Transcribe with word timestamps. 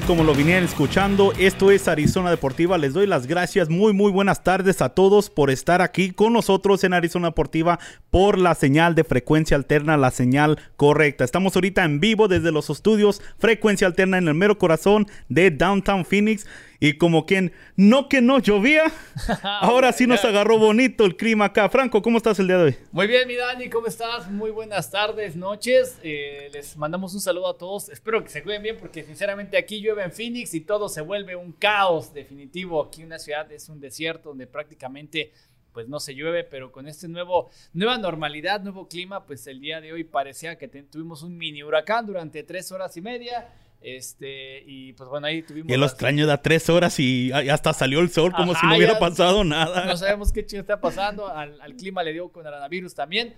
Como 0.00 0.24
lo 0.24 0.34
vinieron 0.34 0.64
escuchando, 0.64 1.32
esto 1.38 1.70
es 1.70 1.88
Arizona 1.88 2.28
Deportiva. 2.28 2.76
Les 2.76 2.92
doy 2.92 3.06
las 3.06 3.26
gracias. 3.26 3.70
Muy, 3.70 3.92
muy 3.92 4.12
buenas 4.12 4.44
tardes 4.44 4.82
a 4.82 4.90
todos 4.90 5.30
por 5.30 5.48
estar 5.48 5.80
aquí 5.80 6.10
con 6.10 6.32
nosotros 6.32 6.84
en 6.84 6.92
Arizona 6.92 7.28
Deportiva 7.28 7.78
por 8.10 8.38
la 8.38 8.54
señal 8.54 8.94
de 8.94 9.04
frecuencia 9.04 9.56
alterna, 9.56 9.96
la 9.96 10.10
señal 10.10 10.58
correcta. 10.76 11.24
Estamos 11.24 11.54
ahorita 11.54 11.84
en 11.84 12.00
vivo 12.00 12.28
desde 12.28 12.52
los 12.52 12.68
estudios 12.68 13.22
Frecuencia 13.38 13.86
Alterna 13.86 14.18
en 14.18 14.28
el 14.28 14.34
mero 14.34 14.58
corazón 14.58 15.06
de 15.28 15.50
Downtown 15.50 16.04
Phoenix. 16.04 16.46
Y 16.78 16.94
como 16.94 17.24
quien 17.24 17.52
no 17.76 18.08
que 18.08 18.20
no 18.20 18.38
llovía, 18.38 18.84
ahora 19.42 19.92
sí 19.92 20.06
nos 20.06 20.24
agarró 20.24 20.58
bonito 20.58 21.04
el 21.04 21.16
clima 21.16 21.46
acá. 21.46 21.68
Franco, 21.68 22.02
¿cómo 22.02 22.18
estás 22.18 22.38
el 22.38 22.48
día 22.48 22.58
de 22.58 22.64
hoy? 22.64 22.76
Muy 22.92 23.06
bien, 23.06 23.26
mi 23.26 23.34
Dani, 23.34 23.70
¿cómo 23.70 23.86
estás? 23.86 24.30
Muy 24.30 24.50
buenas 24.50 24.90
tardes, 24.90 25.36
noches. 25.36 25.98
Eh, 26.02 26.50
les 26.52 26.76
mandamos 26.76 27.14
un 27.14 27.20
saludo 27.20 27.48
a 27.48 27.56
todos. 27.56 27.88
Espero 27.88 28.22
que 28.22 28.28
se 28.28 28.42
cuiden 28.42 28.62
bien 28.62 28.76
porque 28.78 29.04
sinceramente 29.04 29.56
aquí 29.56 29.80
llueve 29.80 30.04
en 30.04 30.12
Phoenix 30.12 30.52
y 30.54 30.60
todo 30.60 30.88
se 30.88 31.00
vuelve 31.00 31.34
un 31.34 31.52
caos 31.52 32.12
definitivo. 32.12 32.82
Aquí 32.84 33.02
una 33.02 33.18
ciudad 33.18 33.50
es 33.50 33.68
un 33.68 33.80
desierto 33.80 34.30
donde 34.30 34.46
prácticamente 34.46 35.32
pues 35.72 35.88
no 35.88 36.00
se 36.00 36.14
llueve, 36.14 36.42
pero 36.42 36.72
con 36.72 36.88
este 36.88 37.06
nuevo 37.06 37.50
nueva 37.74 37.98
normalidad, 37.98 38.62
nuevo 38.62 38.88
clima, 38.88 39.26
pues 39.26 39.46
el 39.46 39.60
día 39.60 39.80
de 39.82 39.92
hoy 39.92 40.04
parecía 40.04 40.56
que 40.56 40.68
tuvimos 40.68 41.22
un 41.22 41.36
mini 41.36 41.62
huracán 41.62 42.06
durante 42.06 42.42
tres 42.44 42.72
horas 42.72 42.96
y 42.96 43.02
media 43.02 43.46
este, 43.86 44.64
y 44.66 44.94
pues 44.94 45.08
bueno, 45.08 45.28
ahí 45.28 45.42
tuvimos. 45.42 45.72
Y 45.72 45.76
lo 45.76 45.86
extraño 45.86 46.26
da 46.26 46.42
tres 46.42 46.68
horas 46.68 46.98
y 46.98 47.30
hasta 47.30 47.72
salió 47.72 48.00
el 48.00 48.10
sol 48.10 48.32
como 48.32 48.52
si 48.56 48.66
no 48.66 48.76
hubiera 48.76 48.98
pasado 48.98 49.44
nada. 49.44 49.84
No 49.84 49.96
sabemos 49.96 50.32
qué 50.32 50.44
chingo 50.44 50.62
está 50.62 50.80
pasando. 50.80 51.28
Al, 51.28 51.76
clima 51.76 52.02
le 52.02 52.12
dio 52.12 52.28
con 52.30 52.44
el 52.44 52.50
coronavirus 52.50 52.96
también. 52.96 53.36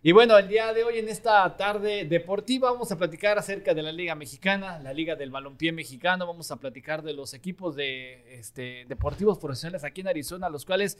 Y 0.00 0.12
bueno, 0.12 0.38
el 0.38 0.46
día 0.46 0.72
de 0.72 0.84
hoy, 0.84 1.00
en 1.00 1.08
esta 1.08 1.56
tarde 1.56 2.04
deportiva, 2.04 2.70
vamos 2.70 2.92
a 2.92 2.98
platicar 2.98 3.36
acerca 3.36 3.74
de 3.74 3.82
la 3.82 3.90
Liga 3.90 4.14
Mexicana, 4.14 4.78
la 4.78 4.92
Liga 4.92 5.16
del 5.16 5.32
Balompié 5.32 5.72
Mexicano. 5.72 6.24
Vamos 6.24 6.52
a 6.52 6.56
platicar 6.56 7.02
de 7.02 7.12
los 7.12 7.34
equipos 7.34 7.74
de 7.74 8.38
este, 8.38 8.84
deportivos 8.88 9.38
profesionales 9.38 9.82
aquí 9.82 10.02
en 10.02 10.08
Arizona, 10.08 10.48
los 10.48 10.64
cuales 10.64 10.98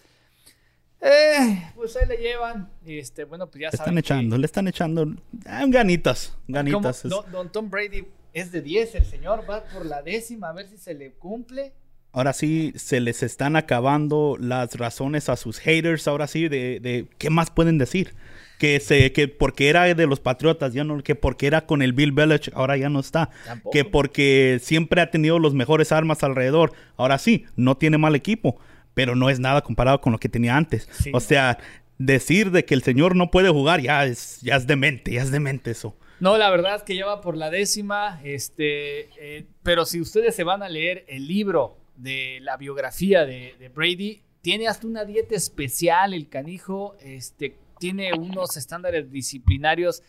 eh, 1.00 1.70
pues 1.76 1.96
ahí 1.96 2.08
le 2.08 2.16
llevan. 2.16 2.68
Este, 2.84 3.22
bueno, 3.22 3.46
pues 3.46 3.62
ya 3.62 3.68
le 3.68 3.76
están 3.76 3.98
echando, 3.98 4.36
le 4.36 4.46
están 4.46 4.66
echando 4.66 5.06
ah, 5.46 5.64
ganitas, 5.68 6.36
ganitas. 6.48 7.04
don, 7.04 7.52
Tom 7.52 7.70
Brady 7.70 8.04
es 8.32 8.52
de 8.52 8.62
10, 8.62 8.94
el 8.94 9.04
señor 9.04 9.44
va 9.48 9.64
por 9.64 9.86
la 9.86 10.02
décima, 10.02 10.50
a 10.50 10.52
ver 10.52 10.68
si 10.68 10.76
se 10.76 10.94
le 10.94 11.12
cumple. 11.12 11.72
Ahora 12.12 12.32
sí, 12.32 12.72
se 12.76 13.00
les 13.00 13.22
están 13.22 13.54
acabando 13.54 14.36
las 14.40 14.74
razones 14.74 15.28
a 15.28 15.36
sus 15.36 15.58
haters, 15.58 16.08
ahora 16.08 16.26
sí, 16.26 16.48
de, 16.48 16.80
de 16.80 17.06
qué 17.18 17.30
más 17.30 17.50
pueden 17.50 17.78
decir. 17.78 18.14
Que, 18.58 18.78
se, 18.78 19.12
que 19.12 19.26
porque 19.26 19.70
era 19.70 19.94
de 19.94 20.06
los 20.06 20.20
Patriotas, 20.20 20.74
ya 20.74 20.84
no, 20.84 21.02
que 21.02 21.14
porque 21.14 21.46
era 21.46 21.64
con 21.64 21.80
el 21.80 21.94
Bill 21.94 22.12
Belichick, 22.12 22.54
ahora 22.54 22.76
ya 22.76 22.90
no 22.90 23.00
está. 23.00 23.30
Que 23.72 23.86
porque 23.86 24.58
siempre 24.60 25.00
ha 25.00 25.10
tenido 25.10 25.38
los 25.38 25.54
mejores 25.54 25.92
armas 25.92 26.22
alrededor, 26.22 26.72
ahora 26.96 27.16
sí, 27.16 27.46
no 27.56 27.78
tiene 27.78 27.96
mal 27.96 28.14
equipo, 28.14 28.58
pero 28.92 29.16
no 29.16 29.30
es 29.30 29.40
nada 29.40 29.62
comparado 29.62 30.02
con 30.02 30.12
lo 30.12 30.18
que 30.18 30.28
tenía 30.28 30.56
antes. 30.56 30.88
O 31.14 31.20
sea, 31.20 31.56
decir 31.96 32.50
de 32.50 32.64
que 32.64 32.74
el 32.74 32.82
señor 32.82 33.14
no 33.14 33.30
puede 33.30 33.50
jugar 33.50 33.80
ya 33.80 34.04
es, 34.04 34.40
ya 34.40 34.56
es 34.56 34.66
demente, 34.66 35.12
ya 35.12 35.22
es 35.22 35.30
demente 35.30 35.70
eso. 35.70 35.96
No, 36.20 36.36
la 36.36 36.50
verdad 36.50 36.76
es 36.76 36.82
que 36.82 36.94
ya 36.94 37.06
va 37.06 37.22
por 37.22 37.34
la 37.34 37.48
décima, 37.48 38.20
este, 38.22 39.08
eh, 39.18 39.46
pero 39.62 39.86
si 39.86 40.02
ustedes 40.02 40.34
se 40.34 40.44
van 40.44 40.62
a 40.62 40.68
leer 40.68 41.06
el 41.08 41.26
libro 41.26 41.78
de 41.96 42.40
la 42.42 42.58
biografía 42.58 43.24
de, 43.24 43.70
Brady, 43.74 44.20
tiene 44.42 44.68
hasta 44.68 44.86
una 44.86 45.06
dieta 45.06 45.34
especial, 45.34 46.12
el 46.12 46.28
canijo, 46.28 46.94
este, 47.00 47.56
tiene 47.78 48.12
unos 48.12 48.58
estándares 48.58 49.10
disciplinarios 49.10 50.02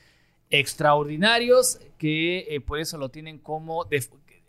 extraordinarios 0.49 1.79
que 1.97 2.39
eh, 2.49 2.59
por 2.59 2.79
eso 2.79 2.97
lo 2.97 3.07
tienen 3.07 3.39
como 3.39 3.85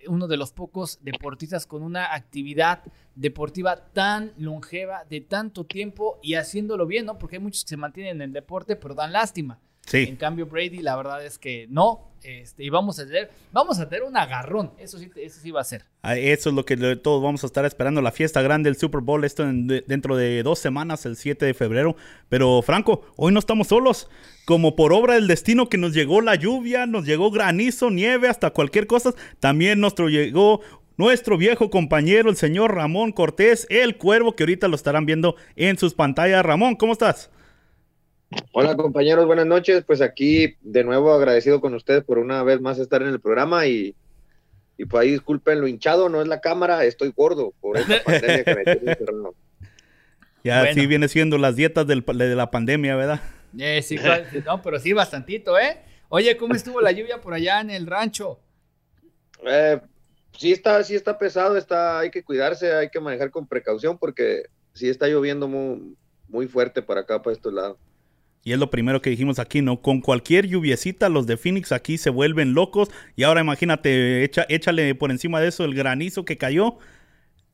uno 0.08 0.26
de 0.26 0.36
los 0.36 0.52
pocos 0.52 0.98
deportistas 1.02 1.64
con 1.66 1.84
una 1.84 2.12
actividad 2.12 2.82
deportiva 3.14 3.76
tan 3.92 4.32
longeva 4.36 5.04
de 5.08 5.20
tanto 5.20 5.64
tiempo 5.64 6.18
y 6.24 6.34
haciéndolo 6.34 6.86
bien, 6.86 7.06
¿no? 7.06 7.18
Porque 7.18 7.36
hay 7.36 7.42
muchos 7.42 7.62
que 7.62 7.68
se 7.68 7.76
mantienen 7.76 8.16
en 8.16 8.22
el 8.22 8.32
deporte 8.32 8.74
pero 8.74 8.96
dan 8.96 9.12
lástima. 9.12 9.60
En 9.92 10.16
cambio, 10.16 10.46
Brady, 10.46 10.78
la 10.78 10.96
verdad 10.96 11.24
es 11.24 11.38
que 11.38 11.66
no. 11.68 12.12
Este, 12.22 12.62
y 12.62 12.70
vamos 12.70 13.00
a 13.00 13.06
tener, 13.06 13.30
vamos 13.50 13.80
a 13.80 13.88
tener 13.88 14.04
un 14.04 14.16
agarrón. 14.16 14.72
Eso 14.78 14.98
sí, 14.98 15.10
eso 15.16 15.40
sí 15.40 15.50
va 15.50 15.60
a 15.60 15.64
ser. 15.64 15.84
Ah, 16.02 16.16
eso 16.16 16.50
es 16.50 16.54
lo 16.54 16.64
que 16.64 16.76
todos 16.96 17.22
vamos 17.22 17.42
a 17.42 17.46
estar 17.46 17.64
esperando. 17.64 18.00
La 18.00 18.12
fiesta 18.12 18.42
grande 18.42 18.70
del 18.70 18.78
Super 18.78 19.00
Bowl, 19.00 19.24
esto 19.24 19.44
dentro 19.44 20.16
de 20.16 20.42
dos 20.42 20.58
semanas, 20.58 21.04
el 21.04 21.16
7 21.16 21.46
de 21.46 21.54
febrero. 21.54 21.96
Pero, 22.28 22.62
Franco, 22.62 23.02
hoy 23.16 23.32
no 23.32 23.38
estamos 23.38 23.68
solos. 23.68 24.08
Como 24.44 24.76
por 24.76 24.92
obra 24.92 25.14
del 25.14 25.26
destino 25.26 25.68
que 25.68 25.78
nos 25.78 25.94
llegó 25.94 26.20
la 26.20 26.34
lluvia, 26.34 26.86
nos 26.86 27.04
llegó 27.04 27.30
granizo, 27.30 27.90
nieve, 27.90 28.28
hasta 28.28 28.50
cualquier 28.50 28.86
cosa. 28.86 29.12
También 29.40 29.80
nos 29.80 29.94
llegó 29.94 30.60
nuestro 30.96 31.36
viejo 31.36 31.70
compañero, 31.70 32.30
el 32.30 32.36
señor 32.36 32.74
Ramón 32.74 33.12
Cortés, 33.12 33.66
el 33.70 33.96
cuervo, 33.96 34.36
que 34.36 34.44
ahorita 34.44 34.68
lo 34.68 34.76
estarán 34.76 35.06
viendo 35.06 35.36
en 35.56 35.78
sus 35.78 35.94
pantallas. 35.94 36.44
Ramón, 36.44 36.76
¿cómo 36.76 36.92
estás? 36.92 37.30
Hola 38.52 38.76
compañeros, 38.76 39.26
buenas 39.26 39.46
noches. 39.46 39.84
Pues 39.86 40.00
aquí 40.00 40.56
de 40.60 40.84
nuevo 40.84 41.12
agradecido 41.12 41.60
con 41.60 41.74
ustedes 41.74 42.04
por 42.04 42.18
una 42.18 42.42
vez 42.42 42.60
más 42.60 42.78
estar 42.78 43.02
en 43.02 43.08
el 43.08 43.20
programa 43.20 43.66
y, 43.66 43.94
y 44.78 44.84
pues 44.84 45.02
ahí 45.02 45.10
disculpen 45.12 45.60
lo 45.60 45.68
hinchado, 45.68 46.08
no 46.08 46.20
es 46.22 46.28
la 46.28 46.40
cámara, 46.40 46.84
estoy 46.84 47.12
gordo 47.16 47.52
por 47.60 47.76
esta 47.76 48.02
pandemia 48.04 48.44
que 48.44 48.54
me 48.54 48.64
tiene 48.64 48.96
Ya 50.44 50.62
así 50.62 50.86
viene 50.86 51.08
siendo 51.08 51.38
las 51.38 51.56
dietas 51.56 51.86
de 51.86 52.34
la 52.34 52.50
pandemia, 52.50 52.96
¿verdad? 52.96 53.20
Eh, 53.58 53.82
sí, 53.82 53.96
no, 54.46 54.62
pero 54.62 54.78
sí 54.78 54.92
bastantito, 54.92 55.58
¿eh? 55.58 55.78
Oye, 56.08 56.36
¿cómo 56.36 56.54
estuvo 56.54 56.80
la 56.80 56.92
lluvia 56.92 57.20
por 57.20 57.34
allá 57.34 57.60
en 57.60 57.70
el 57.70 57.86
rancho? 57.86 58.38
Eh, 59.46 59.80
sí 60.36 60.52
está, 60.52 60.82
sí 60.84 60.94
está 60.94 61.18
pesado, 61.18 61.56
está, 61.56 62.00
hay 62.00 62.10
que 62.10 62.22
cuidarse, 62.22 62.72
hay 62.72 62.90
que 62.90 63.00
manejar 63.00 63.30
con 63.30 63.46
precaución 63.46 63.98
porque 63.98 64.44
sí 64.72 64.88
está 64.88 65.06
lloviendo 65.08 65.48
muy, 65.48 65.96
muy 66.28 66.46
fuerte 66.46 66.82
para 66.82 67.00
acá, 67.00 67.22
para 67.22 67.34
estos 67.34 67.52
lados. 67.52 67.78
Y 68.44 68.52
es 68.52 68.58
lo 68.58 68.70
primero 68.70 69.00
que 69.00 69.10
dijimos 69.10 69.38
aquí, 69.38 69.62
¿no? 69.62 69.80
Con 69.80 70.00
cualquier 70.00 70.48
lluviecita, 70.48 71.08
los 71.08 71.26
de 71.26 71.36
Phoenix 71.36 71.70
aquí 71.70 71.96
se 71.96 72.10
vuelven 72.10 72.54
locos. 72.54 72.90
Y 73.14 73.22
ahora 73.22 73.40
imagínate, 73.40 74.24
echa, 74.24 74.46
échale 74.48 74.94
por 74.96 75.12
encima 75.12 75.40
de 75.40 75.48
eso 75.48 75.64
el 75.64 75.74
granizo 75.74 76.24
que 76.24 76.36
cayó. 76.36 76.78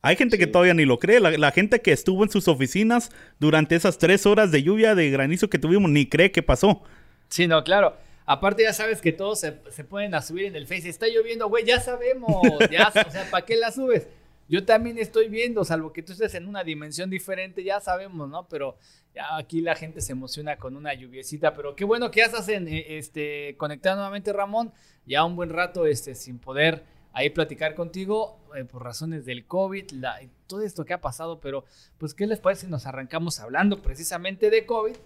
Hay 0.00 0.16
gente 0.16 0.38
que 0.38 0.46
todavía 0.46 0.72
ni 0.72 0.86
lo 0.86 0.98
cree. 0.98 1.20
La, 1.20 1.50
gente 1.50 1.82
que 1.82 1.92
estuvo 1.92 2.24
en 2.24 2.30
sus 2.30 2.48
oficinas 2.48 3.10
durante 3.38 3.74
esas 3.76 3.98
tres 3.98 4.24
horas 4.24 4.50
de 4.50 4.62
lluvia 4.62 4.94
de 4.94 5.10
granizo 5.10 5.50
que 5.50 5.58
tuvimos 5.58 5.90
ni 5.90 6.06
cree 6.06 6.30
que 6.30 6.42
pasó. 6.42 6.82
Sí, 7.28 7.46
no, 7.46 7.62
claro. 7.64 7.96
Aparte 8.24 8.62
ya 8.62 8.72
sabes 8.72 9.02
que 9.02 9.12
todos 9.12 9.40
se, 9.40 9.58
se 9.70 9.84
pueden 9.84 10.14
a 10.14 10.22
subir 10.22 10.46
en 10.46 10.56
el 10.56 10.66
Face. 10.66 10.88
Está 10.88 11.06
lloviendo, 11.08 11.48
güey, 11.48 11.64
ya 11.66 11.80
sabemos. 11.80 12.40
Ya, 12.70 12.88
o 12.88 13.10
sea, 13.10 13.28
¿para 13.30 13.44
qué 13.44 13.56
la 13.56 13.72
subes? 13.72 14.06
Yo 14.48 14.64
también 14.64 14.98
estoy 14.98 15.28
viendo, 15.28 15.62
salvo 15.64 15.92
que 15.92 16.02
tú 16.02 16.12
estés 16.12 16.34
en 16.34 16.48
una 16.48 16.64
dimensión 16.64 17.10
diferente, 17.10 17.62
ya 17.62 17.80
sabemos, 17.80 18.28
¿no? 18.28 18.48
Pero 18.48 18.78
ya 19.14 19.36
aquí 19.36 19.60
la 19.60 19.74
gente 19.74 20.00
se 20.00 20.12
emociona 20.12 20.56
con 20.56 20.74
una 20.74 20.94
lluviecita, 20.94 21.54
pero 21.54 21.76
qué 21.76 21.84
bueno 21.84 22.10
que 22.10 22.20
ya 22.20 22.26
estás 22.26 22.48
en, 22.48 22.66
eh, 22.66 22.96
este, 22.98 23.56
conectado 23.58 23.96
nuevamente, 23.96 24.32
Ramón, 24.32 24.72
ya 25.06 25.24
un 25.24 25.36
buen 25.36 25.50
rato 25.50 25.84
este, 25.84 26.14
sin 26.14 26.38
poder 26.38 26.84
ahí 27.12 27.30
platicar 27.30 27.74
contigo 27.74 28.38
eh, 28.56 28.64
por 28.64 28.84
razones 28.84 29.26
del 29.26 29.44
COVID, 29.46 29.90
la, 29.90 30.20
todo 30.46 30.62
esto 30.62 30.84
que 30.84 30.94
ha 30.94 31.00
pasado, 31.00 31.40
pero 31.40 31.64
pues, 31.98 32.14
¿qué 32.14 32.26
les 32.26 32.38
parece 32.38 32.66
si 32.66 32.70
nos 32.70 32.86
arrancamos 32.86 33.40
hablando 33.40 33.82
precisamente 33.82 34.50
de 34.50 34.64
COVID? 34.64 34.96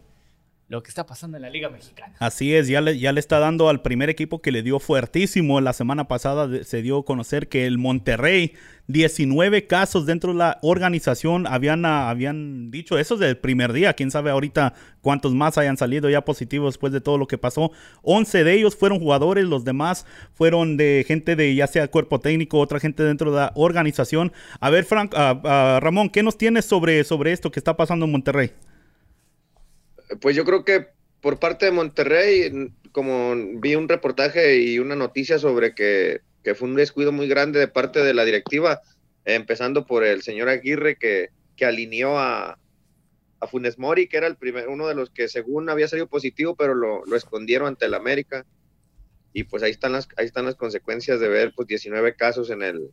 Lo 0.68 0.82
que 0.82 0.88
está 0.88 1.04
pasando 1.04 1.36
en 1.36 1.42
la 1.42 1.50
Liga 1.50 1.68
Mexicana. 1.68 2.14
Así 2.18 2.54
es, 2.54 2.66
ya 2.66 2.80
le, 2.80 2.98
ya 2.98 3.12
le 3.12 3.20
está 3.20 3.38
dando 3.38 3.68
al 3.68 3.82
primer 3.82 4.08
equipo 4.08 4.40
que 4.40 4.52
le 4.52 4.62
dio 4.62 4.78
fuertísimo. 4.80 5.60
La 5.60 5.74
semana 5.74 6.08
pasada 6.08 6.64
se 6.64 6.80
dio 6.80 6.98
a 6.98 7.04
conocer 7.04 7.48
que 7.48 7.66
el 7.66 7.76
Monterrey, 7.76 8.54
19 8.86 9.66
casos 9.66 10.06
dentro 10.06 10.32
de 10.32 10.38
la 10.38 10.58
organización, 10.62 11.46
habían, 11.46 11.84
ah, 11.84 12.08
habían 12.08 12.70
dicho 12.70 12.96
eso 12.96 13.16
desde 13.16 13.32
el 13.32 13.36
primer 13.36 13.74
día. 13.74 13.92
Quién 13.92 14.10
sabe 14.10 14.30
ahorita 14.30 14.72
cuántos 15.02 15.34
más 15.34 15.58
hayan 15.58 15.76
salido 15.76 16.08
ya 16.08 16.24
positivos 16.24 16.72
después 16.72 16.92
de 16.92 17.02
todo 17.02 17.18
lo 17.18 17.26
que 17.26 17.36
pasó. 17.36 17.72
11 18.00 18.42
de 18.42 18.54
ellos 18.54 18.74
fueron 18.74 18.98
jugadores, 18.98 19.44
los 19.44 19.64
demás 19.64 20.06
fueron 20.32 20.78
de 20.78 21.04
gente 21.06 21.36
de 21.36 21.54
ya 21.54 21.66
sea 21.66 21.88
cuerpo 21.88 22.18
técnico, 22.20 22.58
otra 22.58 22.80
gente 22.80 23.02
dentro 23.02 23.30
de 23.30 23.40
la 23.40 23.52
organización. 23.56 24.32
A 24.58 24.70
ver, 24.70 24.84
Frank, 24.84 25.12
ah, 25.16 25.38
ah, 25.44 25.80
Ramón, 25.82 26.08
¿qué 26.08 26.22
nos 26.22 26.38
tienes 26.38 26.64
sobre, 26.64 27.04
sobre 27.04 27.32
esto 27.32 27.50
que 27.50 27.60
está 27.60 27.76
pasando 27.76 28.06
en 28.06 28.12
Monterrey? 28.12 28.52
Pues 30.20 30.36
yo 30.36 30.44
creo 30.44 30.64
que 30.64 30.88
por 31.20 31.38
parte 31.38 31.66
de 31.66 31.72
Monterrey, 31.72 32.72
como 32.90 33.34
vi 33.60 33.76
un 33.76 33.88
reportaje 33.88 34.58
y 34.58 34.78
una 34.78 34.96
noticia 34.96 35.38
sobre 35.38 35.74
que, 35.74 36.20
fue 36.56 36.68
un 36.68 36.74
descuido 36.74 37.12
muy 37.12 37.28
grande 37.28 37.60
de 37.60 37.68
parte 37.68 38.00
de 38.00 38.12
la 38.12 38.24
directiva, 38.24 38.82
empezando 39.24 39.86
por 39.86 40.04
el 40.04 40.22
señor 40.22 40.48
Aguirre 40.48 40.96
que, 40.96 41.28
que 41.56 41.64
alineó 41.64 42.18
a, 42.18 42.58
a, 43.38 43.46
Funes 43.46 43.78
Mori, 43.78 44.08
que 44.08 44.16
era 44.16 44.26
el 44.26 44.36
primer, 44.36 44.68
uno 44.68 44.88
de 44.88 44.96
los 44.96 45.10
que 45.10 45.28
según 45.28 45.70
había 45.70 45.86
salido 45.86 46.08
positivo, 46.08 46.56
pero 46.56 46.74
lo, 46.74 47.04
lo, 47.06 47.16
escondieron 47.16 47.68
ante 47.68 47.86
el 47.86 47.94
América. 47.94 48.44
Y 49.32 49.44
pues 49.44 49.62
ahí 49.62 49.70
están 49.70 49.92
las, 49.92 50.08
ahí 50.16 50.26
están 50.26 50.44
las 50.44 50.56
consecuencias 50.56 51.20
de 51.20 51.28
ver 51.28 51.52
pues 51.54 51.68
19 51.68 52.16
casos 52.16 52.50
en 52.50 52.62
el, 52.62 52.90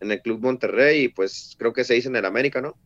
en 0.00 0.12
el 0.12 0.20
Club 0.20 0.40
Monterrey 0.42 1.04
y 1.04 1.08
pues 1.08 1.56
creo 1.58 1.72
que 1.72 1.84
se 1.84 1.94
dice 1.94 2.08
en 2.08 2.16
el 2.16 2.26
América, 2.26 2.60
¿no? 2.60 2.76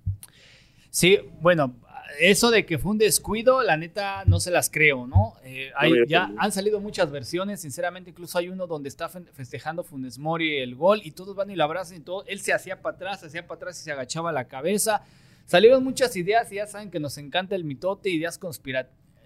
Sí, 0.91 1.21
bueno, 1.41 1.77
eso 2.19 2.51
de 2.51 2.67
que 2.67 2.79
fue 2.79 2.93
un 2.93 2.99
descuido, 2.99 3.63
la 3.63 3.77
neta 3.77 4.25
no 4.27 4.41
se 4.41 4.51
las 4.51 4.71
creo, 4.71 5.07
¿no? 5.07 5.35
Eh, 5.45 5.71
ya 6.09 6.33
han 6.37 6.53
salido 6.53 6.81
muchas 6.81 7.11
versiones, 7.11 7.61
sinceramente, 7.61 8.11
incluso 8.11 8.39
hay 8.39 8.49
uno 8.49 8.67
donde 8.67 8.89
está 8.89 9.09
festejando 9.09 9.85
Funes 9.85 10.19
Mori 10.19 10.59
el 10.59 10.75
gol 10.75 11.01
y 11.05 11.13
todos 11.13 11.37
van 11.37 11.51
y 11.51 11.57
lo 11.57 11.65
abrazan 11.65 11.99
y 11.99 12.01
todo. 12.01 12.25
Él 12.27 12.41
se 12.41 12.53
hacía 12.53 12.83
para 12.83 12.97
atrás, 12.97 13.21
se 13.21 13.27
hacía 13.27 13.47
para 13.47 13.57
atrás 13.57 13.81
y 13.81 13.85
se 13.85 13.93
agachaba 13.93 14.33
la 14.33 14.45
cabeza. 14.45 15.05
Salieron 15.47 15.83
muchas 15.83 16.15
ideas 16.17 16.51
y 16.53 16.57
ya 16.57 16.67
saben 16.67 16.91
que 16.91 17.01
nos 17.01 17.19
encanta 17.19 17.55
el 17.55 17.65
mitote, 17.65 18.11
ideas 18.11 18.39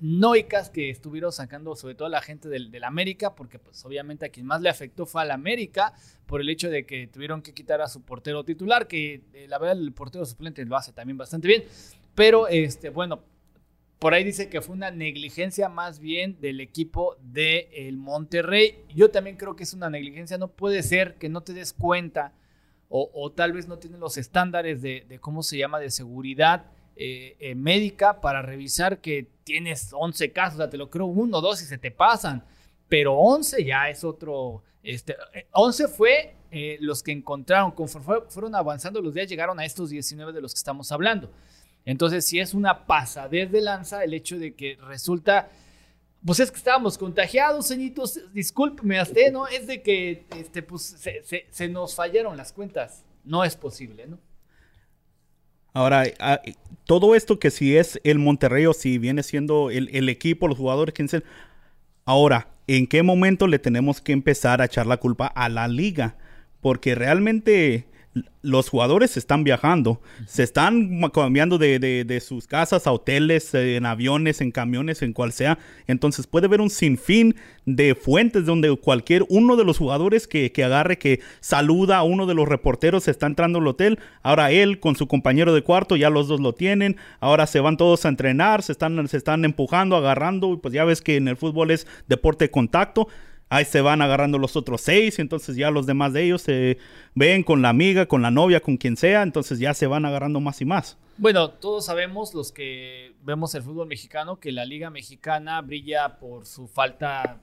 conspiranoicas 0.04 0.70
que 0.70 0.90
estuvieron 0.90 1.32
sacando 1.32 1.74
sobre 1.76 1.94
todo 1.94 2.08
la 2.08 2.20
gente 2.20 2.48
del, 2.48 2.70
del, 2.70 2.84
América, 2.84 3.34
porque 3.34 3.58
pues 3.58 3.84
obviamente 3.84 4.26
a 4.26 4.28
quien 4.28 4.46
más 4.46 4.60
le 4.60 4.68
afectó 4.68 5.06
fue 5.06 5.22
al 5.22 5.30
América 5.30 5.94
por 6.26 6.40
el 6.40 6.50
hecho 6.50 6.68
de 6.68 6.84
que 6.84 7.06
tuvieron 7.06 7.42
que 7.42 7.54
quitar 7.54 7.80
a 7.80 7.88
su 7.88 8.02
portero 8.02 8.44
titular, 8.44 8.86
que 8.86 9.22
eh, 9.32 9.46
la 9.48 9.58
verdad 9.58 9.78
el 9.78 9.92
portero 9.92 10.24
suplente 10.26 10.64
lo 10.66 10.76
hace 10.76 10.92
también 10.92 11.16
bastante 11.16 11.48
bien, 11.48 11.64
pero 12.14 12.48
este, 12.48 12.90
bueno, 12.90 13.22
por 13.98 14.12
ahí 14.12 14.24
dice 14.24 14.50
que 14.50 14.60
fue 14.60 14.74
una 14.74 14.90
negligencia 14.90 15.70
más 15.70 15.98
bien 15.98 16.38
del 16.40 16.60
equipo 16.60 17.16
del 17.22 17.68
el 17.72 17.96
Monterrey. 17.96 18.84
Yo 18.94 19.10
también 19.10 19.36
creo 19.36 19.56
que 19.56 19.62
es 19.62 19.72
una 19.72 19.88
negligencia, 19.88 20.36
no 20.36 20.48
puede 20.48 20.82
ser 20.82 21.14
que 21.14 21.30
no 21.30 21.42
te 21.42 21.54
des 21.54 21.72
cuenta 21.72 22.34
o, 22.96 23.32
tal 23.32 23.52
vez 23.52 23.66
no 23.66 23.78
tienen 23.78 23.98
los 23.98 24.18
estándares 24.18 24.80
de, 24.80 25.18
cómo 25.20 25.42
se 25.42 25.58
llama, 25.58 25.80
de 25.80 25.90
seguridad 25.90 26.66
eh, 26.94 27.36
eh, 27.40 27.56
médica 27.56 28.20
para 28.20 28.40
revisar 28.40 29.00
que 29.00 29.33
tienes 29.44 29.90
11 29.92 30.32
casos, 30.32 30.70
te 30.70 30.76
lo 30.76 30.90
creo 30.90 31.06
uno, 31.06 31.40
dos 31.40 31.62
y 31.62 31.66
se 31.66 31.78
te 31.78 31.90
pasan, 31.90 32.44
pero 32.88 33.14
11 33.14 33.64
ya 33.64 33.88
es 33.88 34.02
otro, 34.04 34.62
este, 34.82 35.16
11 35.52 35.88
fue 35.88 36.36
eh, 36.50 36.78
los 36.80 37.02
que 37.02 37.12
encontraron, 37.12 37.72
conforme 37.72 38.28
fueron 38.28 38.54
avanzando 38.54 39.00
los 39.00 39.14
días, 39.14 39.28
llegaron 39.28 39.60
a 39.60 39.64
estos 39.64 39.90
19 39.90 40.32
de 40.32 40.40
los 40.40 40.52
que 40.52 40.58
estamos 40.58 40.90
hablando. 40.90 41.30
Entonces, 41.84 42.26
si 42.26 42.40
es 42.40 42.54
una 42.54 42.86
pasadez 42.86 43.52
de 43.52 43.60
lanza 43.60 44.02
el 44.02 44.14
hecho 44.14 44.38
de 44.38 44.54
que 44.54 44.78
resulta 44.80 45.50
pues 46.24 46.40
es 46.40 46.50
que 46.50 46.56
estábamos 46.56 46.96
contagiados, 46.96 47.66
señitos. 47.66 48.18
Discúlpeme 48.32 49.00
usted, 49.00 49.30
¿no? 49.30 49.46
Es 49.46 49.66
de 49.66 49.82
que 49.82 50.24
este, 50.38 50.62
pues, 50.62 50.96
se, 51.50 51.68
nos 51.68 51.94
fallaron 51.94 52.36
las 52.36 52.52
cuentas. 52.52 53.04
No 53.24 53.44
es 53.44 53.56
posible, 53.56 54.06
¿no? 54.06 54.18
Ahora, 55.74 56.04
ah, 56.20 56.40
todo 56.84 57.14
esto 57.14 57.38
que 57.38 57.50
si 57.50 57.76
es 57.76 58.00
el 58.04 58.18
Monterrey 58.18 58.66
o 58.66 58.74
si 58.74 58.98
viene 58.98 59.22
siendo 59.22 59.70
el, 59.70 60.08
equipo, 60.08 60.48
los 60.48 60.58
jugadores, 60.58 60.94
quién 60.94 61.08
sabe. 61.08 61.24
Ahora, 62.04 62.48
¿en 62.66 62.86
qué 62.86 63.02
momento 63.02 63.46
le 63.46 63.58
tenemos 63.58 64.00
que 64.00 64.12
empezar 64.12 64.60
a 64.60 64.66
echar 64.66 64.86
la 64.86 64.98
culpa 64.98 65.26
a 65.26 65.48
la 65.48 65.68
liga? 65.68 66.16
Porque 66.60 66.94
realmente 66.94 67.86
los 68.42 68.68
jugadores 68.68 69.16
están 69.16 69.42
viajando, 69.42 70.00
se 70.26 70.42
están 70.42 71.00
cambiando 71.12 71.58
de, 71.58 72.22
sus 72.24 72.46
casas 72.46 72.86
a 72.86 72.92
hoteles, 72.92 73.54
eh, 73.54 73.76
en 73.76 73.86
aviones, 73.86 74.40
en 74.40 74.52
camiones, 74.52 75.02
en 75.02 75.12
cual 75.12 75.32
sea. 75.32 75.58
Entonces 75.86 76.26
puede 76.26 76.46
haber 76.46 76.60
un 76.60 76.70
sinfín 76.70 77.34
de 77.64 77.94
fuentes 77.94 78.44
donde 78.44 78.76
cualquier 78.76 79.24
uno 79.28 79.56
de 79.56 79.64
los 79.64 79.78
jugadores 79.78 80.28
que, 80.28 80.52
agarre, 80.64 80.98
que 80.98 81.20
saluda 81.40 81.98
a 81.98 82.02
uno 82.02 82.26
de 82.26 82.34
los 82.34 82.46
reporteros, 82.46 83.08
está 83.08 83.26
entrando 83.26 83.58
al 83.58 83.66
hotel. 83.66 83.98
Ahora 84.22 84.52
él 84.52 84.78
con 84.78 84.94
su 84.94 85.08
compañero 85.08 85.54
de 85.54 85.62
cuarto, 85.62 85.96
ya 85.96 86.10
los 86.10 86.28
dos 86.28 86.40
lo 86.40 86.54
tienen. 86.54 86.96
Ahora 87.20 87.46
se 87.46 87.60
van 87.60 87.76
todos 87.76 88.04
a 88.04 88.08
entrenar, 88.08 88.62
se 88.62 88.72
están, 88.72 89.08
se 89.08 89.16
están 89.16 89.44
empujando, 89.44 89.96
agarrando. 89.96 90.58
Pues 90.60 90.74
ya 90.74 90.84
ves 90.84 91.02
que 91.02 91.16
en 91.16 91.28
el 91.28 91.36
fútbol 91.36 91.70
es 91.70 91.86
deporte 92.06 92.44
de 92.44 92.50
contacto 92.50 93.08
ahí 93.54 93.64
se 93.64 93.80
van 93.80 94.02
agarrando 94.02 94.38
los 94.38 94.56
otros 94.56 94.80
seis, 94.80 95.18
y 95.18 95.22
entonces 95.22 95.54
ya 95.56 95.70
los 95.70 95.86
demás 95.86 96.12
de 96.12 96.24
ellos 96.24 96.42
se 96.42 96.78
ven 97.14 97.44
con 97.44 97.62
la 97.62 97.68
amiga, 97.68 98.06
con 98.06 98.20
la 98.20 98.32
novia, 98.32 98.60
con 98.60 98.76
quien 98.76 98.96
sea, 98.96 99.22
entonces 99.22 99.60
ya 99.60 99.74
se 99.74 99.86
van 99.86 100.04
agarrando 100.04 100.40
más 100.40 100.60
y 100.60 100.64
más. 100.64 100.98
Bueno, 101.16 101.50
todos 101.50 101.86
sabemos, 101.86 102.34
los 102.34 102.50
que 102.50 103.14
vemos 103.22 103.54
el 103.54 103.62
fútbol 103.62 103.86
mexicano, 103.86 104.40
que 104.40 104.50
la 104.50 104.64
liga 104.64 104.90
mexicana 104.90 105.60
brilla 105.62 106.18
por 106.18 106.46
su 106.46 106.66
falta 106.66 107.40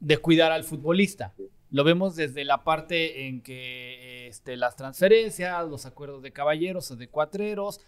de 0.00 0.18
cuidar 0.18 0.52
al 0.52 0.64
futbolista. 0.64 1.34
Lo 1.70 1.82
vemos 1.82 2.14
desde 2.14 2.44
la 2.44 2.62
parte 2.62 3.26
en 3.26 3.40
que 3.40 4.28
este, 4.28 4.56
las 4.56 4.76
transferencias, 4.76 5.66
los 5.66 5.86
acuerdos 5.86 6.22
de 6.22 6.32
caballeros 6.32 6.90
o 6.90 6.96
de 6.96 7.08
cuatreros, 7.08 7.80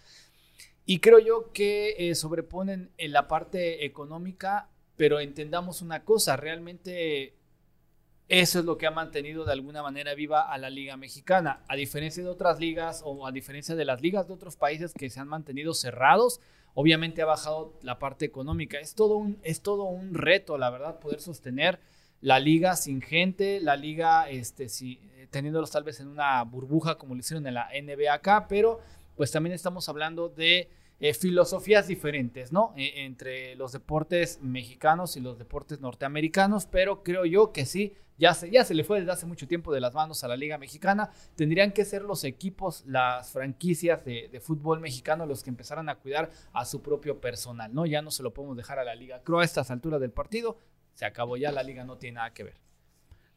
y 0.86 1.00
creo 1.00 1.18
yo 1.18 1.52
que 1.52 1.94
eh, 1.98 2.14
sobreponen 2.14 2.90
en 2.96 3.12
la 3.12 3.28
parte 3.28 3.84
económica, 3.84 4.70
pero 4.96 5.20
entendamos 5.20 5.82
una 5.82 6.04
cosa, 6.04 6.36
realmente 6.36 7.34
eso 8.30 8.60
es 8.60 8.64
lo 8.64 8.78
que 8.78 8.86
ha 8.86 8.92
mantenido 8.92 9.44
de 9.44 9.52
alguna 9.52 9.82
manera 9.82 10.14
viva 10.14 10.42
a 10.42 10.56
la 10.56 10.70
liga 10.70 10.96
mexicana. 10.96 11.64
A 11.66 11.74
diferencia 11.74 12.22
de 12.22 12.28
otras 12.28 12.60
ligas 12.60 13.02
o 13.04 13.26
a 13.26 13.32
diferencia 13.32 13.74
de 13.74 13.84
las 13.84 14.00
ligas 14.00 14.28
de 14.28 14.34
otros 14.34 14.56
países 14.56 14.94
que 14.94 15.10
se 15.10 15.18
han 15.18 15.26
mantenido 15.26 15.74
cerrados, 15.74 16.40
obviamente 16.74 17.22
ha 17.22 17.26
bajado 17.26 17.74
la 17.82 17.98
parte 17.98 18.24
económica. 18.24 18.78
Es 18.78 18.94
todo 18.94 19.16
un, 19.16 19.40
es 19.42 19.62
todo 19.62 19.82
un 19.82 20.14
reto, 20.14 20.58
la 20.58 20.70
verdad, 20.70 21.00
poder 21.00 21.20
sostener 21.20 21.80
la 22.20 22.38
liga 22.38 22.76
sin 22.76 23.02
gente, 23.02 23.60
la 23.60 23.74
liga 23.74 24.30
este, 24.30 24.68
si, 24.68 25.00
teniéndolos 25.30 25.72
tal 25.72 25.82
vez 25.82 25.98
en 25.98 26.06
una 26.06 26.40
burbuja 26.44 26.98
como 26.98 27.14
lo 27.14 27.20
hicieron 27.20 27.44
en 27.48 27.54
la 27.54 27.68
NBA 27.82 28.14
acá, 28.14 28.46
pero 28.48 28.78
pues 29.16 29.32
también 29.32 29.54
estamos 29.54 29.88
hablando 29.88 30.28
de 30.28 30.70
eh, 31.00 31.14
filosofías 31.14 31.88
diferentes, 31.88 32.52
¿no? 32.52 32.72
E, 32.76 33.04
entre 33.04 33.56
los 33.56 33.72
deportes 33.72 34.40
mexicanos 34.42 35.16
y 35.16 35.20
los 35.20 35.38
deportes 35.38 35.80
norteamericanos, 35.80 36.66
pero 36.66 37.02
creo 37.02 37.24
yo 37.24 37.52
que 37.52 37.64
sí, 37.66 37.94
ya 38.18 38.34
se, 38.34 38.50
ya 38.50 38.64
se 38.64 38.74
le 38.74 38.84
fue 38.84 39.00
desde 39.00 39.12
hace 39.12 39.24
mucho 39.24 39.48
tiempo 39.48 39.72
de 39.72 39.80
las 39.80 39.94
manos 39.94 40.22
a 40.22 40.28
la 40.28 40.36
Liga 40.36 40.58
Mexicana. 40.58 41.10
Tendrían 41.36 41.72
que 41.72 41.86
ser 41.86 42.02
los 42.02 42.24
equipos, 42.24 42.84
las 42.86 43.30
franquicias 43.30 44.04
de, 44.04 44.28
de 44.30 44.40
fútbol 44.40 44.78
mexicano 44.80 45.24
los 45.24 45.42
que 45.42 45.48
empezaran 45.48 45.88
a 45.88 45.94
cuidar 45.94 46.30
a 46.52 46.66
su 46.66 46.82
propio 46.82 47.18
personal, 47.18 47.74
¿no? 47.74 47.86
Ya 47.86 48.02
no 48.02 48.10
se 48.10 48.22
lo 48.22 48.34
podemos 48.34 48.58
dejar 48.58 48.78
a 48.78 48.84
la 48.84 48.94
Liga. 48.94 49.22
Creo 49.24 49.38
a 49.38 49.44
estas 49.44 49.70
alturas 49.70 50.02
del 50.02 50.10
partido, 50.10 50.58
se 50.92 51.06
acabó 51.06 51.38
ya, 51.38 51.50
la 51.50 51.62
Liga 51.62 51.82
no 51.84 51.96
tiene 51.96 52.16
nada 52.16 52.34
que 52.34 52.44
ver. 52.44 52.69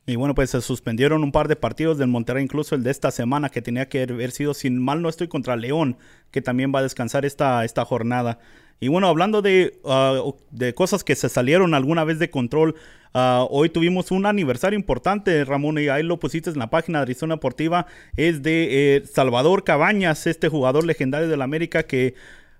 Y 0.05 0.17
bueno, 0.17 0.35
pues 0.35 0.49
se 0.49 0.59
suspendieron 0.61 1.23
un 1.23 1.31
par 1.31 1.47
de 1.47 1.55
partidos 1.55 1.97
del 1.97 2.09
Monterrey, 2.09 2.43
incluso 2.43 2.75
el 2.75 2.83
de 2.83 2.91
esta 2.91 3.09
semana, 3.09 3.49
que 3.49 3.61
tenía 3.61 3.87
que 3.87 4.03
haber 4.03 4.31
sido, 4.31 4.53
sin 4.53 4.77
mal 4.77 5.01
no 5.01 5.07
estoy, 5.07 5.29
contra 5.29 5.55
León, 5.55 5.97
que 6.31 6.41
también 6.41 6.73
va 6.75 6.79
a 6.79 6.83
descansar 6.83 7.25
esta, 7.25 7.63
esta 7.63 7.85
jornada. 7.85 8.39
Y 8.81 8.89
bueno, 8.89 9.07
hablando 9.07 9.41
de, 9.41 9.79
ah, 9.85 10.21
de 10.51 10.73
cosas 10.73 11.05
que 11.05 11.15
se 11.15 11.29
salieron 11.29 11.73
alguna 11.73 12.03
vez 12.03 12.19
de 12.19 12.29
control, 12.29 12.75
ah, 13.13 13.47
hoy 13.49 13.69
tuvimos 13.69 14.11
un 14.11 14.25
aniversario 14.25 14.77
importante, 14.77 15.45
Ramón, 15.45 15.77
y 15.77 15.87
ahí 15.87 16.03
lo 16.03 16.19
pusiste 16.19 16.49
en 16.49 16.59
la 16.59 16.69
página 16.69 16.99
de 16.99 17.03
Arizona 17.03 17.35
Deportiva, 17.35 17.87
es 18.17 18.43
de 18.43 18.97
eh, 18.97 19.03
Salvador 19.05 19.63
Cabañas, 19.63 20.27
este 20.27 20.49
jugador 20.49 20.85
legendario 20.85 21.29
del 21.29 21.41
América 21.41 21.83
que 21.83 22.15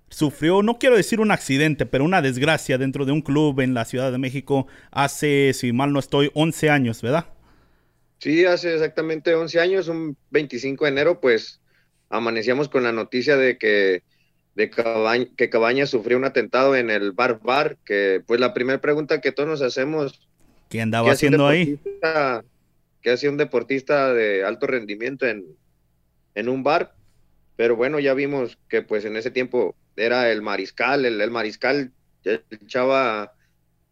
sufrió, 0.08 0.64
no 0.64 0.78
quiero 0.78 0.96
decir 0.96 1.20
un 1.20 1.32
accidente, 1.32 1.86
pero 1.86 2.06
una 2.06 2.22
desgracia 2.22 2.78
dentro 2.78 3.04
de 3.04 3.12
un 3.12 3.22
club 3.22 3.60
en 3.60 3.74
la 3.74 3.84
Ciudad 3.84 4.10
de 4.10 4.18
México 4.18 4.68
hace, 4.92 5.52
si 5.54 5.74
mal 5.74 5.92
no 5.92 6.00
estoy, 6.00 6.32
11 6.36 6.70
años, 6.70 7.02
¿verdad? 7.02 7.33
Sí, 8.24 8.46
hace 8.46 8.74
exactamente 8.74 9.36
11 9.36 9.60
años, 9.60 9.90
un 9.90 10.16
25 10.30 10.86
de 10.86 10.92
enero, 10.92 11.20
pues 11.20 11.60
amanecíamos 12.08 12.70
con 12.70 12.84
la 12.84 12.94
noticia 12.94 13.36
de 13.36 13.58
que, 13.58 14.02
de 14.56 14.72
que 15.36 15.50
Cabañas 15.50 15.90
sufrió 15.90 16.16
un 16.16 16.24
atentado 16.24 16.74
en 16.78 16.90
el 16.90 17.12
Bar 17.12 17.42
Bar, 17.44 17.76
que 17.84 18.24
pues 18.26 18.40
la 18.40 18.54
primera 18.54 18.80
pregunta 18.80 19.20
que 19.20 19.34
todos 19.34 19.50
nos 19.50 19.62
hacemos... 19.62 20.22
¿Qué 20.70 20.80
andaba 20.80 21.12
haciendo 21.12 21.46
ahí? 21.46 21.78
¿Qué 23.02 23.12
hacía 23.12 23.30
un 23.30 23.36
deportista 23.36 24.14
de 24.14 24.46
alto 24.46 24.68
rendimiento 24.68 25.28
en, 25.28 25.44
en 26.34 26.48
un 26.48 26.64
bar? 26.64 26.96
Pero 27.58 27.76
bueno, 27.76 28.00
ya 28.00 28.14
vimos 28.14 28.58
que 28.70 28.84
pues 28.84 29.04
en 29.04 29.18
ese 29.18 29.32
tiempo 29.32 29.76
era 29.98 30.32
el 30.32 30.42
mariscal, 30.42 31.04
el, 31.04 31.30
mariscal, 31.30 31.92
el 32.24 32.42
Chava 32.68 33.34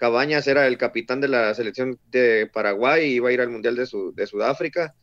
Cabañas 0.02 0.48
era 0.48 0.66
el 0.66 0.80
capitán 0.80 1.22
de 1.22 1.28
la 1.28 1.54
selección 1.54 2.00
de 2.10 2.50
Paraguay, 2.52 3.06
iba 3.06 3.30
a 3.30 3.34
ir 3.34 3.40
al 3.40 3.52
Mundial 3.52 3.76
de, 3.76 3.88
de 4.16 4.26
Sudáfrica 4.26 4.96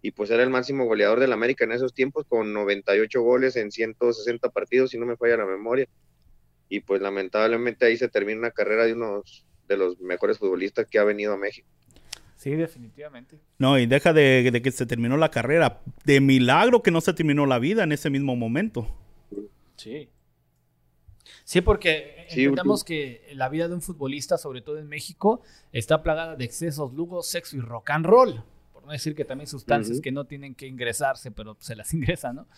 y 0.00 0.12
pues 0.12 0.30
era 0.30 0.42
el 0.42 0.48
máximo 0.48 0.86
goleador 0.86 1.20
del 1.20 1.34
América 1.34 1.66
en 1.66 1.72
esos 1.72 1.92
tiempos 1.92 2.24
con 2.26 2.54
98 2.54 3.20
goles 3.20 3.56
en 3.56 3.70
160 3.70 4.48
partidos, 4.48 4.92
si 4.92 4.98
no 4.98 5.04
me 5.04 5.18
falla 5.18 5.36
la 5.36 5.44
memoria. 5.44 5.86
Y 6.70 6.80
pues 6.80 7.02
lamentablemente 7.02 7.84
ahí 7.84 7.98
se 7.98 8.08
termina 8.08 8.38
una 8.38 8.50
carrera 8.50 8.86
de 8.86 8.94
uno 8.94 9.22
de 9.68 9.76
los 9.76 10.00
mejores 10.00 10.38
futbolistas 10.38 10.86
que 10.86 10.98
ha 10.98 11.04
venido 11.04 11.34
a 11.34 11.36
México. 11.36 11.68
Sí, 12.36 12.52
definitivamente. 12.52 13.38
No, 13.58 13.78
y 13.78 13.84
deja 13.84 14.14
de, 14.14 14.50
de, 14.50 14.62
que 14.62 14.70
se 14.70 14.86
terminó 14.86 15.18
la 15.18 15.30
carrera. 15.30 15.82
De 16.06 16.22
milagro 16.22 16.82
que 16.82 16.90
no 16.90 17.02
se 17.02 17.12
terminó 17.12 17.44
la 17.44 17.58
vida 17.58 17.82
en 17.82 17.92
ese 17.92 18.08
mismo 18.08 18.34
momento. 18.34 18.96
Sí. 19.76 20.08
Sí, 21.48 21.62
porque 21.62 22.26
entendamos 22.28 22.84
que 22.84 23.26
la 23.32 23.48
vida 23.48 23.68
de 23.68 23.74
un 23.74 23.80
futbolista, 23.80 24.36
sobre 24.36 24.60
todo 24.60 24.76
en 24.76 24.86
México, 24.86 25.40
está 25.72 26.02
plagada 26.02 26.36
de 26.36 26.44
excesos, 26.44 26.92
lujos, 26.92 27.26
sexo 27.26 27.56
y 27.56 27.60
rock 27.60 27.88
and 27.88 28.04
roll. 28.04 28.44
Por 28.70 28.84
no 28.84 28.92
decir 28.92 29.14
que 29.14 29.24
también 29.24 29.46
sustancias 29.48 30.02
que 30.02 30.12
no 30.12 30.26
tienen 30.26 30.54
que 30.54 30.66
ingresarse, 30.66 31.30
pero 31.30 31.56
se 31.58 31.74
las 31.74 31.94
ingresan, 31.94 32.36
¿no? 32.36 32.48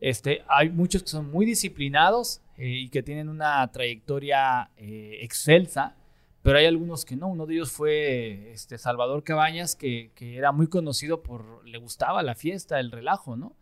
Este, 0.00 0.42
hay 0.48 0.68
muchos 0.68 1.04
que 1.04 1.10
son 1.10 1.30
muy 1.30 1.46
disciplinados 1.46 2.40
eh, 2.58 2.66
y 2.66 2.88
que 2.88 3.04
tienen 3.04 3.28
una 3.28 3.70
trayectoria 3.70 4.68
eh, 4.78 5.18
excelsa, 5.22 5.94
pero 6.42 6.58
hay 6.58 6.66
algunos 6.66 7.04
que 7.04 7.14
no. 7.14 7.28
Uno 7.28 7.46
de 7.46 7.54
ellos 7.54 7.70
fue 7.70 8.50
este, 8.50 8.78
Salvador 8.78 9.22
Cabañas, 9.22 9.76
que, 9.76 10.10
que, 10.16 10.36
era 10.36 10.50
muy 10.50 10.66
conocido 10.66 11.22
por, 11.22 11.64
le 11.64 11.78
gustaba 11.78 12.20
la 12.24 12.34
fiesta, 12.34 12.80
el 12.80 12.90
relajo, 12.90 13.36
¿no? 13.36 13.54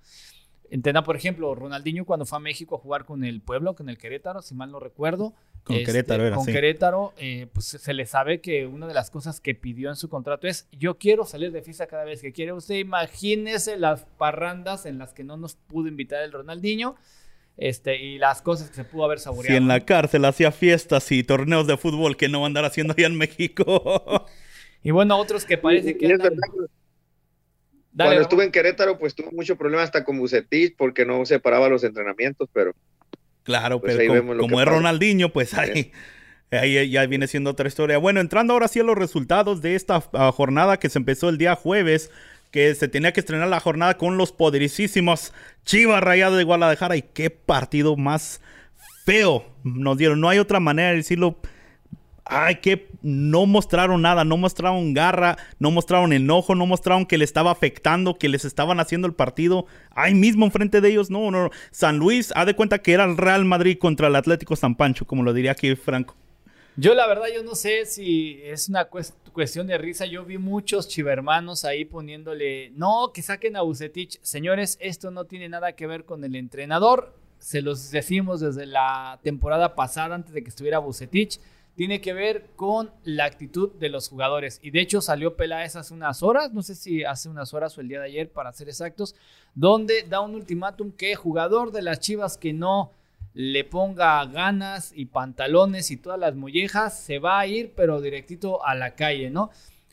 Entena, 0.73 1.05
por 1.05 1.17
ejemplo, 1.17 1.55
Ronaldinho 1.55 2.07
cuando 2.07 2.25
fue 2.25 2.39
a 2.39 2.41
México 2.41 2.77
a 2.77 2.79
jugar 2.79 3.05
con 3.05 3.25
el 3.25 3.43
pueblo, 3.43 3.75
con 3.75 3.91
el 3.91 3.99
Querétaro, 3.99 4.41
si 4.41 4.55
mal 4.55 4.73
no 4.73 4.81
recuerdo. 4.81 5.35
Con 5.65 5.77
este, 5.77 5.85
Querétaro 5.85 6.27
era, 6.27 6.37
Con 6.37 6.47
sí. 6.47 6.53
Querétaro, 6.53 7.13
eh, 7.19 7.47
pues 7.53 7.67
se 7.67 7.93
le 7.93 8.07
sabe 8.07 8.41
que 8.41 8.67
una 8.67 8.87
de 8.87 8.95
las 8.95 9.11
cosas 9.11 9.39
que 9.39 9.55
pidió 9.55 9.91
en 9.91 9.97
su 9.97 10.09
contrato 10.09 10.47
es, 10.47 10.69
yo 10.73 10.97
quiero 10.97 11.27
salir 11.27 11.53
de 11.53 11.61
fiesta 11.61 11.87
cada 11.89 12.05
vez 12.05 12.23
que 12.23 12.33
quiere. 12.33 12.55
Usted 12.55 12.77
imagínese 12.77 13.77
las 13.77 14.07
parrandas 14.17 14.87
en 14.87 14.97
las 14.97 15.13
que 15.13 15.25
no 15.25 15.37
nos 15.37 15.57
pudo 15.57 15.89
invitar 15.89 16.23
el 16.23 16.33
Ronaldinho 16.33 16.97
este, 17.59 18.03
y 18.03 18.17
las 18.17 18.41
cosas 18.41 18.71
que 18.71 18.77
se 18.77 18.85
pudo 18.85 19.05
haber 19.05 19.19
saboreado. 19.19 19.53
Si 19.55 19.57
en 19.63 19.69
la 19.69 19.81
cárcel 19.81 20.25
hacía 20.25 20.53
fiestas 20.53 21.13
y 21.13 21.23
torneos 21.23 21.67
de 21.67 21.77
fútbol 21.77 22.17
que 22.17 22.31
no 22.31 22.41
va 22.41 22.47
a 22.47 22.49
andar 22.49 22.65
haciendo 22.65 22.95
allá 22.97 23.09
en 23.09 23.19
México. 23.19 24.27
Y 24.85 24.91
bueno, 24.91 25.17
otros 25.17 25.45
que 25.45 25.59
parece 25.59 25.97
que... 25.97 26.09
Andan- 26.09 26.35
Dale, 27.93 28.09
Cuando 28.09 28.23
estuve 28.23 28.45
en 28.45 28.53
Querétaro, 28.53 28.99
pues 28.99 29.15
tuve 29.15 29.31
mucho 29.33 29.57
problema 29.57 29.83
hasta 29.83 30.05
con 30.05 30.19
Bucetich 30.19 30.75
porque 30.77 31.05
no 31.05 31.25
separaba 31.27 31.69
los 31.69 31.85
entrenamientos, 31.85 32.49
pero 32.53 32.73
Claro, 33.43 33.81
Pues 33.81 33.93
pero 33.93 34.03
ahí 34.03 34.07
como, 34.09 34.21
vemos 34.21 34.37
lo 34.37 34.43
como 34.43 34.57
que 34.57 34.63
es 34.63 34.67
pasa. 34.67 34.77
Ronaldinho, 34.77 35.33
pues 35.33 35.55
ahí, 35.55 35.93
ahí 36.51 36.91
ya 36.91 37.07
viene 37.07 37.27
siendo 37.27 37.51
otra 37.51 37.69
historia. 37.69 37.99
Bueno, 37.99 38.21
entrando 38.21 38.53
ahora 38.53 38.69
sí 38.69 38.81
a 38.81 38.85
los 38.85 38.97
resultados 38.97 39.63
de 39.63 39.75
esta 39.75 40.03
ah, 40.13 40.33
jornada 40.33 40.79
que 40.79 40.89
se 40.89 40.99
empezó 40.99 41.29
el 41.29 41.39
día 41.39 41.55
jueves, 41.57 42.11
que 42.51 42.75
se 42.75 42.89
tenía 42.89 43.13
que 43.13 43.21
estrenar 43.21 43.49
la 43.49 43.61
jornada 43.61 43.97
con 43.97 44.17
los 44.17 44.33
poderosísimos 44.33 45.33
Chivas 45.65 46.03
Rayados 46.03 46.39
de 46.39 46.45
Guadalajara. 46.45 46.97
Y 46.97 47.03
qué 47.03 47.31
partido 47.31 47.97
más 47.97 48.41
feo 49.05 49.45
nos 49.65 49.99
dieron. 49.99 50.21
No 50.21 50.29
hay 50.29 50.39
otra 50.39 50.61
manera 50.61 50.91
de 50.91 50.97
decirlo. 50.97 51.39
Ay, 52.25 52.57
que 52.57 52.89
no 53.03 53.47
mostraron 53.47 54.03
nada, 54.03 54.25
no 54.25 54.37
mostraron 54.37 54.95
garra, 54.95 55.37
no 55.59 55.71
mostraron 55.73 56.13
enojo, 56.13 56.55
no 56.55 56.67
mostraron 56.67 57.05
que 57.05 57.19
le 57.19 57.25
estaba 57.25 57.51
afectando, 57.51 58.17
que 58.17 58.29
les 58.29 58.45
estaban 58.45 58.79
haciendo 58.79 59.09
el 59.09 59.15
partido 59.15 59.67
ahí 59.91 60.15
mismo 60.15 60.45
enfrente 60.47 60.81
de 60.81 60.91
ellos. 60.91 61.11
No, 61.11 61.31
no, 61.33 61.45
no. 61.45 61.51
San 61.73 61.99
Luis, 61.99 62.33
ha 62.37 62.45
de 62.45 62.55
cuenta 62.55 62.79
que 62.79 62.93
era 62.93 63.05
el 63.05 63.17
Real 63.17 63.45
Madrid 63.45 63.77
contra 63.79 64.07
el 64.07 64.15
Atlético 64.17 64.55
San 64.55 64.77
Pancho, 64.77 65.05
como 65.05 65.25
lo 65.25 65.33
diría 65.33 65.51
aquí 65.53 65.75
Franco. 65.75 66.15
Yo 66.77 66.95
la 66.95 67.07
verdad, 67.07 67.27
yo 67.35 67.43
no 67.43 67.55
sé 67.55 67.85
si 67.85 68.41
es 68.45 68.69
una 68.71 68.89
cues- 68.89 69.13
cuestión 69.33 69.67
de 69.67 69.77
risa. 69.77 70.07
Yo 70.07 70.25
vi 70.25 70.39
muchos 70.39 70.89
chivermanos 70.89 71.65
ahí 71.67 71.85
poniéndole, 71.85 72.71
no, 72.77 73.11
que 73.13 73.21
saquen 73.21 73.57
a 73.57 73.63
Bucetich. 73.63 74.19
Señores, 74.23 74.79
esto 74.81 75.11
no 75.11 75.25
tiene 75.27 75.49
nada 75.51 75.73
que 75.73 75.87
ver 75.87 76.05
con 76.05 76.25
el 76.25 76.35
entrenador. 76.37 77.15
Se 77.39 77.61
los 77.61 77.91
decimos 77.91 78.41
desde 78.41 78.65
la 78.65 79.19
temporada 79.23 79.75
pasada, 79.75 80.15
antes 80.15 80.33
de 80.33 80.43
que 80.43 80.49
estuviera 80.49 80.79
Bucetich. 80.79 81.41
Tiene 81.75 82.01
que 82.01 82.13
ver 82.13 82.51
con 82.55 82.91
la 83.03 83.25
actitud 83.25 83.73
de 83.73 83.89
los 83.89 84.09
jugadores. 84.09 84.61
Y 84.63 84.71
de 84.71 84.81
hecho 84.81 85.01
salió 85.01 85.37
Peláez 85.37 85.77
hace 85.77 85.95
unas 85.95 86.23
horas, 86.23 86.53
no 86.53 86.63
sé 86.63 86.75
si 86.75 87.05
hace 87.05 87.29
unas 87.29 87.55
horas 87.55 87.77
o 87.77 87.81
el 87.81 87.89
día 87.89 88.01
de 88.01 88.07
ayer, 88.07 88.31
para 88.31 88.53
ser 88.53 88.69
exactos, 88.69 89.15
donde 89.55 90.03
da 90.03 90.21
un 90.21 90.35
ultimátum 90.35 90.93
que 90.93 91.15
jugador 91.15 91.73
de 91.73 91.83
las 91.83 92.01
Chivas 92.01 92.37
que 92.37 92.53
no 92.53 92.93
le 93.35 93.65
ponga 93.65 94.25
ganas 94.27 94.93
y 94.95 95.07
pantalones 95.07 95.91
y 95.91 95.97
todas 95.97 96.19
las 96.19 96.35
mollejas, 96.35 96.99
se 97.01 97.19
va 97.19 97.41
a 97.41 97.47
ir, 97.47 97.73
pero 97.75 98.01
directito 98.01 98.65
a 98.65 98.75
la 98.75 98.95
calle, 98.95 99.31
¿no? 99.31 99.51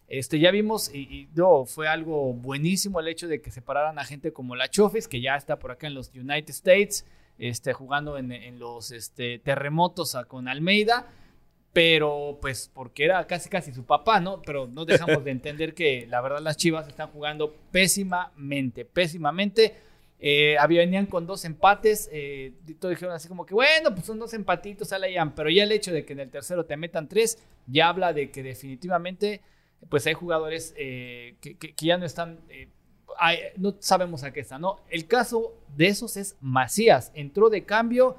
Este, 0.09 0.39
ya 0.39 0.49
vimos, 0.51 0.93
y, 0.93 1.29
fue 1.67 1.87
algo 1.87 2.33
buenísimo 2.33 2.99
el 2.99 3.07
hecho 3.07 3.27
de 3.27 3.41
que 3.41 3.51
separaran 3.51 3.99
a 3.99 4.03
gente 4.03 4.33
como 4.33 4.55
la 4.55 4.67
Chofis, 4.67 5.07
que 5.07 5.21
ya 5.21 5.35
está 5.35 5.59
por 5.59 5.71
acá 5.71 5.87
en 5.87 5.93
los 5.93 6.11
United 6.15 6.49
States, 6.49 7.05
este, 7.37 7.73
jugando 7.73 8.17
en, 8.17 8.59
los 8.59 8.91
este, 8.91 9.39
terremotos 9.39 10.17
con 10.27 10.47
Almeida, 10.47 11.07
pero 11.73 12.37
pues 12.41 12.71
porque 12.73 13.05
era 13.05 13.25
casi 13.27 13.49
casi 13.49 13.71
su 13.71 13.83
papá, 13.83 14.19
¿no? 14.19 14.41
Pero 14.41 14.67
no 14.67 14.85
dejamos 14.85 15.23
de 15.23 15.31
entender 15.31 15.73
que 15.73 16.07
la 16.07 16.21
verdad 16.21 16.39
las 16.39 16.57
Chivas 16.57 16.87
están 16.87 17.09
jugando 17.09 17.55
pésimamente, 17.71 18.85
pésimamente. 18.85 19.75
Eh, 20.21 20.57
venían 20.67 21.05
con 21.05 21.25
dos 21.25 21.45
empates, 21.45 22.09
eh, 22.11 22.51
todos 22.77 22.93
dijeron 22.93 23.15
así 23.15 23.29
como 23.29 23.45
que 23.45 23.53
bueno, 23.53 23.93
pues 23.93 24.05
son 24.05 24.19
dos 24.19 24.33
empatitos, 24.33 24.89
sale 24.89 25.15
pero 25.33 25.49
ya 25.49 25.63
el 25.63 25.71
hecho 25.71 25.93
de 25.93 26.03
que 26.03 26.11
en 26.11 26.19
el 26.19 26.29
tercero 26.29 26.65
te 26.65 26.75
metan 26.75 27.07
tres, 27.07 27.37
ya 27.67 27.87
habla 27.87 28.11
de 28.11 28.29
que 28.29 28.43
definitivamente 28.43 29.41
pues 29.87 30.05
hay 30.07 30.13
jugadores 30.13 30.73
eh, 30.77 31.35
que, 31.39 31.73
ya 31.77 31.97
no 31.97 32.05
están, 32.05 32.39
eh, 32.49 32.67
no 33.57 33.75
sabemos 33.79 34.23
a 34.23 34.31
qué 34.31 34.41
están, 34.41 34.61
¿no? 34.61 34.79
El 34.89 35.07
caso 35.07 35.53
de 35.77 35.87
esos 35.87 36.17
es 36.17 36.35
Macías, 36.41 37.11
entró 37.15 37.49
de 37.49 37.63
cambio, 37.63 38.17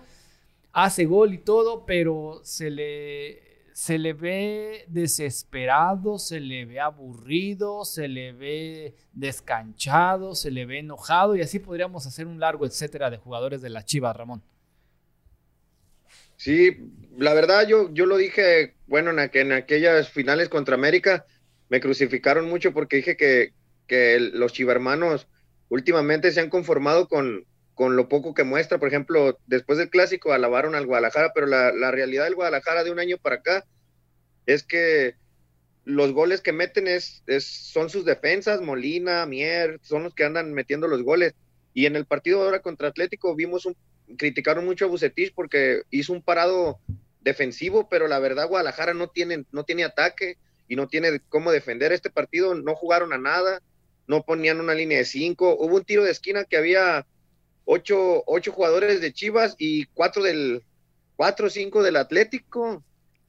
hace 0.72 1.04
gol 1.04 1.34
y 1.34 1.38
todo, 1.38 1.84
pero 1.86 2.40
se 2.44 2.70
le, 2.70 3.42
se 3.72 3.98
le 3.98 4.12
ve 4.12 4.84
desesperado, 4.88 6.18
se 6.18 6.40
le 6.40 6.64
ve 6.66 6.80
aburrido, 6.80 7.84
se 7.84 8.08
le 8.08 8.32
ve 8.32 8.94
descanchado, 9.12 10.34
se 10.34 10.50
le 10.50 10.66
ve 10.66 10.78
enojado 10.80 11.36
y 11.36 11.42
así 11.42 11.58
podríamos 11.58 12.06
hacer 12.06 12.26
un 12.26 12.40
largo 12.40 12.66
etcétera 12.66 13.10
de 13.10 13.16
jugadores 13.18 13.62
de 13.62 13.70
la 13.70 13.84
Chivas, 13.84 14.16
Ramón. 14.16 14.42
Sí, 16.36 16.76
la 17.18 17.34
verdad 17.34 17.66
yo, 17.68 17.92
yo 17.92 18.06
lo 18.06 18.16
dije, 18.16 18.74
bueno, 18.86 19.10
en, 19.10 19.18
en 19.32 19.52
aquellas 19.52 20.08
finales 20.08 20.48
contra 20.48 20.74
América 20.74 21.26
me 21.68 21.80
crucificaron 21.80 22.48
mucho 22.48 22.72
porque 22.72 22.96
dije 22.96 23.16
que, 23.16 23.52
que 23.86 24.18
los 24.20 24.52
chivermanos 24.52 25.28
últimamente 25.68 26.32
se 26.32 26.40
han 26.40 26.50
conformado 26.50 27.08
con, 27.08 27.46
con 27.80 27.96
lo 27.96 28.10
poco 28.10 28.34
que 28.34 28.44
muestra. 28.44 28.76
Por 28.76 28.88
ejemplo, 28.88 29.38
después 29.46 29.78
del 29.78 29.88
clásico 29.88 30.34
alabaron 30.34 30.74
al 30.74 30.84
Guadalajara, 30.84 31.32
pero 31.34 31.46
la, 31.46 31.90
realidad 31.90 32.24
del 32.24 32.34
Guadalajara 32.34 32.84
de 32.84 32.90
un 32.90 32.98
año 32.98 33.16
para 33.16 33.36
acá 33.36 33.64
es 34.44 34.64
que 34.64 35.14
los 35.86 36.12
goles 36.12 36.42
que 36.42 36.52
meten 36.52 36.86
es, 36.86 37.22
es- 37.26 37.46
son 37.46 37.88
sus 37.88 38.04
defensas, 38.04 38.60
Molina, 38.60 39.24
Mier, 39.24 39.80
son 39.80 40.02
los 40.02 40.14
que 40.14 40.24
andan 40.24 40.52
metiendo 40.52 40.88
los 40.88 41.02
goles. 41.02 41.32
Y 41.72 41.86
en 41.86 41.96
el 41.96 42.04
partido 42.04 42.42
ahora 42.42 42.60
contra 42.60 42.88
Atlético 42.88 43.34
vimos 43.34 43.64
un, 43.64 43.74
criticaron 44.18 44.66
mucho 44.66 44.84
a 44.84 44.88
Bucetich 44.88 45.32
porque 45.34 45.80
hizo 45.88 46.12
un 46.12 46.20
parado 46.20 46.80
defensivo, 47.22 47.88
pero 47.88 48.08
la 48.08 48.18
verdad 48.18 48.46
Guadalajara 48.46 48.92
no 48.92 49.08
tiene, 49.08 49.46
no 49.52 49.64
tiene 49.64 49.84
ataque 49.84 50.36
y 50.68 50.76
no 50.76 50.86
tiene 50.86 51.20
cómo 51.30 51.50
defender 51.50 51.92
este 51.92 52.10
partido, 52.10 52.54
no 52.54 52.74
jugaron 52.74 53.14
a 53.14 53.18
nada, 53.18 53.62
no 54.06 54.22
ponían 54.22 54.60
una 54.60 54.74
línea 54.74 54.98
de 54.98 55.06
cinco, 55.06 55.56
hubo 55.58 55.76
un 55.76 55.84
tiro 55.86 56.04
de 56.04 56.10
esquina 56.10 56.44
que 56.44 56.58
había 56.58 57.06
ocho, 57.72 58.22
ocho 58.26 58.52
jugadores 58.52 59.00
de 59.00 59.12
Chivas 59.12 59.54
y 59.58 59.84
cuatro 59.86 60.22
del, 60.22 60.62
cuatro 61.16 61.46
o 61.46 61.50
cinco 61.50 61.82
del 61.82 61.96
Atlético. 61.96 62.82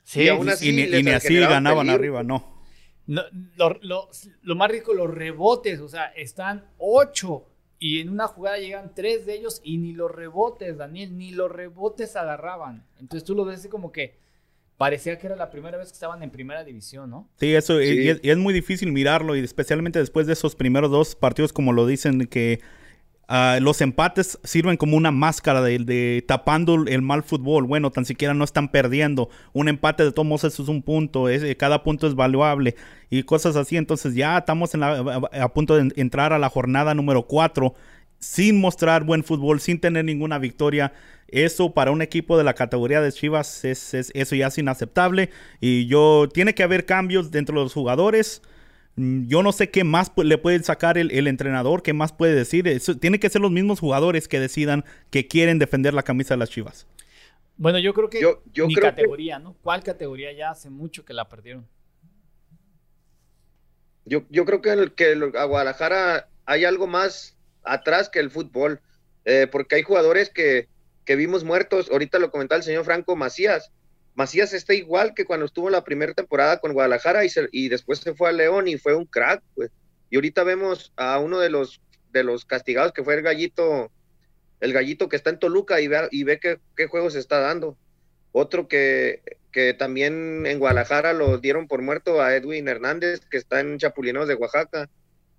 Sí, 0.03 0.23
Y 0.23 0.27
aún 0.29 0.47
sí, 0.47 0.49
así 0.49 0.69
y 0.69 0.71
ni, 0.73 0.85
les 0.87 1.01
y 1.01 1.03
ni 1.03 1.11
así 1.11 1.39
ganaban 1.39 1.85
peligro. 1.87 1.93
arriba, 1.95 2.23
no. 2.23 2.61
No, 3.07 3.23
lo, 3.55 3.77
lo- 3.81 4.09
lo 4.43 4.55
más 4.55 4.71
rico, 4.71 4.93
los 4.93 5.09
rebotes, 5.13 5.79
o 5.79 5.87
sea, 5.89 6.05
están 6.15 6.65
ocho 6.77 7.45
y 7.79 7.99
en 7.99 8.09
una 8.09 8.27
jugada 8.27 8.57
llegan 8.57 8.93
tres 8.95 9.25
de 9.25 9.33
ellos 9.35 9.59
y 9.63 9.77
ni 9.77 9.93
los 9.93 10.11
rebotes, 10.11 10.77
Daniel, 10.77 11.17
ni 11.17 11.31
los 11.31 11.51
rebotes 11.51 12.15
agarraban. 12.15 12.85
Entonces 12.99 13.23
tú 13.25 13.33
lo 13.35 13.43
ves 13.45 13.59
así 13.59 13.69
como 13.69 13.91
que 13.91 14.19
parecía 14.77 15.17
que 15.19 15.27
era 15.27 15.35
la 15.35 15.49
primera 15.51 15.77
vez 15.77 15.87
que 15.89 15.93
estaban 15.93 16.21
en 16.23 16.29
primera 16.31 16.63
división, 16.63 17.09
¿no? 17.09 17.27
Sí, 17.39 17.53
eso 17.53 17.79
Sí. 17.79 17.85
Y, 18.01 18.09
es, 18.09 18.19
y 18.23 18.29
es 18.29 18.37
muy 18.37 18.53
difícil 18.53 18.91
mirarlo 18.91 19.35
y 19.35 19.39
especialmente 19.39 19.99
después 19.99 20.25
de 20.27 20.33
esos 20.33 20.55
primeros 20.55 20.89
dos 20.91 21.15
partidos, 21.15 21.53
como 21.53 21.73
lo 21.73 21.85
dicen, 21.87 22.27
que 22.27 22.61
ah, 23.31 23.57
los 23.61 23.81
empates 23.81 24.37
sirven 24.43 24.77
como 24.77 24.97
una 24.97 25.11
máscara 25.11 25.61
de, 25.61 26.23
tapando 26.27 26.85
el 26.87 27.01
mal 27.01 27.23
fútbol. 27.23 27.65
Bueno, 27.65 27.89
tan 27.91 28.05
siquiera 28.05 28.33
no 28.33 28.43
están 28.43 28.69
perdiendo. 28.69 29.29
Un 29.53 29.69
empate 29.69 30.03
de 30.03 30.11
todos 30.11 30.43
eso 30.43 30.63
es 30.63 30.69
un 30.69 30.81
punto, 30.81 31.29
eh, 31.29 31.55
cada 31.57 31.83
punto 31.83 32.07
es 32.07 32.15
valuable 32.15 32.75
y 33.09 33.23
cosas 33.23 33.55
así. 33.55 33.77
Entonces 33.77 34.13
ya 34.15 34.37
estamos 34.37 34.73
en 34.73 34.81
la- 34.81 35.21
a, 35.31 35.43
a 35.43 35.53
punto 35.53 35.75
de 35.75 35.91
entrar 35.95 36.33
a 36.33 36.39
la 36.39 36.49
jornada 36.49 36.93
número 36.93 37.23
4 37.27 37.73
sin 38.19 38.59
mostrar 38.61 39.03
buen 39.03 39.23
fútbol, 39.23 39.59
sin 39.59 39.79
tener 39.79 40.05
ninguna 40.05 40.37
victoria. 40.37 40.93
Eso 41.27 41.73
para 41.73 41.91
un 41.91 42.01
equipo 42.01 42.37
de 42.37 42.43
la 42.43 42.53
categoría 42.53 43.01
de 43.01 43.11
Chivas 43.11 43.63
es, 43.65 43.93
es- 43.93 44.11
eso 44.13 44.35
ya 44.35 44.47
es 44.47 44.57
inaceptable. 44.57 45.29
Y 45.59 45.87
yo 45.87 46.27
tiene 46.31 46.53
que 46.53 46.63
haber 46.63 46.85
cambios 46.85 47.31
dentro 47.31 47.57
de 47.59 47.63
los 47.65 47.73
jugadores. 47.73 48.41
Mm, 48.95 49.27
Yo 49.27 49.41
no 49.43 49.51
sé 49.51 49.69
qué 49.69 49.83
más 49.83 50.11
le 50.17 50.37
puede 50.37 50.61
sacar 50.63 50.97
el, 50.97 51.11
el 51.11 51.27
entrenador, 51.27 51.81
qué 51.83 51.93
más 51.93 52.11
puede 52.13 52.35
decir. 52.35 52.67
Eso, 52.67 52.97
tiene 52.97 53.19
que 53.19 53.29
ser 53.29 53.41
los 53.41 53.51
mismos 53.51 53.79
jugadores 53.79 54.27
que 54.27 54.39
decidan 54.39 54.83
que 55.09 55.27
quieren 55.27 55.59
defender 55.59 55.93
la 55.93 56.03
camisa 56.03 56.33
de 56.33 56.39
las 56.39 56.49
Chivas. 56.49 56.87
Bueno, 57.57 57.79
yo 57.79 57.93
creo 57.93 58.09
que 58.09 58.21
Yo, 58.21 58.41
yo 58.53 58.67
mi 58.67 58.73
creo 58.75 58.89
que- 58.89 58.95
categoría, 58.95 59.39
¿no? 59.39 59.55
¿Cuál 59.61 59.83
categoría 59.83 60.31
ya 60.33 60.49
hace 60.51 60.69
mucho 60.69 61.05
que 61.05 61.13
la 61.13 61.29
perdieron? 61.29 61.67
Yo, 64.05 64.23
yo 64.29 64.45
creo 64.45 64.61
que, 64.61 64.71
el, 64.71 64.93
que 64.93 65.11
el- 65.11 65.35
a 65.37 65.43
Guadalajara 65.45 66.27
hay 66.45 66.65
algo 66.65 66.87
más 66.87 67.37
atrás 67.63 68.09
que 68.09 68.19
el 68.19 68.31
fútbol, 68.31 68.81
eh, 69.25 69.47
porque 69.51 69.75
hay 69.75 69.83
jugadores 69.83 70.29
que, 70.29 70.67
que 71.05 71.15
vimos 71.15 71.43
muertos. 71.43 71.89
Ahorita 71.91 72.17
lo 72.19 72.31
comentaba 72.31 72.57
el 72.57 72.63
señor 72.63 72.83
Franco 72.83 73.15
Macías. 73.15 73.71
Macías 74.15 74.53
está 74.53 74.73
igual 74.73 75.13
que 75.13 75.25
cuando 75.25 75.45
estuvo 75.45 75.69
la 75.69 75.83
primera 75.83 76.13
temporada 76.13 76.59
con 76.59 76.73
Guadalajara 76.73 77.23
y, 77.25 77.29
se- 77.29 77.47
y 77.51 77.69
después 77.69 77.99
se 77.99 78.13
fue 78.13 78.29
a 78.29 78.33
León 78.33 78.67
y 78.67 78.77
fue 78.77 78.93
un 78.95 79.05
crack. 79.05 79.41
pues. 79.55 79.71
Y 80.09 80.15
ahorita 80.15 80.43
vemos 80.43 80.91
a 80.97 81.17
uno 81.19 81.39
de 81.39 81.49
los, 81.49 81.81
de 82.11 82.23
los 82.23 82.45
castigados 82.45 82.91
que 82.91 83.03
fue 83.03 83.15
el 83.15 83.21
gallito, 83.21 83.89
el 84.59 84.73
gallito 84.73 85.07
que 85.09 85.15
está 85.15 85.29
en 85.29 85.39
Toluca 85.39 85.79
y 85.79 85.87
ve, 85.87 86.07
y 86.11 86.23
ve 86.23 86.39
qué, 86.39 86.59
qué 86.75 86.87
juego 86.87 87.09
se 87.09 87.19
está 87.19 87.39
dando. 87.39 87.77
Otro 88.33 88.67
que, 88.67 89.21
que 89.51 89.73
también 89.73 90.45
en 90.45 90.59
Guadalajara 90.59 91.13
lo 91.13 91.37
dieron 91.37 91.67
por 91.67 91.81
muerto 91.81 92.21
a 92.21 92.35
Edwin 92.35 92.67
Hernández, 92.67 93.21
que 93.29 93.37
está 93.37 93.59
en 93.61 93.77
Chapulineos 93.77 94.27
de 94.27 94.35
Oaxaca 94.35 94.89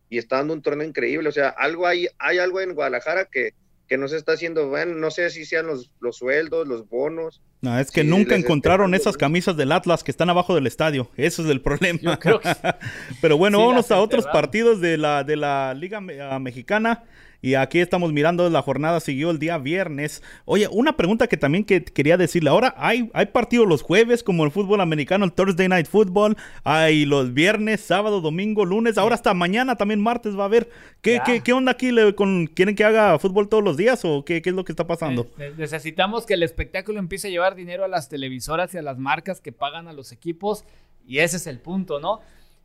y 0.09 0.19
está 0.19 0.37
dando 0.37 0.55
un 0.55 0.63
torneo 0.63 0.87
increíble. 0.87 1.29
O 1.29 1.33
sea, 1.33 1.49
algo 1.51 1.87
hay, 1.87 2.09
hay 2.19 2.39
algo 2.39 2.61
en 2.61 2.75
Guadalajara 2.75 3.27
que, 3.27 3.53
que 3.93 3.99
no 3.99 4.09
se 4.09 4.17
está 4.17 4.33
haciendo, 4.33 4.71
bueno, 4.71 4.95
no 4.95 5.11
sé 5.11 5.29
si 5.29 5.45
sean 5.45 5.67
los, 5.67 5.91
los 6.01 6.17
sueldos, 6.17 6.67
los 6.67 6.89
bonos. 6.89 7.43
No, 7.61 7.79
es 7.79 7.91
que 7.91 8.03
nunca 8.03 8.37
encontraron 8.37 8.95
esas 8.95 9.19
camisas 9.19 9.55
del 9.55 9.71
Atlas 9.71 10.03
que 10.03 10.11
están 10.11 10.31
abajo 10.31 10.55
del 10.55 10.67
estadio. 10.67 11.11
Eso 11.15 11.43
es 11.43 11.51
el 11.51 11.61
problema. 11.61 12.19
Pero 13.21 13.37
bueno, 13.37 13.59
vámonos 13.59 13.91
a 13.91 14.01
otros 14.01 14.25
partidos 14.25 14.81
de 14.81 14.97
la, 14.97 15.25
de 15.25 15.37
la 15.37 15.75
Liga 15.75 16.01
Mexicana. 16.01 17.05
Y 17.45 17.57
aquí 17.57 17.81
estamos 17.81 18.13
mirando 18.13 18.49
la 18.49 18.63
jornada, 18.63 19.01
siguió 19.01 19.33
el 19.33 19.41
día 19.41 19.59
viernes. 19.59 20.23
Oye, 20.45 20.69
una 20.71 20.97
pregunta 20.97 21.27
que 21.27 21.37
también 21.37 21.65
que 21.65 21.85
quería 21.85 22.17
decirle. 22.17 22.51
Ahora 22.51 22.73
hay, 22.79 23.11
hay 23.15 23.27
partidos 23.27 23.67
los 23.67 23.83
jueves, 23.83 24.23
como 24.23 24.45
el 24.45 24.53
fútbol 24.53 24.81
americano, 24.81 25.25
el 25.25 25.33
Thursday 25.33 25.69
Night 25.69 25.89
Football. 25.89 26.37
Hay 26.63 27.05
los 27.05 27.35
viernes, 27.35 27.81
sábado, 27.81 28.21
domingo, 28.21 28.65
lunes. 28.65 28.97
Ahora 28.97 29.17
hasta 29.17 29.35
mañana 29.35 29.75
también 29.75 30.01
martes 30.01 30.39
va 30.39 30.43
a 30.43 30.47
haber. 30.47 30.71
¿Qué, 31.01 31.21
qué, 31.43 31.53
onda 31.53 31.73
aquí? 31.73 31.91
con, 32.15 32.47
¿Quieren 32.47 32.77
que 32.77 32.85
haga 32.85 33.19
fútbol 33.19 33.49
todos 33.49 33.65
los 33.65 33.77
días 33.77 34.05
o 34.05 34.25
qué, 34.25 34.41
qué 34.41 34.51
es 34.51 34.55
lo 34.55 34.65
que 34.65 34.71
está 34.71 34.87
pasando? 34.87 35.27
necesitamos 35.59 36.27
que 36.27 36.35
el 36.35 36.45
espectáculo 36.45 37.01
empiece 37.01 37.27
a 37.27 37.31
llevar 37.33 37.57
dinero 37.57 37.85
a 37.85 37.89
las 37.89 38.09
televisoras 38.09 38.73
y 38.75 38.79
a 38.79 38.83
las 38.83 38.99
marcas 38.99 39.41
que 39.41 39.51
pagan 39.51 39.89
a 39.89 39.93
los 39.93 40.13
equipos. 40.13 40.65
Y 41.09 41.19
ese 41.19 41.39
es 41.39 41.49
el 41.49 41.59
punto, 41.59 41.99
¿no? 41.99 42.21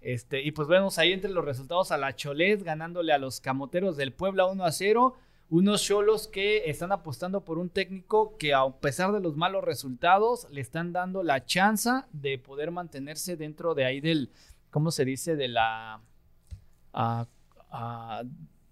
Este, 0.08 0.42
y 0.42 0.52
pues 0.54 0.70
vemos 0.70 0.98
ahí 1.00 1.12
entre 1.12 1.30
los 1.30 1.44
resultados 1.44 1.92
a 1.92 1.98
la 1.98 2.16
Cholet 2.16 2.64
ganándole 2.64 3.12
a 3.12 3.18
los 3.18 3.42
Camoteros 3.42 3.98
del 3.98 4.14
Puebla 4.14 4.46
1 4.46 4.64
a 4.64 4.72
0. 4.72 5.14
Unos 5.50 5.84
cholos 5.84 6.30
que 6.30 6.70
están 6.70 6.94
apostando 6.94 7.44
por 7.44 7.58
un 7.58 7.68
técnico 7.68 8.38
que 8.38 8.54
a 8.54 8.70
pesar 8.70 9.12
de 9.12 9.20
los 9.20 9.36
malos 9.36 9.66
resultados 9.66 10.48
le 10.50 10.62
están 10.62 10.94
dando 10.94 11.24
la 11.24 11.44
chance 11.44 11.90
de 12.14 12.38
poder 12.38 12.72
mantenerse 12.72 13.36
dentro 13.36 13.76
de 13.76 13.84
ahí 13.84 14.00
del, 14.00 14.32
¿cómo 14.70 14.92
se 14.92 15.04
dice? 15.04 15.36
De 15.36 15.50
la... 15.50 16.00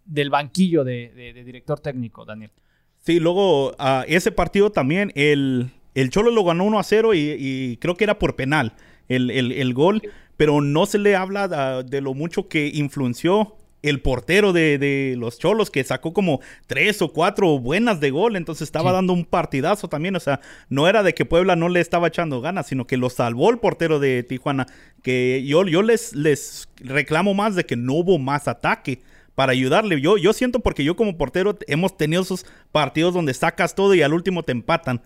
del 0.06 0.30
banquillo 0.30 0.86
de, 0.86 1.34
director 1.46 1.82
técnico, 1.82 2.24
Daniel. 2.24 2.51
Sí, 3.00 3.20
luego 3.20 3.75
ese 4.08 4.32
partido 4.32 4.72
también, 4.72 5.12
el, 5.15 5.70
el 5.96 6.12
Cholo 6.12 6.32
lo 6.32 6.46
ganó 6.46 6.63
1 6.63 6.80
a 6.80 6.84
0 6.84 7.13
y, 7.13 7.77
creo 7.82 7.96
que 7.96 8.06
era 8.06 8.20
por 8.20 8.38
penal 8.38 8.72
el, 9.10 9.30
el 9.32 9.74
gol 9.74 10.02
pero 10.38 10.62
no 10.62 10.86
se 10.86 10.98
le 10.98 11.16
habla 11.16 11.50
ah, 11.52 11.84
de, 11.84 12.02
lo 12.02 12.14
mucho 12.14 12.48
que 12.48 12.72
influenció 12.74 13.56
el 13.82 14.02
portero 14.02 14.52
de, 14.52 15.14
los 15.16 15.38
Cholos, 15.38 15.70
que 15.70 15.84
sacó 15.84 16.12
como 16.12 16.40
tres 16.66 17.04
o 17.04 17.14
cuatro 17.14 17.60
buenas 17.60 18.00
de 18.00 18.10
gol, 18.10 18.36
entonces 18.36 18.64
estaba 18.64 18.92
dando 18.92 19.14
un 19.14 19.26
partidazo 19.26 19.88
también, 19.88 20.16
o 20.16 20.20
sea, 20.20 20.40
no 20.70 20.88
era 20.88 21.04
de 21.04 21.14
que 21.14 21.24
Puebla 21.24 21.56
no 21.56 21.70
le 21.70 21.82
estaba 21.82 22.08
echando 22.08 22.42
ganas, 22.42 22.66
sino 22.66 22.88
que 22.88 22.98
lo 22.98 23.12
salvó 23.12 23.52
el 23.52 23.60
portero 23.60 24.00
de 24.00 24.24
Tijuana, 24.24 24.66
que 25.04 25.44
yo, 25.46 25.68
yo 25.68 25.84
les, 25.84 26.16
les 26.16 26.68
reclamo 26.78 27.36
más 27.36 27.54
de 27.54 27.68
que 27.68 27.76
no 27.76 27.94
hubo 27.94 28.18
más 28.18 28.48
ataque 28.48 29.02
para 29.36 29.52
ayudarle. 29.52 30.02
Yo, 30.02 30.18
yo 30.18 30.34
siento 30.34 30.62
porque 30.62 30.84
yo 30.84 30.96
como 30.96 31.16
portero 31.16 31.56
hemos 31.68 31.96
tenido 31.96 32.24
esos 32.24 32.48
partidos 32.72 33.14
donde 33.14 33.36
sacas 33.36 33.76
todo 33.76 33.94
y 33.94 34.02
al 34.02 34.14
último 34.14 34.42
te 34.42 34.52
empatan. 34.54 35.04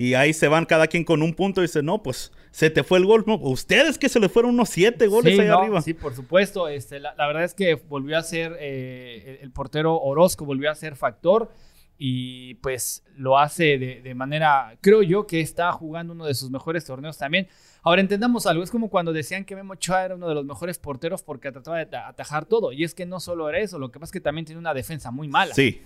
Y 0.00 0.14
ahí 0.14 0.32
se 0.32 0.46
van 0.46 0.64
cada 0.64 0.86
quien 0.86 1.02
con 1.02 1.22
un 1.22 1.34
punto 1.34 1.60
y 1.60 1.64
dice, 1.64 1.82
no, 1.82 2.04
pues 2.04 2.30
se 2.52 2.70
te 2.70 2.84
fue 2.84 2.98
el 2.98 3.04
gol. 3.04 3.24
No, 3.26 3.34
ustedes 3.34 3.98
que 3.98 4.08
se 4.08 4.20
le 4.20 4.28
fueron 4.28 4.54
unos 4.54 4.68
siete 4.68 5.08
goles 5.08 5.38
ahí 5.38 5.48
arriba. 5.48 5.82
Sí, 5.82 5.92
por 5.92 6.14
supuesto. 6.14 6.68
Este, 6.68 7.00
la, 7.00 7.14
verdad 7.16 7.42
es 7.42 7.52
que 7.52 7.74
volvió 7.74 8.16
a 8.16 8.22
ser, 8.22 8.56
eh, 8.60 9.40
el 9.42 9.50
portero 9.50 10.00
Orozco 10.00 10.44
volvió 10.44 10.70
a 10.70 10.76
ser 10.76 10.94
factor 10.94 11.50
y 12.00 12.54
pues 12.56 13.04
lo 13.16 13.38
hace 13.38 13.76
de, 13.76 14.14
manera, 14.14 14.78
creo 14.80 15.02
yo 15.02 15.26
que 15.26 15.40
está 15.40 15.72
jugando 15.72 16.12
uno 16.12 16.26
de 16.26 16.34
sus 16.34 16.48
mejores 16.48 16.84
torneos 16.84 17.18
también. 17.18 17.48
Ahora 17.82 18.00
entendamos 18.00 18.46
algo, 18.46 18.62
es 18.62 18.70
como 18.70 18.88
cuando 18.88 19.12
decían 19.12 19.44
que 19.44 19.56
Memo 19.56 19.72
Ochoa 19.72 20.04
era 20.04 20.14
uno 20.14 20.28
de 20.28 20.34
los 20.36 20.44
mejores 20.44 20.78
porteros 20.78 21.24
porque 21.24 21.50
trataba 21.50 21.84
de 21.84 21.96
atajar 21.96 22.46
todo. 22.46 22.70
Y 22.70 22.84
es 22.84 22.94
que 22.94 23.04
no 23.04 23.18
solo 23.18 23.48
era 23.48 23.58
eso, 23.58 23.80
lo 23.80 23.90
que 23.90 23.98
pasa 23.98 24.10
es 24.10 24.12
que 24.12 24.20
también 24.20 24.44
tiene 24.44 24.60
una 24.60 24.74
defensa 24.74 25.10
muy 25.10 25.26
mala. 25.26 25.54
Sí, 25.54 25.82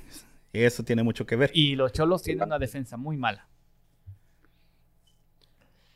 eso 0.52 0.84
tiene 0.84 1.02
mucho 1.02 1.24
que 1.24 1.36
ver. 1.36 1.50
Y 1.54 1.76
los 1.76 1.92
Cholos 1.92 2.22
tienen 2.22 2.44
una 2.44 2.58
defensa 2.58 2.98
muy 2.98 3.16
mala. 3.16 3.48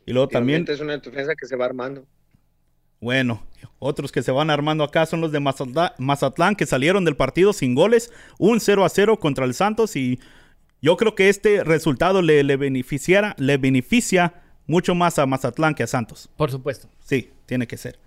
Y 0.06 0.12
luego 0.12 0.28
también... 0.28 0.64
Es 0.68 0.80
una 0.80 0.96
defensa 0.96 1.34
que 1.34 1.46
se 1.46 1.56
va 1.56 1.66
armando. 1.66 2.06
Bueno, 3.00 3.44
otros 3.78 4.10
que 4.10 4.22
se 4.22 4.30
van 4.30 4.48
armando 4.48 4.82
acá 4.84 5.04
son 5.04 5.20
los 5.20 5.32
de 5.32 5.40
Mazatlán, 5.40 6.56
que 6.56 6.64
salieron 6.64 7.04
del 7.04 7.16
partido 7.16 7.52
sin 7.52 7.74
goles, 7.74 8.10
un 8.38 8.60
0 8.60 8.84
a 8.84 8.88
0 8.88 9.18
contra 9.18 9.44
el 9.44 9.52
Santos 9.52 9.96
y 9.96 10.18
yo 10.80 10.96
creo 10.96 11.14
que 11.14 11.28
este 11.28 11.62
resultado 11.64 12.22
le, 12.22 12.42
le, 12.42 12.56
beneficiara, 12.56 13.34
le 13.38 13.58
beneficia 13.58 14.34
mucho 14.66 14.94
más 14.94 15.18
a 15.18 15.26
Mazatlán 15.26 15.74
que 15.74 15.82
a 15.82 15.86
Santos. 15.86 16.30
Por 16.36 16.50
supuesto. 16.50 16.88
Sí, 17.04 17.32
tiene 17.44 17.66
que 17.66 17.76
ser. 17.76 17.98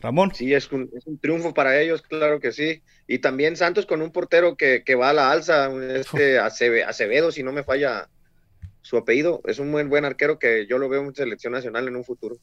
Ramón. 0.00 0.32
Sí, 0.34 0.52
es 0.52 0.70
un, 0.72 0.90
triunfo 1.20 1.54
para 1.54 1.80
ellos, 1.80 2.02
claro 2.02 2.38
que 2.38 2.52
sí. 2.52 2.82
Y 3.06 3.18
también 3.18 3.56
Santos 3.56 3.86
con 3.86 4.02
un 4.02 4.12
portero 4.12 4.56
que, 4.56 4.82
va 4.94 5.10
a 5.10 5.14
la 5.14 5.30
alza, 5.30 5.70
este 5.94 6.38
Acevedo, 6.38 7.32
si 7.32 7.42
no 7.42 7.52
me 7.52 7.64
falla 7.64 8.08
su 8.86 8.96
apellido. 8.96 9.40
Es 9.44 9.58
un 9.58 9.72
buen, 9.72 9.88
buen 9.88 10.04
arquero 10.04 10.38
que 10.38 10.66
yo 10.68 10.78
lo 10.78 10.88
veo 10.88 11.02
en 11.02 11.14
selección 11.14 11.52
nacional 11.52 11.88
en 11.88 11.96
un 11.96 12.04
futuro. 12.04 12.36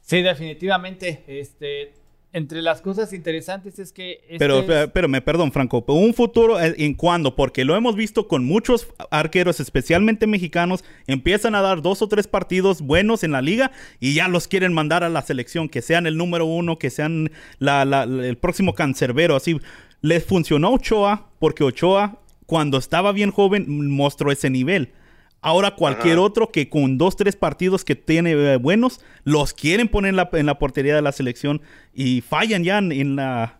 Sí, 0.00 0.22
definitivamente. 0.22 1.24
Este, 1.26 1.92
entre 2.32 2.62
las 2.62 2.80
cosas 2.80 3.12
interesantes 3.12 3.78
es 3.78 3.92
que... 3.92 4.22
Este 4.22 4.38
pero, 4.38 4.64
pero, 4.90 5.08
me 5.08 5.20
perdón, 5.20 5.52
Franco, 5.52 5.84
un 5.88 6.14
futuro 6.14 6.58
eh, 6.58 6.74
en 6.78 6.94
cuándo, 6.94 7.36
porque 7.36 7.66
lo 7.66 7.76
hemos 7.76 7.96
visto 7.96 8.28
con 8.28 8.46
muchos 8.46 8.88
arqueros, 9.10 9.60
especialmente 9.60 10.26
mexicanos, 10.26 10.84
empiezan 11.06 11.54
a 11.54 11.60
dar 11.60 11.82
dos 11.82 12.00
o 12.00 12.08
tres 12.08 12.26
partidos 12.26 12.80
buenos 12.80 13.24
en 13.24 13.32
la 13.32 13.42
liga 13.42 13.72
y 14.00 14.14
ya 14.14 14.28
los 14.28 14.48
quieren 14.48 14.72
mandar 14.72 15.04
a 15.04 15.10
la 15.10 15.20
selección, 15.20 15.68
que 15.68 15.82
sean 15.82 16.06
el 16.06 16.16
número 16.16 16.46
uno, 16.46 16.78
que 16.78 16.88
sean 16.88 17.30
el 17.60 18.38
próximo 18.38 18.74
cancerbero, 18.74 19.36
así. 19.36 19.60
Les 20.00 20.24
funcionó 20.24 20.72
Ochoa, 20.72 21.28
porque 21.38 21.64
Ochoa 21.64 22.22
cuando 22.48 22.78
estaba 22.78 23.12
bien 23.12 23.30
joven 23.30 23.66
mostró 23.90 24.32
ese 24.32 24.48
nivel. 24.48 24.90
Ahora 25.42 25.76
cualquier 25.76 26.16
otro 26.16 26.50
que 26.50 26.70
con 26.70 26.96
dos, 26.96 27.14
tres 27.14 27.36
partidos 27.36 27.84
que 27.84 27.94
tiene 27.94 28.32
eh, 28.32 28.56
buenos, 28.56 29.00
los 29.22 29.52
quieren 29.52 29.86
poner 29.86 30.08
en 30.08 30.16
la, 30.16 30.30
en 30.32 30.46
la, 30.46 30.58
portería 30.58 30.94
de 30.96 31.02
la 31.02 31.12
selección 31.12 31.60
y 31.92 32.22
fallan 32.22 32.64
ya 32.64 32.78
en, 32.78 33.16
la... 33.16 33.58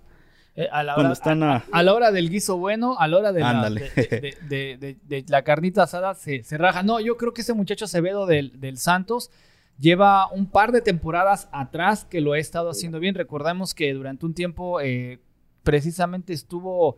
Eh, 0.56 0.68
a, 0.72 0.82
la 0.82 0.96
hora, 0.96 1.12
están 1.12 1.42
a, 1.42 1.62
la 1.70 1.92
hora 1.92 2.12
del 2.12 2.30
guiso 2.30 2.56
bueno, 2.56 2.98
a 2.98 3.08
la 3.08 3.18
hora 3.18 3.32
de, 3.32 3.40
la, 3.40 3.68
de, 3.68 5.24
la 5.28 5.44
carnita 5.44 5.82
asada 5.82 6.14
se, 6.14 6.42
se, 6.42 6.56
raja. 6.56 6.82
No, 6.82 6.98
yo 6.98 7.18
creo 7.18 7.34
que 7.34 7.42
ese 7.42 7.52
muchacho 7.52 7.84
Acevedo 7.84 8.24
del, 8.24 8.58
del 8.58 8.78
Santos 8.78 9.30
lleva 9.78 10.32
un 10.32 10.46
par 10.46 10.72
de 10.72 10.80
temporadas 10.80 11.50
atrás 11.52 12.06
que 12.06 12.22
lo 12.22 12.32
ha 12.32 12.38
estado 12.38 12.70
haciendo 12.70 13.00
bien. 13.00 13.14
Recordamos 13.14 13.74
que 13.74 13.92
durante 13.92 14.24
un 14.24 14.32
tiempo 14.32 14.80
eh, 14.80 15.20
precisamente 15.62 16.32
estuvo 16.32 16.96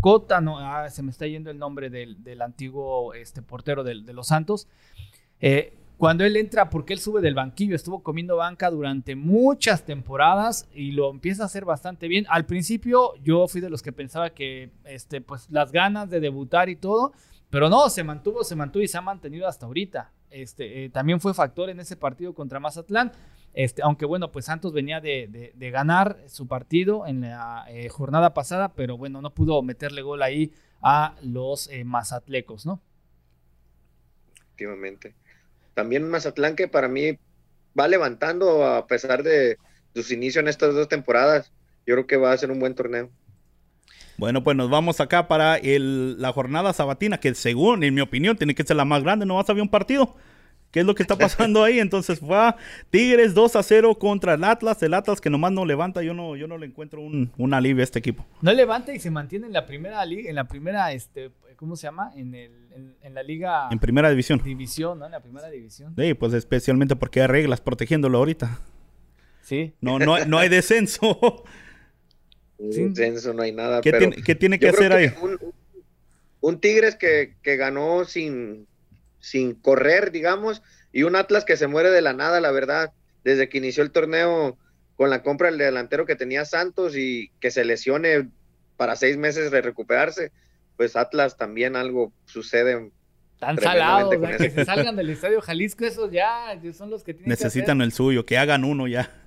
Cota, 0.00 0.40
no, 0.40 0.58
ah, 0.58 0.88
se 0.88 1.02
me 1.02 1.10
está 1.10 1.26
yendo 1.26 1.50
el 1.50 1.58
nombre 1.58 1.90
del, 1.90 2.42
antiguo 2.42 3.14
este, 3.14 3.42
portero 3.42 3.84
de, 3.84 3.94
los 3.94 4.28
Santos. 4.28 4.66
Eh, 5.40 5.74
cuando 6.00 6.24
él 6.24 6.36
entra, 6.36 6.70
porque 6.70 6.94
él 6.94 6.98
sube 6.98 7.20
del 7.20 7.34
banquillo, 7.34 7.76
estuvo 7.76 8.02
comiendo 8.02 8.36
banca 8.36 8.70
durante 8.70 9.14
muchas 9.16 9.84
temporadas 9.84 10.66
y 10.72 10.92
lo 10.92 11.10
empieza 11.10 11.42
a 11.42 11.46
hacer 11.46 11.66
bastante 11.66 12.08
bien. 12.08 12.24
Al 12.30 12.46
principio 12.46 13.12
yo 13.22 13.46
fui 13.48 13.60
de 13.60 13.68
los 13.68 13.82
que 13.82 13.92
pensaba 13.92 14.30
que 14.30 14.70
este, 14.84 15.20
pues, 15.20 15.50
las 15.50 15.72
ganas 15.72 16.08
de 16.08 16.20
debutar 16.20 16.70
y 16.70 16.76
todo, 16.76 17.12
pero 17.50 17.68
no, 17.68 17.90
se 17.90 18.02
mantuvo, 18.02 18.44
se 18.44 18.56
mantuvo 18.56 18.82
y 18.82 18.88
se 18.88 18.96
ha 18.96 19.02
mantenido 19.02 19.46
hasta 19.46 19.66
ahorita. 19.66 20.10
Este, 20.30 20.84
eh, 20.84 20.88
también 20.88 21.20
fue 21.20 21.34
factor 21.34 21.68
en 21.68 21.80
ese 21.80 21.96
partido 21.96 22.32
contra 22.32 22.60
Mazatlán. 22.60 23.12
Este, 23.52 23.82
aunque 23.82 24.04
bueno, 24.04 24.30
pues 24.30 24.44
Santos 24.44 24.72
venía 24.72 25.00
de, 25.00 25.52
ganar 25.72 26.18
su 26.26 26.46
partido 26.46 27.06
en 27.06 27.22
la 27.22 27.64
eh, 27.68 27.88
jornada 27.88 28.32
pasada, 28.32 28.74
pero 28.74 28.96
bueno, 28.96 29.20
no 29.20 29.34
pudo 29.34 29.60
meterle 29.62 30.02
gol 30.02 30.22
ahí 30.22 30.52
a 30.82 31.16
los 31.22 31.68
eh, 31.68 31.84
mazatlecos, 31.84 32.64
¿no? 32.64 32.80
Efectivamente. 34.34 35.14
También 35.74 36.08
Mazatlán 36.08 36.56
que 36.56 36.68
para 36.68 36.88
mí 36.88 37.18
va 37.78 37.88
levantando 37.88 38.66
a 38.66 38.86
pesar 38.86 39.22
de 39.22 39.56
sus 39.94 40.10
inicios 40.10 40.42
en 40.42 40.48
estas 40.48 40.74
dos 40.74 40.88
temporadas. 40.88 41.52
Yo 41.86 41.94
creo 41.94 42.06
que 42.06 42.16
va 42.16 42.32
a 42.32 42.38
ser 42.38 42.50
un 42.50 42.60
buen 42.60 42.74
torneo. 42.74 43.10
Bueno, 44.16 44.44
pues 44.44 44.56
nos 44.56 44.68
vamos 44.68 45.00
acá 45.00 45.28
para 45.28 45.58
la 45.62 46.32
jornada 46.32 46.74
sabatina, 46.74 47.18
que 47.18 47.34
según, 47.34 47.82
en 47.82 47.94
mi 47.94 48.02
opinión, 48.02 48.36
tiene 48.36 48.54
que 48.54 48.64
ser 48.64 48.76
la 48.76 48.84
más 48.84 49.02
grande. 49.02 49.24
No 49.24 49.36
vas 49.36 49.48
a 49.48 49.54
ver 49.54 49.62
un 49.62 49.70
partido. 49.70 50.14
¿Qué 50.70 50.80
es 50.80 50.86
lo 50.86 50.94
que 50.94 51.02
está 51.02 51.16
pasando 51.18 51.62
ahí? 51.64 51.80
Entonces 51.80 52.20
fue 52.20 52.54
Tigres 52.90 53.34
2 53.34 53.56
a 53.56 53.62
0 53.62 53.94
contra 53.98 54.34
el 54.34 54.44
Atlas. 54.44 54.82
El 54.82 54.94
Atlas 54.94 55.20
que 55.20 55.30
nomás 55.30 55.52
no 55.52 55.64
levanta, 55.64 56.02
yo 56.02 56.14
no, 56.14 56.36
yo 56.36 56.46
no 56.46 56.58
le 56.58 56.66
encuentro 56.66 57.00
un, 57.02 57.54
alivio 57.54 57.82
a 57.82 57.84
este 57.84 57.98
equipo. 57.98 58.26
No 58.40 58.52
levanta 58.52 58.94
y 58.94 59.00
se 59.00 59.10
mantiene 59.10 59.46
en 59.46 59.52
la 59.52 59.66
primera 59.66 60.04
liga, 60.04 60.30
en 60.30 60.36
la 60.36 60.44
primera, 60.44 60.92
este, 60.92 61.30
¿cómo 61.56 61.76
se 61.76 61.86
llama? 61.86 62.12
En, 62.16 62.34
el, 62.34 62.52
en, 63.02 63.14
la 63.14 63.22
liga. 63.22 63.68
En 63.70 63.78
primera 63.78 64.10
división. 64.10 64.40
División, 64.42 64.98
¿no? 64.98 65.06
En 65.06 65.12
la 65.12 65.20
primera 65.20 65.50
división. 65.50 65.94
Sí, 65.96 66.14
pues 66.14 66.32
especialmente 66.32 66.96
porque 66.96 67.20
hay 67.20 67.26
reglas 67.26 67.60
protegiéndolo 67.60 68.18
ahorita. 68.18 68.60
Sí. 69.42 69.74
No, 69.80 69.98
no, 69.98 70.24
no 70.24 70.38
hay 70.38 70.48
descenso. 70.50 71.44
Sin 72.70 72.94
descenso 72.94 73.32
no 73.34 73.42
hay 73.42 73.52
nada. 73.52 73.80
¿Qué, 73.80 73.92
tiene, 73.92 74.16
¿qué 74.16 74.34
tiene 74.34 74.58
que 74.58 74.68
hacer 74.68 74.92
ahí? 74.92 75.12
Un, 75.20 75.38
un, 76.40 76.60
Tigres 76.60 76.94
que, 76.94 77.34
que 77.42 77.56
ganó 77.56 78.04
sin 78.04 78.66
sin 79.20 79.54
correr, 79.54 80.10
digamos, 80.10 80.62
y 80.92 81.04
un 81.04 81.16
Atlas 81.16 81.44
que 81.44 81.56
se 81.56 81.66
muere 81.66 81.90
de 81.90 82.02
la 82.02 82.12
nada, 82.12 82.40
la 82.40 82.50
verdad, 82.50 82.92
desde 83.24 83.48
que 83.48 83.58
inició 83.58 83.82
el 83.82 83.92
torneo 83.92 84.58
con 84.96 85.10
la 85.10 85.22
compra 85.22 85.48
del 85.48 85.58
delantero 85.58 86.04
que 86.04 86.16
tenía 86.16 86.44
Santos 86.44 86.96
y 86.96 87.30
que 87.40 87.50
se 87.50 87.64
lesione 87.64 88.28
para 88.76 88.96
seis 88.96 89.16
meses 89.16 89.50
de 89.50 89.62
recuperarse, 89.62 90.32
pues 90.76 90.96
Atlas 90.96 91.36
también 91.36 91.76
algo 91.76 92.12
sucede. 92.24 92.90
Tan 93.38 93.58
salados, 93.58 94.14
que 94.38 94.50
se 94.50 94.64
salgan 94.64 94.96
del 94.96 95.10
Estadio 95.10 95.40
Jalisco, 95.40 95.84
esos 95.84 96.10
ya 96.10 96.58
son 96.74 96.90
los 96.90 97.02
que 97.02 97.14
tienen 97.14 97.30
Necesitan 97.30 97.80
el 97.80 97.92
suyo, 97.92 98.26
que 98.26 98.36
hagan 98.36 98.64
uno 98.64 98.86
ya. 98.86 99.19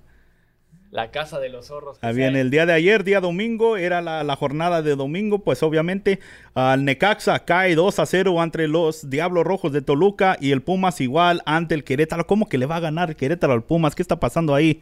La 0.93 1.09
casa 1.09 1.39
de 1.39 1.49
los 1.49 1.65
zorros. 1.65 1.97
Había 2.01 2.27
en 2.27 2.35
el 2.35 2.51
día 2.51 2.67
de 2.67 2.73
ayer, 2.73 3.03
día 3.03 3.19
domingo, 3.19 3.77
era 3.77 3.99
la, 3.99 4.35
jornada 4.35 4.83
de 4.83 4.95
domingo, 4.95 5.39
pues 5.39 5.63
obviamente 5.63 6.19
al 6.53 6.85
Necaxa 6.85 7.45
cae 7.45 7.73
2 7.73 7.97
a 7.97 8.05
0 8.05 8.43
entre 8.43 8.67
los 8.67 9.09
Diablos 9.09 9.43
Rojos 9.43 9.73
de 9.73 9.81
Toluca 9.81 10.37
y 10.39 10.51
el 10.51 10.61
Pumas 10.61 11.01
igual 11.01 11.41
ante 11.47 11.73
el 11.73 11.83
Querétaro. 11.83 12.27
¿Cómo 12.27 12.47
que 12.47 12.59
le 12.59 12.67
va 12.67 12.75
a 12.75 12.79
ganar 12.79 13.09
el 13.09 13.15
Querétaro 13.15 13.53
al 13.53 13.63
Pumas? 13.63 13.95
¿Qué 13.95 14.03
está 14.03 14.19
pasando 14.19 14.53
ahí? 14.53 14.81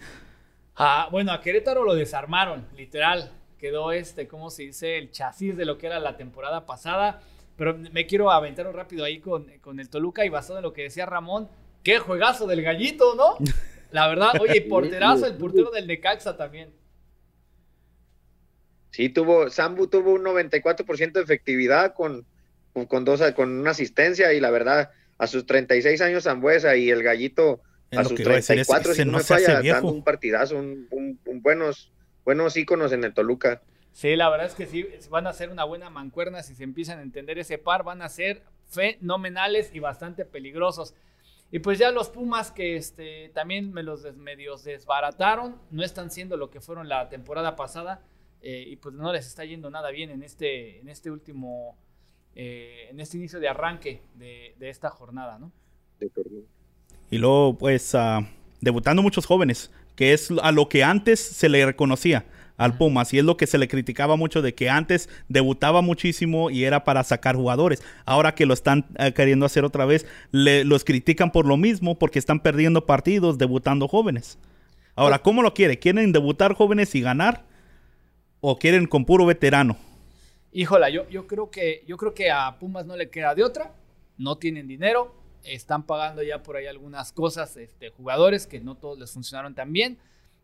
Ah, 0.76 1.08
bueno, 1.12 1.32
a 1.32 1.40
Querétaro 1.40 1.86
lo 1.86 1.96
desarmaron, 1.96 2.68
literal. 2.76 3.32
Quedó 3.58 3.94
este, 3.94 4.28
¿cómo 4.28 4.50
se 4.50 4.64
dice? 4.64 4.98
El 4.98 5.12
chasis 5.12 5.56
de 5.56 5.64
lo 5.64 5.78
que 5.78 5.88
era 5.88 6.02
la 6.02 6.18
temporada 6.18 6.66
pasada. 6.66 7.22
Pero 7.56 7.78
me 7.78 8.06
quiero 8.06 8.32
aventar 8.32 8.66
rápido 8.76 9.06
ahí 9.06 9.20
con, 9.20 9.46
con 9.62 9.80
el 9.80 9.88
Toluca 9.88 10.26
y 10.26 10.30
basado 10.30 10.60
en 10.60 10.64
lo 10.64 10.74
que 10.74 10.84
decía 10.84 11.06
Ramón, 11.06 11.48
qué 11.84 12.00
juegazo 12.00 12.48
del 12.48 12.64
gallito, 12.64 13.16
¿no? 13.16 13.38
La 13.92 14.08
verdad, 14.08 14.32
oye, 14.40 14.62
porterazo, 14.70 15.26
el 15.26 15.36
portero 15.36 15.72
del 15.72 15.88
Necaxa 15.88 16.36
también. 16.38 16.72
Sí, 18.92 19.10
tuvo, 19.10 19.50
Sambu 19.50 19.88
tuvo 19.88 20.14
un 20.14 20.24
94% 20.24 21.12
de 21.14 21.22
efectividad 21.22 21.94
con, 21.94 22.26
con, 22.88 23.06
dos, 23.06 23.22
con 23.36 23.60
una 23.60 23.72
asistencia 23.72 24.34
y 24.34 24.40
la 24.40 24.52
verdad, 24.52 24.92
a 25.18 25.28
sus 25.28 25.46
36 25.46 26.02
años 26.02 26.24
Zambuesa 26.24 26.76
y 26.76 26.90
el 26.90 27.02
Gallito 27.02 27.62
a 27.92 28.04
sus 28.04 28.22
34, 28.22 28.94
si 28.94 29.06
no, 29.06 29.18
me 29.18 29.24
falla, 29.24 29.62
dando 29.62 29.90
un 29.90 30.04
partidazo, 30.04 30.58
un, 30.58 31.20
buenos, 31.42 31.92
buenos 32.24 32.56
íconos 32.56 32.92
en 32.92 33.04
el 33.04 33.14
Toluca. 33.14 33.62
Sí, 33.92 34.16
la 34.16 34.30
verdad 34.30 34.48
es 34.48 34.56
que 34.56 34.66
sí, 34.66 34.88
van 35.10 35.28
a 35.28 35.34
ser 35.34 35.50
una 35.50 35.66
buena 35.66 35.90
mancuerna 35.90 36.44
si 36.44 36.56
se 36.56 36.64
empiezan 36.64 37.00
a 37.00 37.02
entender 37.02 37.38
ese 37.40 37.58
par, 37.58 37.84
van 37.84 38.02
a 38.02 38.10
ser 38.10 38.44
fenomenales 38.70 39.72
y 39.74 39.80
bastante 39.80 40.24
peligrosos. 40.24 40.94
Y 41.52 41.60
pues 41.60 41.78
ya 41.78 41.92
los 41.92 42.10
Pumas 42.10 42.52
que 42.52 42.78
este, 42.78 43.30
también 43.30 43.74
me 43.74 43.84
los 43.84 44.04
medios 44.16 44.64
desbarataron, 44.64 45.58
no 45.70 45.84
están 45.84 46.10
siendo 46.10 46.38
lo 46.38 46.50
que 46.50 46.62
fueron 46.62 46.88
la 46.88 47.10
temporada 47.10 47.58
pasada 47.58 48.02
eh, 48.42 48.64
y 48.68 48.78
pues 48.78 48.96
no 48.96 49.12
les 49.12 49.28
está 49.28 49.44
yendo 49.44 49.70
nada 49.70 49.92
bien 49.92 50.10
en 50.10 50.24
este, 50.24 50.80
en 50.80 50.88
este 50.88 51.12
último, 51.12 51.78
eh, 52.36 52.88
en 52.90 53.02
este 53.02 53.18
inicio 53.18 53.42
de 53.42 53.50
arranque 53.50 54.02
de, 54.16 54.56
esta 54.62 54.90
jornada, 54.90 55.38
¿no? 55.40 55.52
Y 57.10 57.18
luego 57.18 57.58
pues 57.58 57.94
ah, 57.96 58.22
debutando 58.62 59.02
muchos 59.02 59.26
jóvenes, 59.26 59.72
que 59.98 60.14
es 60.14 60.32
a 60.42 60.54
lo 60.54 60.70
que 60.70 60.86
antes 60.86 61.20
se 61.20 61.50
le 61.50 61.66
reconocía 61.66 62.26
al 62.62 62.78
Pumas 62.78 63.12
y 63.12 63.18
es 63.18 63.26
lo 63.26 63.38
que 63.38 63.48
se 63.48 63.58
le 63.58 63.68
criticaba 63.68 64.16
mucho 64.16 64.44
de 64.44 64.54
que 64.54 64.70
antes 64.70 65.10
debutaba 65.28 65.82
muchísimo 65.82 66.52
y 66.52 66.64
era 66.64 66.84
para 66.84 67.04
sacar 67.04 67.36
jugadores. 67.36 67.82
Ahora 68.06 68.36
que 68.36 68.46
lo 68.46 68.54
están 68.54 68.86
eh, 69.00 69.14
queriendo 69.14 69.48
hacer 69.48 69.66
otra 69.66 69.86
vez, 69.86 70.06
le, 70.30 70.64
los 70.64 70.84
critican 70.84 71.32
por 71.32 71.48
lo 71.48 71.58
mismo 71.58 71.98
porque 71.98 72.20
están 72.20 72.40
perdiendo 72.40 72.86
partidos 72.86 73.40
debutando 73.40 73.88
jóvenes. 73.88 74.38
Ahora, 74.94 75.18
pues 75.18 75.24
¿cómo 75.24 75.42
lo 75.42 75.56
quiere? 75.56 75.80
¿Quieren 75.80 76.12
debutar 76.12 76.54
jóvenes 76.54 76.94
y 76.94 77.02
ganar? 77.02 77.46
¿O 78.42 78.60
quieren 78.60 78.86
con 78.86 79.06
puro 79.06 79.26
veterano? 79.26 79.76
Híjola, 80.52 80.92
yo, 80.92 81.10
yo, 81.10 81.26
creo 81.26 81.50
que, 81.50 81.84
yo 81.88 81.98
creo 81.98 82.14
que 82.14 82.30
a 82.30 82.60
Pumas 82.60 82.86
no 82.86 82.96
le 82.96 83.10
queda 83.10 83.34
de 83.34 83.44
otra. 83.44 83.74
No 84.20 84.38
tienen 84.38 84.68
dinero. 84.68 85.16
Están 85.44 85.82
pagando 85.88 86.22
ya 86.22 86.44
por 86.44 86.58
ahí 86.58 86.68
algunas 86.68 87.12
cosas, 87.12 87.58
este, 87.58 87.90
jugadores 87.90 88.46
que 88.46 88.60
no 88.60 88.76
todos 88.76 89.00
les 89.00 89.10
funcionaron 89.10 89.56
tan 89.56 89.74
bien. 89.74 89.98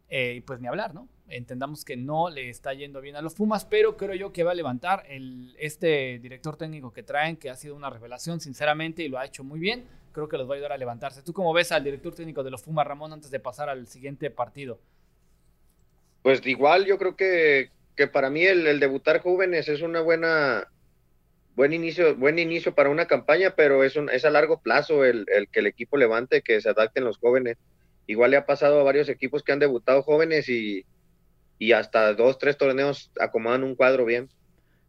Eh, 0.10 0.36
y 0.38 0.42
pues 0.42 0.60
ni 0.60 0.68
hablar, 0.68 0.96
¿no? 0.96 1.08
Entendamos 1.30 1.84
que 1.84 1.98
no 1.98 2.30
le 2.30 2.50
está 2.50 2.74
yendo 2.74 3.02
bien 3.02 3.18
a 3.18 3.22
los 3.22 3.34
Pumas, 3.34 3.66
pero 3.66 3.98
creo 3.98 4.16
yo 4.16 4.32
que 4.32 4.44
va 4.44 4.52
a 4.52 4.56
levantar 4.56 5.04
el, 5.10 5.56
este 5.60 6.20
director 6.20 6.56
técnico 6.56 6.94
que 6.94 7.04
traen, 7.04 7.36
que 7.36 7.50
ha 7.50 7.56
sido 7.56 7.76
una 7.76 7.90
revelación, 7.90 8.40
sinceramente, 8.40 9.04
y 9.04 9.10
lo 9.10 9.20
ha 9.20 9.26
hecho 9.26 9.44
muy 9.44 9.60
bien. 9.60 9.86
Creo 10.14 10.30
que 10.30 10.38
los 10.38 10.50
va 10.50 10.54
a 10.54 10.56
ayudar 10.56 10.72
a 10.72 10.78
levantarse. 10.78 11.22
¿Tú 11.24 11.34
cómo 11.34 11.52
ves 11.52 11.74
al 11.74 11.84
director 11.84 12.16
técnico 12.16 12.44
de 12.44 12.52
los 12.52 12.64
Pumas, 12.64 12.88
Ramón, 12.88 13.12
antes 13.12 13.30
de 13.30 13.42
pasar 13.42 13.68
al 13.68 13.88
siguiente 13.88 14.32
partido? 14.32 14.80
Pues 16.22 16.46
igual, 16.46 16.86
yo 16.86 16.98
creo 16.98 17.18
que, 17.18 17.72
que 17.98 18.08
para 18.08 18.30
mí 18.30 18.46
el, 18.46 18.80
debutar 18.80 19.22
jóvenes 19.22 19.68
es 19.68 19.82
una 19.82 20.00
buena, 20.00 20.70
buen 21.58 21.74
inicio, 21.74 22.16
buen 22.16 22.40
inicio 22.40 22.74
para 22.74 22.90
una 22.90 23.06
campaña, 23.06 23.54
pero 23.54 23.84
es, 23.84 23.98
un, 23.98 24.10
es 24.10 24.24
a 24.24 24.30
largo 24.30 24.62
plazo 24.62 25.04
el, 25.04 25.26
el, 25.28 25.50
que 25.50 25.60
el 25.60 25.68
equipo 25.68 25.98
levante, 25.98 26.42
que 26.42 26.62
se 26.62 26.70
adapten 26.70 27.04
los 27.04 27.18
jóvenes. 27.18 27.58
Igual 28.08 28.32
le 28.32 28.38
ha 28.38 28.46
pasado 28.46 28.80
a 28.80 28.84
varios 28.84 29.10
equipos 29.10 29.44
que 29.44 29.52
han 29.52 29.60
debutado 29.60 30.04
jóvenes 30.04 30.48
y, 30.48 30.86
hasta 31.74 32.14
dos, 32.14 32.38
tres 32.38 32.58
torneos 32.58 33.12
acomodan 33.20 33.64
un 33.64 33.76
cuadro 33.76 34.06
bien. 34.06 34.30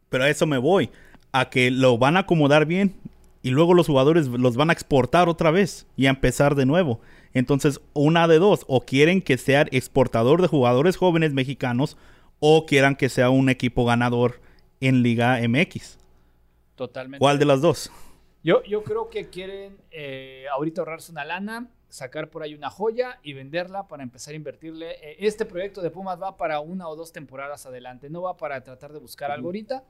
Pero 0.09 0.23
a 0.23 0.29
eso 0.29 0.45
me 0.47 0.57
voy, 0.57 0.89
a 1.31 1.49
que 1.49 1.71
lo 1.71 1.97
van 1.97 2.17
a 2.17 2.21
acomodar 2.21 2.65
bien 2.65 2.95
y 3.41 3.51
luego 3.51 3.73
los 3.73 3.87
jugadores 3.87 4.27
los 4.27 4.55
van 4.55 4.69
a 4.69 4.73
exportar 4.73 5.29
otra 5.29 5.51
vez 5.51 5.87
y 5.95 6.07
a 6.07 6.09
empezar 6.09 6.55
de 6.55 6.65
nuevo. 6.65 6.99
Entonces, 7.33 7.79
una 7.93 8.27
de 8.27 8.39
dos, 8.39 8.65
o 8.67 8.81
quieren 8.81 9.21
que 9.21 9.37
sea 9.37 9.65
exportador 9.71 10.41
de 10.41 10.47
jugadores 10.47 10.97
jóvenes 10.97 11.33
mexicanos 11.33 11.97
o 12.39 12.65
quieran 12.65 12.95
que 12.95 13.09
sea 13.09 13.29
un 13.29 13.49
equipo 13.49 13.85
ganador 13.85 14.41
en 14.81 15.03
Liga 15.03 15.39
MX. 15.47 15.97
Totalmente. 16.75 17.19
¿Cuál 17.19 17.39
de 17.39 17.45
las 17.45 17.61
dos? 17.61 17.91
Yo, 18.43 18.63
yo 18.63 18.83
creo 18.83 19.09
que 19.09 19.29
quieren 19.29 19.77
eh, 19.91 20.45
ahorita 20.51 20.81
ahorrarse 20.81 21.11
una 21.11 21.25
lana 21.25 21.67
sacar 21.89 22.29
por 22.29 22.43
ahí 22.43 22.53
una 22.53 22.69
joya 22.69 23.19
y 23.23 23.33
venderla 23.33 23.87
para 23.87 24.03
empezar 24.03 24.33
a 24.33 24.37
invertirle. 24.37 24.91
Eh, 25.01 25.17
este 25.19 25.45
proyecto 25.45 25.81
de 25.81 25.89
Pumas 25.89 26.21
va 26.21 26.37
para 26.37 26.59
una 26.59 26.87
o 26.87 26.95
dos 26.95 27.11
temporadas 27.11 27.65
adelante, 27.65 28.09
no 28.09 28.21
va 28.21 28.37
para 28.37 28.61
tratar 28.63 28.93
de 28.93 28.99
buscar 28.99 29.31
algo 29.31 29.47
ahorita. 29.47 29.83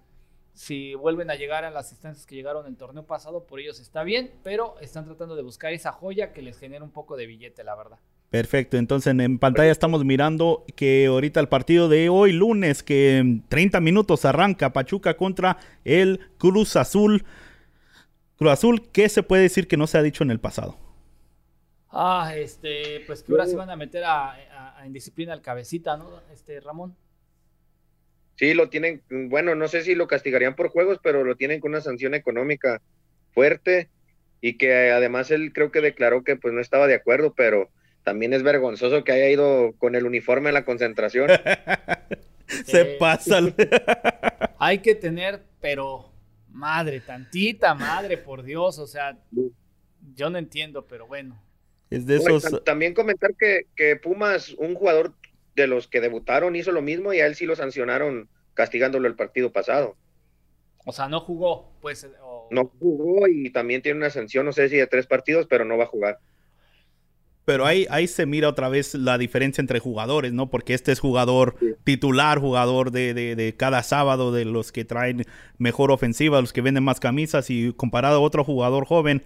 Si 0.54 0.94
vuelven 0.96 1.30
a 1.30 1.36
llegar 1.36 1.64
a 1.64 1.72
las 1.72 1.92
instancias 1.92 2.26
que 2.26 2.36
llegaron 2.36 2.66
en 2.66 2.72
el 2.72 2.78
torneo 2.78 3.06
pasado, 3.06 3.46
por 3.46 3.60
ellos 3.60 3.80
está 3.80 4.04
bien, 4.04 4.32
pero 4.44 4.76
están 4.82 5.06
tratando 5.06 5.36
de 5.36 5.44
buscar 5.44 5.72
esa 5.74 5.92
joya 5.92 6.34
que 6.34 6.42
les 6.42 6.58
genere 6.58 6.84
un 6.84 6.92
poco 6.92 7.16
de 7.16 7.28
billete, 7.28 7.64
la 7.64 7.76
verdad. 7.76 8.00
Perfecto, 8.30 8.78
entonces 8.78 9.18
en 9.18 9.40
pantalla 9.40 9.72
estamos 9.72 10.06
mirando 10.06 10.66
que 10.76 11.08
ahorita 11.08 11.40
el 11.40 11.48
partido 11.48 11.88
de 11.90 12.10
hoy 12.10 12.32
lunes, 12.32 12.84
que 12.84 13.18
en 13.18 13.48
30 13.48 13.80
minutos 13.80 14.26
arranca 14.26 14.74
Pachuca 14.74 15.18
contra 15.18 15.58
el 15.84 16.20
Cruz 16.38 16.76
Azul. 16.76 17.26
Cruz 18.36 18.52
Azul, 18.52 18.90
¿qué 18.92 19.10
se 19.10 19.24
puede 19.24 19.44
decir 19.44 19.68
que 19.68 19.78
no 19.78 19.88
se 19.88 19.98
ha 19.98 20.04
dicho 20.04 20.24
en 20.24 20.32
el 20.32 20.40
pasado? 20.40 20.89
Ah, 21.92 22.34
este, 22.36 23.02
pues 23.08 23.24
que 23.24 23.32
ahora 23.32 23.48
se 23.48 23.56
van 23.56 23.70
a 23.70 23.76
meter 23.76 24.04
a, 24.06 24.76
en 24.84 24.94
disciplina 24.94 25.34
al 25.34 25.42
cabecita, 25.42 25.98
¿no? 25.98 26.22
Este, 26.32 26.60
Ramón. 26.60 26.96
Sí, 28.36 28.54
lo 28.54 28.70
tienen, 28.70 29.02
bueno, 29.10 29.56
no 29.56 29.68
sé 29.68 29.82
si 29.84 29.96
lo 29.96 30.08
castigarían 30.08 30.56
por 30.56 30.70
juegos, 30.70 31.00
pero 31.04 31.24
lo 31.24 31.36
tienen 31.36 31.60
con 31.60 31.72
una 31.72 31.82
sanción 31.82 32.14
económica 32.14 32.82
fuerte 33.32 33.90
y 34.40 34.58
que 34.58 34.92
además 34.92 35.32
él 35.32 35.52
creo 35.52 35.72
que 35.72 35.82
declaró 35.82 36.24
que 36.24 36.36
pues 36.36 36.54
no 36.54 36.62
estaba 36.62 36.88
de 36.88 36.96
acuerdo, 36.96 37.34
pero 37.34 37.70
también 38.04 38.34
es 38.34 38.44
vergonzoso 38.44 39.04
que 39.04 39.12
haya 39.12 39.30
ido 39.30 39.74
con 39.78 39.96
el 39.96 40.06
uniforme 40.06 40.50
a 40.50 40.54
la 40.54 40.64
concentración. 40.64 41.30
Se 42.66 42.86
pasa. 42.98 43.40
Hay 44.60 44.80
que 44.80 44.96
tener, 44.96 45.44
pero 45.60 46.12
madre, 46.50 47.02
tantita 47.02 47.76
madre, 47.76 48.18
por 48.18 48.44
Dios, 48.44 48.80
o 48.80 48.88
sea, 48.88 49.18
yo 50.16 50.30
no 50.30 50.38
entiendo, 50.38 50.86
pero 50.88 51.08
bueno. 51.08 51.49
Es 51.90 52.06
de 52.06 52.18
esos... 52.18 52.64
también 52.64 52.94
comentar 52.94 53.36
que, 53.36 53.62
que, 53.76 53.96
Pumas, 53.96 54.50
un 54.58 54.76
jugador 54.76 55.14
de 55.56 55.68
los 55.68 55.88
que 55.88 56.02
debutaron, 56.02 56.56
hizo 56.56 56.72
lo 56.72 56.82
mismo 56.82 57.14
y 57.14 57.20
a 57.20 57.26
él 57.26 57.36
sí 57.36 57.46
lo 57.46 57.56
sancionaron 57.56 58.30
castigándolo 58.54 59.08
el 59.08 59.16
partido 59.16 59.52
pasado. 59.52 59.96
O 60.86 60.92
sea, 60.92 61.08
no 61.08 61.20
jugó, 61.20 61.72
pues. 61.82 62.08
No 62.52 62.72
jugó 62.80 63.28
y 63.28 63.52
también 63.52 63.82
tiene 63.82 63.98
una 64.00 64.10
sanción, 64.10 64.46
no 64.46 64.54
sé 64.54 64.70
si 64.70 64.78
de 64.78 64.88
tres 64.88 65.06
partidos, 65.06 65.46
pero 65.48 65.66
no 65.66 65.78
va 65.78 65.84
a 65.84 65.88
jugar. 65.88 66.20
Pero 67.46 67.66
ahí, 67.66 67.88
ahí 67.90 68.08
se 68.08 68.26
mira 68.26 68.48
otra 68.48 68.70
vez 68.70 68.94
la 68.94 69.18
diferencia 69.18 69.62
entre 69.62 69.80
jugadores, 69.80 70.34
¿no? 70.34 70.50
Porque 70.50 70.74
este 70.74 70.92
es 70.92 71.00
jugador 71.00 71.56
titular, 71.84 72.40
jugador 72.40 72.92
de, 72.92 73.14
de, 73.14 73.36
de, 73.36 73.56
cada 73.56 73.82
sábado, 73.82 74.32
de 74.32 74.46
los 74.46 74.72
que 74.72 74.86
traen 74.86 75.26
mejor 75.58 75.92
ofensiva, 75.92 76.42
los 76.42 76.54
que 76.54 76.62
venden 76.62 76.84
más 76.84 77.00
camisas, 77.00 77.50
y 77.50 77.74
comparado 77.74 78.18
a 78.18 78.22
otro 78.22 78.44
jugador 78.44 78.86
joven, 78.86 79.24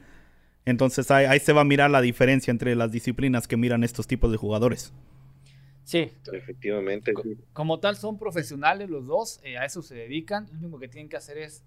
entonces 0.66 1.12
ahí, 1.12 1.40
se 1.40 1.54
va 1.54 1.62
a 1.62 1.66
mirar 1.66 1.92
la 1.92 2.02
diferencia 2.02 2.52
entre 2.52 2.76
las 2.76 2.92
disciplinas 2.92 3.48
que 3.48 3.58
miran 3.58 3.84
estos 3.84 4.08
tipos 4.08 4.32
de 4.32 4.38
jugadores. 4.38 4.94
Sí. 5.84 6.12
Efectivamente. 6.32 7.14
Como 7.52 7.80
tal, 7.80 7.98
son 7.98 8.18
profesionales 8.18 8.90
los 8.90 9.06
dos, 9.06 9.40
eh, 9.44 9.58
a 9.58 9.66
eso 9.66 9.82
se 9.82 9.96
dedican. 9.96 10.48
Lo 10.54 10.60
único 10.60 10.80
que 10.80 10.88
tienen 10.88 11.10
que 11.10 11.18
hacer 11.18 11.38
es 11.38 11.64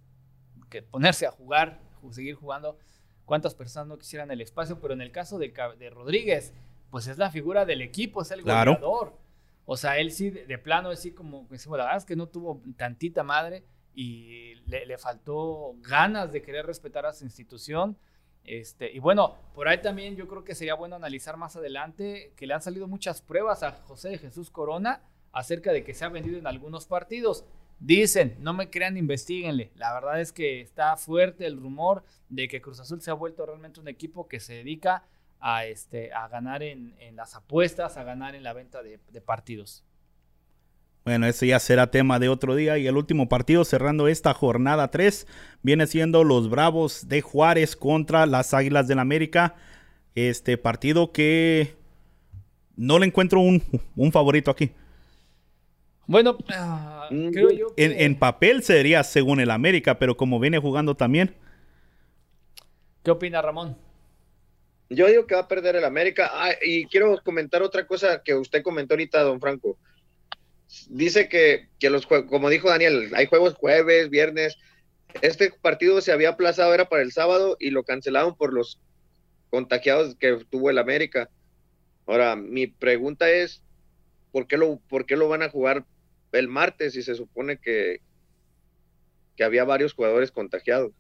que 0.70 0.82
ponerse 0.82 1.26
a 1.26 1.30
jugar, 1.30 1.80
seguir 2.10 2.34
jugando. 2.34 2.78
¿Cuántas 3.26 3.54
personas 3.54 3.88
no 3.88 3.98
quisieran 3.98 4.30
el 4.30 4.40
espacio? 4.40 4.80
Pero 4.80 4.94
en 4.94 5.02
el 5.02 5.10
caso 5.10 5.38
de, 5.38 5.52
de 5.78 5.90
Rodríguez, 5.90 6.54
pues 6.90 7.06
es 7.08 7.18
la 7.18 7.30
figura 7.30 7.66
del 7.66 7.82
equipo, 7.82 8.22
es 8.22 8.30
el 8.30 8.42
goleador. 8.42 9.18
O 9.66 9.76
sea, 9.76 9.98
él 9.98 10.12
sí, 10.12 10.30
de, 10.30 10.58
plano, 10.58 10.92
es 10.92 11.00
sí 11.00 11.10
como 11.10 11.46
decimos, 11.50 11.76
la 11.76 11.84
verdad 11.84 11.98
es 11.98 12.04
que 12.04 12.14
no 12.14 12.28
tuvo 12.28 12.62
tantita 12.76 13.24
madre 13.24 13.64
y 13.94 14.54
le, 14.66 14.86
le 14.86 14.96
faltó 14.96 15.74
ganas 15.80 16.30
de 16.30 16.40
querer 16.40 16.66
respetar 16.66 17.04
a 17.04 17.12
su 17.12 17.24
institución 17.24 17.98
este, 18.46 18.92
y 18.92 18.98
bueno, 18.98 19.34
por 19.54 19.68
ahí 19.68 19.80
también 19.82 20.16
yo 20.16 20.28
creo 20.28 20.44
que 20.44 20.54
sería 20.54 20.74
bueno 20.74 20.96
analizar 20.96 21.36
más 21.36 21.56
adelante 21.56 22.32
que 22.36 22.46
le 22.46 22.54
han 22.54 22.62
salido 22.62 22.86
muchas 22.86 23.20
pruebas 23.20 23.62
a 23.62 23.72
José 23.72 24.10
de 24.10 24.18
Jesús 24.18 24.50
Corona 24.50 25.02
acerca 25.32 25.72
de 25.72 25.84
que 25.84 25.94
se 25.94 26.04
ha 26.04 26.08
vendido 26.08 26.38
en 26.38 26.46
algunos 26.46 26.86
partidos. 26.86 27.44
Dicen, 27.78 28.36
no 28.38 28.54
me 28.54 28.70
crean, 28.70 28.96
investiguenle. 28.96 29.70
La 29.74 29.92
verdad 29.92 30.20
es 30.20 30.32
que 30.32 30.60
está 30.60 30.96
fuerte 30.96 31.44
el 31.44 31.60
rumor 31.60 32.04
de 32.28 32.48
que 32.48 32.62
Cruz 32.62 32.80
Azul 32.80 33.02
se 33.02 33.10
ha 33.10 33.14
vuelto 33.14 33.44
realmente 33.44 33.80
un 33.80 33.88
equipo 33.88 34.28
que 34.28 34.40
se 34.40 34.54
dedica 34.54 35.04
a, 35.40 35.66
este, 35.66 36.12
a 36.12 36.28
ganar 36.28 36.62
en, 36.62 36.94
las 37.14 37.34
apuestas, 37.34 37.96
a 37.96 38.04
ganar 38.04 38.34
en 38.34 38.44
la 38.44 38.54
venta 38.54 38.82
de, 38.82 38.98
de 39.10 39.20
partidos. 39.20 39.84
Bueno, 41.06 41.28
ese 41.28 41.46
ya 41.46 41.60
será 41.60 41.88
tema 41.92 42.18
de 42.18 42.28
otro 42.28 42.56
día. 42.56 42.78
Y 42.78 42.88
el 42.88 42.96
último 42.96 43.28
partido 43.28 43.64
cerrando 43.64 44.08
esta 44.08 44.34
jornada 44.34 44.90
3 44.90 45.28
viene 45.62 45.86
siendo 45.86 46.24
los 46.24 46.50
Bravos 46.50 47.06
de 47.08 47.20
Juárez 47.20 47.76
contra 47.76 48.26
las 48.26 48.52
Águilas 48.52 48.88
del 48.88 48.96
la 48.96 49.02
América. 49.02 49.54
Este 50.16 50.58
partido 50.58 51.12
que 51.12 51.76
no 52.74 52.98
le 52.98 53.06
encuentro 53.06 53.38
un, 53.38 53.62
favorito 54.10 54.50
aquí. 54.50 54.72
Bueno, 56.08 56.36
mm, 57.10 57.30
creo 57.30 57.50
yo 57.52 57.74
que... 57.76 57.84
en, 58.04 58.18
papel 58.18 58.64
sería 58.64 59.04
según 59.04 59.38
el 59.38 59.52
América, 59.52 60.00
pero 60.00 60.16
como 60.16 60.40
viene 60.40 60.58
jugando 60.58 60.96
también. 60.96 61.36
¿Qué 63.04 63.12
opina 63.12 63.40
Ramón? 63.40 63.76
Yo 64.90 65.06
digo 65.06 65.24
que 65.28 65.36
va 65.36 65.42
a 65.42 65.48
perder 65.48 65.76
el 65.76 65.84
América. 65.84 66.32
Ah, 66.32 66.50
y 66.60 66.86
quiero 66.86 67.16
comentar 67.22 67.62
otra 67.62 67.86
cosa 67.86 68.24
que 68.24 68.34
usted 68.34 68.64
comentó 68.64 68.94
ahorita, 68.94 69.22
don 69.22 69.40
Franco 69.40 69.78
dice 70.88 71.28
que, 71.28 71.68
que 71.78 71.90
los 71.90 72.06
como 72.06 72.50
dijo 72.50 72.68
Daniel, 72.68 73.10
hay 73.14 73.26
juegos 73.26 73.54
jueves, 73.54 74.10
viernes. 74.10 74.56
Este 75.22 75.50
partido 75.50 76.00
se 76.00 76.12
había 76.12 76.30
aplazado, 76.30 76.74
era 76.74 76.88
para 76.88 77.02
el 77.02 77.12
sábado 77.12 77.56
y 77.58 77.70
lo 77.70 77.84
cancelaron 77.84 78.36
por 78.36 78.52
los 78.52 78.80
contagiados 79.50 80.16
que 80.16 80.38
tuvo 80.50 80.70
el 80.70 80.78
América. 80.78 81.30
Ahora, 82.06 82.36
mi 82.36 82.66
pregunta 82.66 83.30
es, 83.30 83.62
¿por 84.32 84.46
qué 84.46 84.56
lo, 84.56 84.78
por 84.88 85.06
qué 85.06 85.16
lo 85.16 85.28
van 85.28 85.42
a 85.42 85.50
jugar 85.50 85.84
el 86.32 86.48
martes 86.48 86.92
si 86.92 87.02
se 87.02 87.14
supone 87.14 87.58
que, 87.58 88.00
que 89.36 89.44
había 89.44 89.64
varios 89.64 89.94
jugadores 89.94 90.30
contagiados? 90.30 90.92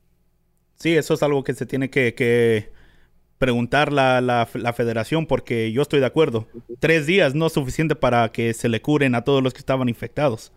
Sí, 0.76 0.96
eso 0.96 1.14
es 1.14 1.22
algo 1.22 1.44
que 1.44 1.54
se 1.54 1.66
tiene 1.66 1.90
que, 1.90 2.14
que 2.14 2.70
preguntar 3.38 3.92
la, 3.92 4.20
la, 4.20 4.72
federación 4.72 5.26
porque 5.26 5.72
yo 5.72 5.82
estoy 5.82 6.00
de 6.00 6.06
acuerdo. 6.06 6.46
Tres 6.78 7.06
días 7.06 7.34
no 7.34 7.46
es 7.46 7.52
suficiente 7.52 7.94
para 7.94 8.30
que 8.30 8.54
se 8.54 8.68
le 8.68 8.80
curen 8.80 9.14
a 9.14 9.24
todos 9.24 9.42
los 9.42 9.52
que 9.52 9.58
estaban 9.58 9.88
infectados. 9.88 10.52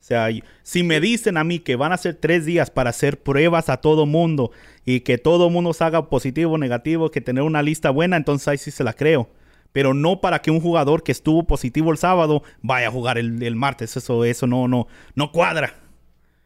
O 0.00 0.02
sea, 0.02 0.28
si 0.62 0.82
me 0.82 0.98
dicen 1.00 1.36
a 1.36 1.44
mí 1.44 1.58
que 1.58 1.76
van 1.76 1.92
a 1.92 1.98
ser 1.98 2.14
tres 2.14 2.46
días 2.46 2.70
para 2.70 2.90
hacer 2.90 3.22
pruebas 3.22 3.68
a 3.68 3.78
todo 3.78 4.06
mundo 4.06 4.50
y 4.86 5.00
que 5.00 5.18
todo 5.18 5.50
mundo 5.50 5.74
salga 5.74 6.08
positivo 6.08 6.54
o 6.54 6.58
negativo, 6.58 7.10
que 7.10 7.20
tener 7.20 7.42
una 7.42 7.62
lista 7.62 7.90
buena, 7.90 8.16
entonces 8.16 8.48
ahí 8.48 8.58
sí 8.58 8.70
se 8.70 8.84
la 8.84 8.94
creo. 8.94 9.28
Pero 9.72 9.92
no 9.92 10.20
para 10.20 10.40
que 10.40 10.50
un 10.50 10.60
jugador 10.60 11.02
que 11.02 11.12
estuvo 11.12 11.46
positivo 11.46 11.92
el 11.92 11.98
sábado 11.98 12.42
vaya 12.62 12.88
a 12.88 12.90
jugar 12.90 13.18
el, 13.18 13.56
martes. 13.56 13.96
Eso, 13.96 14.24
eso 14.24 14.46
no, 14.46 14.66
no, 14.68 14.88
no 15.14 15.32
cuadra. 15.32 15.74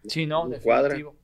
Sí, 0.07 0.27
no, 0.27 0.49
definitivo. 0.49 1.15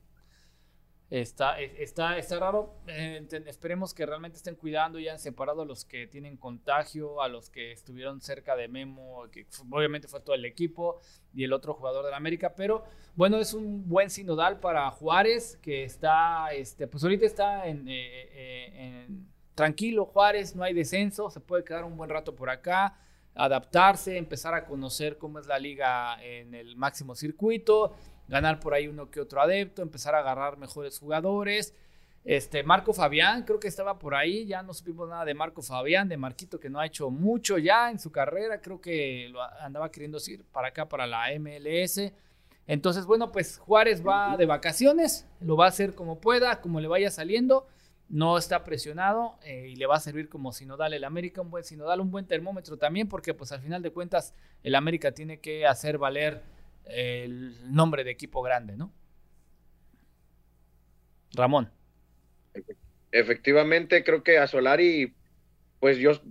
Está, 1.11 1.59
está, 1.59 2.17
está 2.17 2.39
raro. 2.39 2.73
Eh, 2.87 3.27
esperemos 3.45 3.93
que 3.93 4.05
realmente 4.05 4.37
estén 4.37 4.55
cuidando 4.55 4.97
y 4.97 5.09
han 5.09 5.19
separado 5.19 5.63
a 5.63 5.65
los 5.65 5.83
que 5.83 6.07
tienen 6.07 6.37
contagio, 6.37 7.21
a 7.21 7.27
los 7.27 7.49
que 7.49 7.73
estuvieron 7.73 8.21
cerca 8.21 8.55
de 8.55 8.69
Memo, 8.69 9.25
que 9.29 9.45
obviamente 9.69 10.07
fue 10.07 10.21
todo 10.21 10.35
el 10.35 10.45
equipo 10.45 11.01
y 11.33 11.43
el 11.43 11.51
otro 11.51 11.73
jugador 11.73 12.05
de 12.05 12.11
la 12.11 12.17
América. 12.17 12.55
Pero 12.55 12.85
bueno, 13.13 13.39
es 13.39 13.53
un 13.53 13.89
buen 13.89 14.09
sinodal 14.09 14.61
para 14.61 14.89
Juárez, 14.89 15.59
que 15.61 15.83
está, 15.83 16.53
este, 16.53 16.87
pues 16.87 17.03
ahorita 17.03 17.25
está 17.25 17.67
en, 17.67 17.89
eh, 17.89 18.29
eh, 18.31 18.71
en 18.75 19.27
tranquilo. 19.53 20.05
Juárez, 20.05 20.55
no 20.55 20.63
hay 20.63 20.73
descenso, 20.73 21.29
se 21.29 21.41
puede 21.41 21.65
quedar 21.65 21.83
un 21.83 21.97
buen 21.97 22.09
rato 22.09 22.33
por 22.33 22.49
acá 22.49 22.97
adaptarse, 23.35 24.17
empezar 24.17 24.53
a 24.53 24.65
conocer 24.65 25.17
cómo 25.17 25.39
es 25.39 25.47
la 25.47 25.57
liga 25.57 26.21
en 26.23 26.53
el 26.53 26.75
máximo 26.75 27.15
circuito 27.15 27.93
ganar 28.31 28.61
por 28.61 28.73
ahí 28.73 28.87
uno 28.87 29.11
que 29.11 29.19
otro 29.19 29.41
adepto, 29.41 29.81
empezar 29.81 30.15
a 30.15 30.19
agarrar 30.19 30.57
mejores 30.57 30.97
jugadores. 30.97 31.75
Este, 32.23 32.63
Marco 32.63 32.93
Fabián, 32.93 33.43
creo 33.43 33.59
que 33.59 33.67
estaba 33.67 33.99
por 33.99 34.15
ahí, 34.15 34.45
ya 34.45 34.63
no 34.63 34.73
supimos 34.73 35.09
nada 35.09 35.25
de 35.25 35.33
Marco 35.33 35.61
Fabián, 35.61 36.07
de 36.07 36.15
Marquito 36.17 36.59
que 36.59 36.69
no 36.69 36.79
ha 36.79 36.85
hecho 36.85 37.09
mucho 37.09 37.57
ya 37.57 37.91
en 37.91 37.99
su 37.99 38.11
carrera, 38.11 38.61
creo 38.61 38.79
que 38.79 39.27
lo 39.29 39.41
andaba 39.41 39.91
queriendo 39.91 40.17
ir 40.27 40.45
para 40.45 40.69
acá, 40.69 40.87
para 40.87 41.05
la 41.05 41.27
MLS. 41.37 42.13
Entonces, 42.67 43.05
bueno, 43.05 43.31
pues 43.33 43.57
Juárez 43.57 44.05
va 44.05 44.37
de 44.37 44.45
vacaciones, 44.45 45.27
lo 45.41 45.57
va 45.57 45.65
a 45.65 45.69
hacer 45.69 45.93
como 45.93 46.21
pueda, 46.21 46.61
como 46.61 46.79
le 46.79 46.87
vaya 46.87 47.11
saliendo, 47.11 47.67
no 48.07 48.37
está 48.37 48.63
presionado 48.63 49.35
eh, 49.43 49.69
y 49.69 49.75
le 49.75 49.87
va 49.87 49.95
a 49.95 49.99
servir 49.99 50.29
como 50.29 50.53
sinodal 50.53 50.93
el 50.93 51.03
América, 51.03 51.41
un 51.41 51.49
buen 51.49 51.65
sinodal, 51.65 51.99
un 51.99 52.11
buen 52.11 52.27
termómetro 52.27 52.77
también, 52.77 53.09
porque 53.09 53.33
pues 53.33 53.51
al 53.51 53.61
final 53.61 53.81
de 53.81 53.91
cuentas 53.91 54.33
el 54.63 54.75
América 54.75 55.11
tiene 55.11 55.39
que 55.39 55.65
hacer 55.65 55.97
valer 55.97 56.43
el 56.93 57.73
nombre 57.73 58.03
de 58.03 58.11
equipo 58.11 58.41
grande, 58.41 58.75
¿no? 58.77 58.93
Ramón. 61.33 61.71
Efectivamente, 63.11 64.03
creo 64.03 64.23
que 64.23 64.37
a 64.37 64.47
Solari, 64.47 65.13
pues 65.79 65.97
yo, 65.97 66.21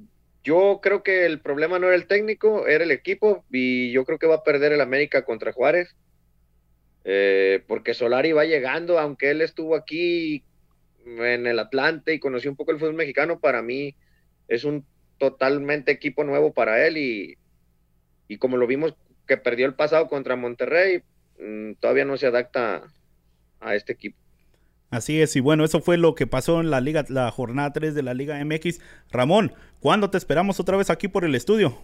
yo 0.43 0.81
creo 0.83 1.03
que 1.03 1.27
el 1.27 1.41
problema 1.41 1.79
no 1.79 1.87
era 1.87 1.97
el 1.97 2.07
técnico, 2.07 2.67
era 2.67 2.85
el 2.85 2.91
equipo, 2.91 3.45
y 3.51 3.93
yo 3.93 4.05
creo 4.05 4.19
que 4.19 4.27
va 4.27 4.37
a 4.37 4.45
perder 4.45 4.73
el 4.73 4.81
América 4.81 5.25
contra 5.25 5.53
Juárez, 5.53 5.95
eh, 7.05 7.63
porque 7.67 7.95
Solari 7.95 8.33
va 8.33 8.45
llegando, 8.45 8.99
aunque 8.99 9.31
él 9.31 9.41
estuvo 9.41 9.75
aquí 9.75 10.45
en 11.05 11.47
el 11.47 11.59
Atlante 11.59 12.15
y 12.15 12.21
conoció 12.21 12.51
un 12.51 12.57
poco 12.57 12.73
el 12.73 12.79
fútbol 12.79 12.95
mexicano, 12.95 13.41
para 13.41 13.63
mí 13.63 13.95
es 14.49 14.65
un 14.65 14.85
totalmente 15.19 15.93
equipo 15.93 16.25
nuevo 16.25 16.53
para 16.53 16.87
él 16.87 16.97
y, 16.97 17.39
y 18.29 18.39
como 18.39 18.57
lo 18.57 18.67
vimos 18.67 18.95
que 19.31 19.37
perdió 19.37 19.65
el 19.67 19.75
pasado 19.75 20.09
contra 20.09 20.35
Monterrey, 20.35 21.05
mm, 21.39 21.75
todavía 21.79 22.05
no 22.05 22.17
se 22.17 22.27
adapta 22.27 22.83
a 23.61 23.77
este 23.77 23.93
equipo. 23.93 24.19
Así 24.91 25.23
es, 25.23 25.37
y 25.37 25.41
bueno, 25.41 25.65
eso 25.65 25.81
fue 25.81 25.99
lo 25.99 26.17
que 26.17 26.27
pasó 26.27 26.61
en 26.61 26.69
la 26.69 26.81
liga, 26.81 27.05
la 27.09 27.31
jornada 27.31 27.73
3 27.73 27.95
de 27.95 28.03
la 28.03 28.13
Liga 28.13 28.45
MX. 28.45 28.81
Ramón, 29.13 29.53
¿cuándo 29.79 30.11
te 30.11 30.19
esperamos 30.19 30.59
otra 30.59 30.77
vez 30.77 30.91
aquí 30.91 31.07
por 31.07 31.25
el 31.25 31.37
estudio? 31.37 31.81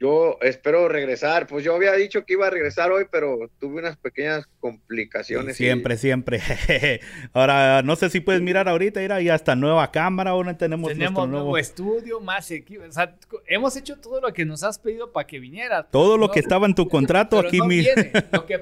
Yo 0.00 0.38
espero 0.42 0.88
regresar. 0.88 1.48
Pues 1.48 1.64
yo 1.64 1.74
había 1.74 1.92
dicho 1.94 2.24
que 2.24 2.34
iba 2.34 2.46
a 2.46 2.50
regresar 2.50 2.92
hoy, 2.92 3.06
pero 3.10 3.50
tuve 3.58 3.80
unas 3.80 3.96
pequeñas 3.96 4.46
complicaciones. 4.60 5.56
siempre, 5.56 5.96
siempre. 5.96 6.40
ahora, 7.32 7.82
no 7.82 7.96
sé 7.96 8.08
si 8.08 8.20
puedes 8.20 8.40
mirar 8.40 8.68
ahorita, 8.68 9.02
ir 9.02 9.12
ahí 9.12 9.28
hasta 9.28 9.56
nueva 9.56 9.90
cámara. 9.90 10.30
Ahora 10.30 10.56
tenemos, 10.56 10.92
tenemos 10.92 11.28
nuevo... 11.28 11.58
estudio, 11.58 12.20
más 12.20 12.48
equipo. 12.52 12.84
O 12.84 12.92
sea, 12.92 13.16
hemos 13.46 13.76
hecho 13.76 13.98
todo 13.98 14.20
lo 14.20 14.32
que 14.32 14.44
nos 14.44 14.62
has 14.62 14.78
pedido 14.78 15.10
para 15.10 15.26
que 15.26 15.40
viniera. 15.40 15.82
Todo 15.82 16.16
lo 16.16 16.30
que 16.30 16.38
estaba 16.38 16.66
en 16.66 16.76
tu 16.76 16.88
contrato 16.88 17.38
aquí. 17.38 17.58
No 17.58 17.66
Lo 18.32 18.46
que 18.46 18.58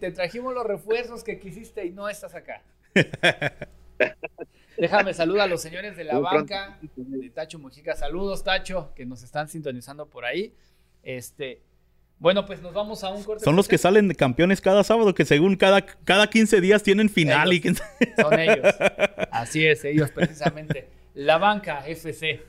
te 0.00 0.10
trajimos 0.12 0.54
los 0.54 0.64
refuerzos 0.64 1.22
que 1.24 1.38
quisiste 1.38 1.84
y 1.84 1.90
no 1.90 2.08
estás 2.08 2.34
acá. 2.34 2.62
Déjame 4.76 5.14
saludar 5.14 5.42
a 5.42 5.46
los 5.46 5.62
señores 5.62 5.96
de 5.96 6.04
la 6.04 6.18
banca 6.18 6.78
de 6.96 7.30
Tacho 7.30 7.58
Mojica. 7.58 7.94
Saludos, 7.94 8.42
Tacho, 8.42 8.92
que 8.94 9.06
nos 9.06 9.22
están 9.22 9.48
sintonizando 9.48 10.08
por 10.08 10.24
ahí. 10.24 10.54
Este, 11.02 11.62
bueno, 12.18 12.46
pues 12.46 12.62
nos 12.62 12.72
vamos 12.72 13.04
a 13.04 13.10
un 13.10 13.22
corte. 13.22 13.44
Son 13.44 13.56
los 13.56 13.68
que 13.68 13.78
salen 13.78 14.08
de 14.08 14.14
campeones 14.14 14.60
cada 14.60 14.84
sábado, 14.84 15.14
que 15.14 15.24
según 15.24 15.56
cada, 15.56 15.82
cada 15.82 16.28
15 16.28 16.60
días 16.60 16.82
tienen 16.82 17.08
final. 17.08 17.52
y... 17.52 17.60
Son 17.60 18.32
ellos. 18.38 18.74
Así 19.30 19.66
es, 19.66 19.84
ellos 19.84 20.10
precisamente. 20.10 20.88
La 21.14 21.38
banca 21.38 21.86
FC. 21.86 22.42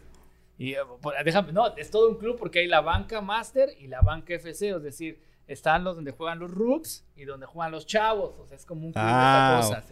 Y 0.57 0.73
eh, 0.73 0.77
déjame, 1.23 1.51
no, 1.51 1.75
es 1.75 1.91
todo 1.91 2.09
un 2.09 2.17
club 2.17 2.37
porque 2.37 2.59
hay 2.59 2.67
la 2.67 2.81
banca 2.81 3.21
Master 3.21 3.69
y 3.79 3.87
la 3.87 4.01
banca 4.01 4.33
FC, 4.35 4.69
es 4.69 4.83
decir, 4.83 5.19
están 5.47 5.83
los 5.83 5.95
donde 5.95 6.11
juegan 6.11 6.39
los 6.39 6.51
rooks 6.51 7.05
y 7.15 7.25
donde 7.25 7.45
juegan 7.45 7.71
los 7.71 7.85
chavos. 7.85 8.33
O 8.39 8.47
sea, 8.47 8.57
es 8.57 8.65
como 8.65 8.87
un 8.87 8.93
club 8.93 9.03
de 9.03 9.11
ah, 9.11 9.61
cosa. 9.61 9.83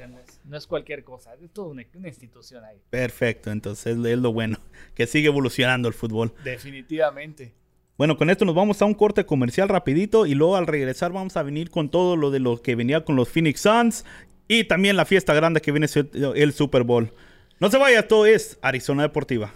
no, 0.45 0.57
es, 0.57 0.67
cualquier 0.67 1.03
cosa. 1.03 1.33
Es 1.35 1.51
toda 1.51 1.69
una, 1.69 1.83
institución 2.07 2.63
ahí. 2.63 2.81
Perfecto. 2.89 3.51
Entonces 3.51 3.97
es 3.97 4.17
lo 4.17 4.33
bueno. 4.33 4.57
Que 4.95 5.07
sigue 5.07 5.27
evolucionando 5.27 5.87
el 5.87 5.93
fútbol. 5.93 6.33
Definitivamente. 6.43 7.53
Bueno, 7.97 8.17
con 8.17 8.29
esto 8.29 8.45
nos 8.45 8.55
vamos 8.55 8.81
a 8.81 8.85
un 8.85 8.95
corte 8.95 9.25
comercial 9.25 9.69
rapidito 9.69 10.25
y 10.25 10.33
luego 10.33 10.55
al 10.55 10.67
regresar 10.67 11.11
vamos 11.11 11.37
a 11.37 11.43
venir 11.43 11.69
con 11.69 11.89
todo 11.89 12.15
lo 12.15 12.31
de 12.31 12.39
lo 12.39 12.61
que 12.61 12.75
venía 12.75 13.05
con 13.05 13.15
los 13.15 13.29
Phoenix 13.29 13.61
Suns 13.61 14.03
y 14.47 14.63
también 14.63 14.95
la 14.95 15.05
fiesta 15.05 15.33
grande 15.33 15.61
que 15.61 15.71
viene 15.71 15.87
el 16.35 16.53
Super 16.53 16.83
Bowl. 16.83 17.13
No 17.59 17.69
se 17.69 17.77
vaya, 17.77 18.07
todo 18.07 18.25
es 18.25 18.57
Arizona 18.61 19.03
Deportiva. 19.03 19.53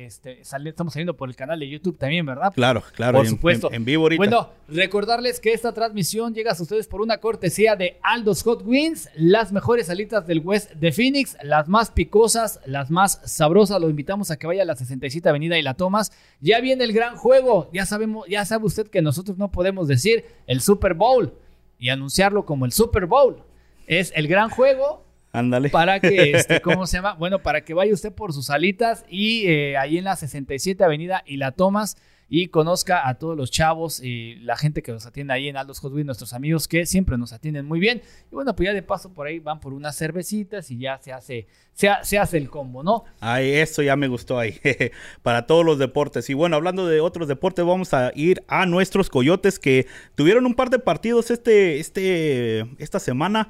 eh, 0.02 0.06
este, 0.06 0.44
sale- 0.46 0.70
estamos 0.70 0.94
saliendo 0.94 1.16
por 1.16 1.28
el 1.30 1.36
canal 1.36 1.60
de 1.60 1.70
YouTube 1.70 1.98
también, 1.98 2.26
¿verdad? 2.26 2.52
Claro, 2.54 2.84
claro. 2.94 3.18
Por 3.18 3.26
en- 3.26 3.32
supuesto. 3.32 3.70
En, 3.70 3.76
en 3.78 3.86
vivo 3.86 4.04
ahorita. 4.04 4.18
Bueno, 4.20 4.50
recordarles 4.68 5.40
que 5.40 5.54
esta 5.54 5.72
transmisión 5.74 6.34
llega 6.36 6.52
a 6.52 6.62
ustedes 6.62 6.88
por 6.88 7.02
una 7.02 7.18
cortesía 7.20 7.76
de 7.76 7.98
Aldo's 8.04 8.44
Hot 8.44 8.62
Wings, 8.64 9.10
las 9.16 9.52
mejores 9.52 9.88
salitas 9.88 10.26
del 10.28 10.40
West 10.40 10.72
de 10.74 10.92
Phoenix, 10.92 11.36
las 11.44 11.68
más 11.68 11.90
picosas, 11.92 12.60
las 12.66 12.90
más 12.92 13.22
sabrosas. 13.26 13.82
Lo 13.82 13.90
invitamos 13.90 14.30
a 14.30 14.38
que 14.38 14.46
vaya 14.46 14.64
a 14.64 14.66
la 14.66 14.76
67 14.76 15.28
Avenida 15.28 15.58
y 15.58 15.62
la 15.62 15.74
tomas. 15.74 16.12
Ya 16.40 16.60
viene 16.60 16.84
el 16.84 16.94
gran 16.94 17.16
juego. 17.16 17.70
Ya 17.74 17.86
sabemos, 17.86 18.28
ya 18.28 18.46
sabe 18.46 18.66
usted 18.66 18.88
que 18.88 19.02
nosotros 19.02 19.38
no 19.38 19.52
podemos 19.52 19.88
decir 19.88 20.26
el 20.48 20.62
Super 20.62 20.94
Bowl 20.94 21.34
y 21.80 21.90
anunciarlo 21.90 22.46
como 22.46 22.66
el 22.66 22.72
Super 22.72 23.08
Bowl. 23.08 23.44
Es 23.88 24.14
el 24.16 24.28
gran 24.28 24.50
juego 24.50 25.04
Ándale. 25.32 25.70
para 25.70 26.00
que, 26.00 26.32
este, 26.32 26.62
¿cómo 26.62 26.86
se 26.86 26.98
llama? 26.98 27.14
Bueno, 27.14 27.40
para 27.40 27.62
que 27.66 27.74
vaya 27.74 27.94
usted 27.94 28.14
por 28.14 28.34
sus 28.34 28.50
alitas 28.50 29.04
y 29.10 29.48
eh, 29.48 29.78
ahí 29.78 29.98
en 29.98 30.04
la 30.04 30.16
67 30.16 30.84
Avenida 30.84 31.24
y 31.26 31.38
la 31.38 31.52
tomas 31.52 31.98
y 32.34 32.48
conozca 32.48 33.10
a 33.10 33.16
todos 33.16 33.36
los 33.36 33.52
chavos 33.52 34.02
y 34.02 34.36
la 34.36 34.56
gente 34.56 34.82
que 34.82 34.94
nos 34.94 35.06
atiende 35.06 35.34
ahí 35.34 35.50
en 35.50 35.58
Aldos 35.58 35.80
Hot 35.82 35.92
Wheels, 35.92 36.06
nuestros 36.06 36.32
amigos 36.32 36.70
que 36.70 36.86
siempre 36.86 37.18
nos 37.18 37.34
atienden 37.34 37.66
muy 37.66 37.82
bien. 37.82 38.02
Y 38.32 38.36
bueno, 38.36 38.56
pues 38.56 38.68
ya 38.68 38.74
de 38.74 38.82
paso 38.82 39.12
por 39.14 39.28
ahí 39.28 39.40
van 39.40 39.60
por 39.60 39.74
unas 39.74 39.98
cervecitas 39.98 40.72
y 40.72 40.78
ya 40.80 40.98
se 41.00 41.12
hace, 41.12 41.48
se, 41.74 41.90
ha- 41.90 42.06
se 42.06 42.18
hace 42.18 42.38
el 42.38 42.50
combo, 42.50 42.84
¿no? 42.84 43.04
Ay, 43.20 43.50
eso 43.52 43.82
ya 43.82 43.98
me 43.98 44.08
gustó 44.08 44.40
ahí. 44.40 44.58
Para 45.24 45.46
todos 45.46 45.66
los 45.66 45.78
deportes. 45.78 46.30
Y 46.30 46.34
bueno, 46.34 46.56
hablando 46.56 46.88
de 46.88 47.02
otros 47.02 47.28
deportes, 47.28 47.66
vamos 47.66 47.94
a 47.94 48.14
ir 48.16 48.42
a 48.48 48.66
nuestros 48.66 49.10
coyotes 49.10 49.60
que 49.60 49.88
tuvieron 50.16 50.46
un 50.46 50.54
par 50.56 50.70
de 50.70 50.80
partidos 50.80 51.32
este, 51.32 51.80
este, 51.82 52.62
esta 52.82 53.02
semana. 53.02 53.50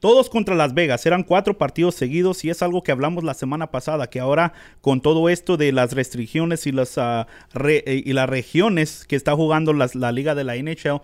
Todos 0.00 0.28
contra 0.28 0.56
Las 0.56 0.74
Vegas, 0.74 1.06
eran 1.06 1.22
cuatro 1.22 1.56
partidos 1.56 1.94
seguidos 1.94 2.44
y 2.44 2.50
es 2.50 2.62
algo 2.62 2.82
que 2.82 2.90
hablamos 2.90 3.22
la 3.22 3.34
semana 3.34 3.70
pasada, 3.70 4.10
que 4.10 4.18
ahora 4.18 4.52
con 4.80 5.00
todo 5.00 5.28
esto 5.28 5.56
de 5.56 5.70
las 5.70 5.92
restricciones 5.92 6.66
y 6.66 6.72
las, 6.72 6.98
ah, 6.98 7.28
eh, 7.64 8.02
y 8.04 8.12
las 8.12 8.28
regiones 8.28 9.04
que 9.06 9.14
está 9.14 9.36
jugando 9.36 9.72
la 9.72 10.12
liga 10.12 10.34
de 10.34 10.42
la 10.42 10.56
NHL, 10.56 11.00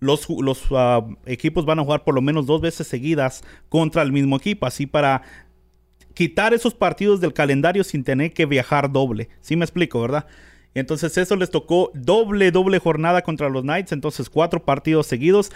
los 0.00 0.26
ah, 0.72 1.06
equipos 1.26 1.64
van 1.64 1.78
a 1.78 1.84
jugar 1.84 2.02
por 2.02 2.14
lo 2.14 2.20
menos 2.20 2.46
dos 2.46 2.60
veces 2.60 2.88
seguidas 2.88 3.44
contra 3.68 4.02
el 4.02 4.10
mismo 4.10 4.36
equipo, 4.36 4.66
así 4.66 4.86
para 4.86 5.22
quitar 6.14 6.52
esos 6.52 6.74
partidos 6.74 7.20
del 7.20 7.32
calendario 7.32 7.84
sin 7.84 8.02
tener 8.02 8.32
que 8.32 8.46
viajar 8.46 8.90
doble. 8.90 9.28
¿Sí 9.40 9.54
me 9.54 9.64
explico, 9.64 10.00
verdad? 10.00 10.26
Entonces 10.74 11.16
eso 11.16 11.36
les 11.36 11.50
tocó 11.50 11.90
doble, 11.94 12.50
doble 12.50 12.78
jornada 12.78 13.22
contra 13.22 13.48
los 13.48 13.62
Knights, 13.62 13.92
entonces 13.92 14.28
cuatro 14.28 14.64
partidos 14.64 15.06
seguidos. 15.06 15.50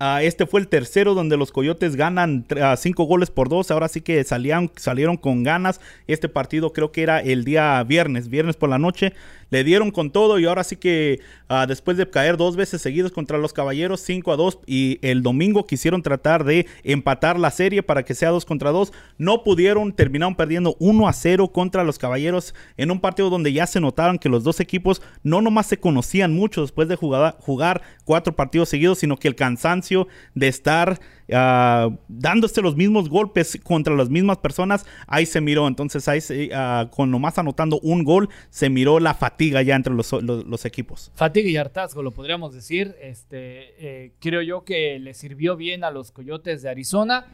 Ah, 0.00 0.22
este 0.22 0.46
fue 0.46 0.60
el 0.60 0.68
tercero 0.68 1.14
donde 1.14 1.36
los 1.36 1.50
Coyotes 1.50 1.96
ganan 1.96 2.46
tre- 2.46 2.62
ah, 2.62 2.76
cinco 2.76 3.04
goles 3.04 3.30
por 3.30 3.48
dos. 3.48 3.70
Ahora 3.72 3.88
sí 3.88 4.00
que 4.00 4.22
salían, 4.22 4.70
salieron 4.76 5.16
con 5.16 5.42
ganas. 5.42 5.80
Este 6.06 6.28
partido 6.28 6.72
creo 6.72 6.92
que 6.92 7.02
era 7.02 7.18
el 7.20 7.44
día 7.44 7.82
viernes, 7.82 8.28
viernes 8.28 8.56
por 8.56 8.68
la 8.68 8.78
noche. 8.78 9.12
Le 9.50 9.64
dieron 9.64 9.90
con 9.90 10.10
todo 10.10 10.38
y 10.38 10.44
ahora 10.44 10.62
sí 10.62 10.76
que 10.76 11.20
ah, 11.48 11.66
después 11.66 11.96
de 11.96 12.08
caer 12.08 12.36
dos 12.36 12.56
veces 12.56 12.82
seguidos 12.82 13.12
contra 13.12 13.38
los 13.38 13.52
Caballeros, 13.52 14.00
5 14.00 14.32
a 14.32 14.36
2 14.36 14.58
y 14.66 14.98
el 15.02 15.22
domingo 15.22 15.66
quisieron 15.66 16.02
tratar 16.02 16.44
de 16.44 16.66
empatar 16.84 17.38
la 17.38 17.50
serie 17.50 17.82
para 17.82 18.04
que 18.04 18.14
sea 18.14 18.30
2 18.30 18.44
contra 18.44 18.70
2. 18.70 18.92
No 19.16 19.42
pudieron, 19.44 19.92
terminaron 19.92 20.34
perdiendo 20.34 20.76
1 20.80 21.08
a 21.08 21.12
0 21.12 21.48
contra 21.48 21.84
los 21.84 21.98
Caballeros 21.98 22.54
en 22.76 22.90
un 22.90 23.00
partido 23.00 23.30
donde 23.30 23.52
ya 23.52 23.66
se 23.66 23.80
notaron 23.80 24.18
que 24.18 24.28
los 24.28 24.44
dos 24.44 24.60
equipos 24.60 25.00
no 25.22 25.40
nomás 25.40 25.66
se 25.66 25.80
conocían 25.80 26.34
mucho 26.34 26.60
después 26.60 26.88
de 26.88 26.96
jugar, 26.96 27.36
jugar 27.40 27.82
cuatro 28.04 28.36
partidos 28.36 28.68
seguidos, 28.68 28.98
sino 28.98 29.16
que 29.16 29.28
el 29.28 29.34
cansancio 29.34 30.08
de 30.34 30.48
estar 30.48 31.00
ah, 31.32 31.88
dándose 32.08 32.60
los 32.60 32.76
mismos 32.76 33.08
golpes 33.08 33.58
contra 33.62 33.94
las 33.94 34.10
mismas 34.10 34.38
personas, 34.38 34.84
ahí 35.06 35.24
se 35.24 35.40
miró. 35.40 35.66
Entonces 35.68 36.06
ahí 36.08 36.20
se, 36.20 36.50
ah, 36.52 36.90
con 36.90 37.10
nomás 37.10 37.38
anotando 37.38 37.80
un 37.80 38.04
gol, 38.04 38.28
se 38.50 38.68
miró 38.68 39.00
la 39.00 39.14
fatiga 39.14 39.37
ya 39.38 39.76
entre 39.76 39.94
los, 39.94 40.12
los- 40.12 40.44
los 40.44 40.64
equipos. 40.64 41.10
Fatiga 41.14 41.48
y 41.48 41.56
hartazgo, 41.56 42.02
lo 42.02 42.10
podríamos 42.12 42.52
decir. 42.52 42.94
Este, 43.00 43.74
eh, 44.06 44.12
creo 44.20 44.42
yo 44.42 44.64
que 44.64 44.98
le 44.98 45.14
sirvió 45.14 45.56
bien 45.56 45.84
a 45.84 45.90
los 45.90 46.10
Coyotes 46.12 46.62
de 46.62 46.68
Arizona. 46.70 47.26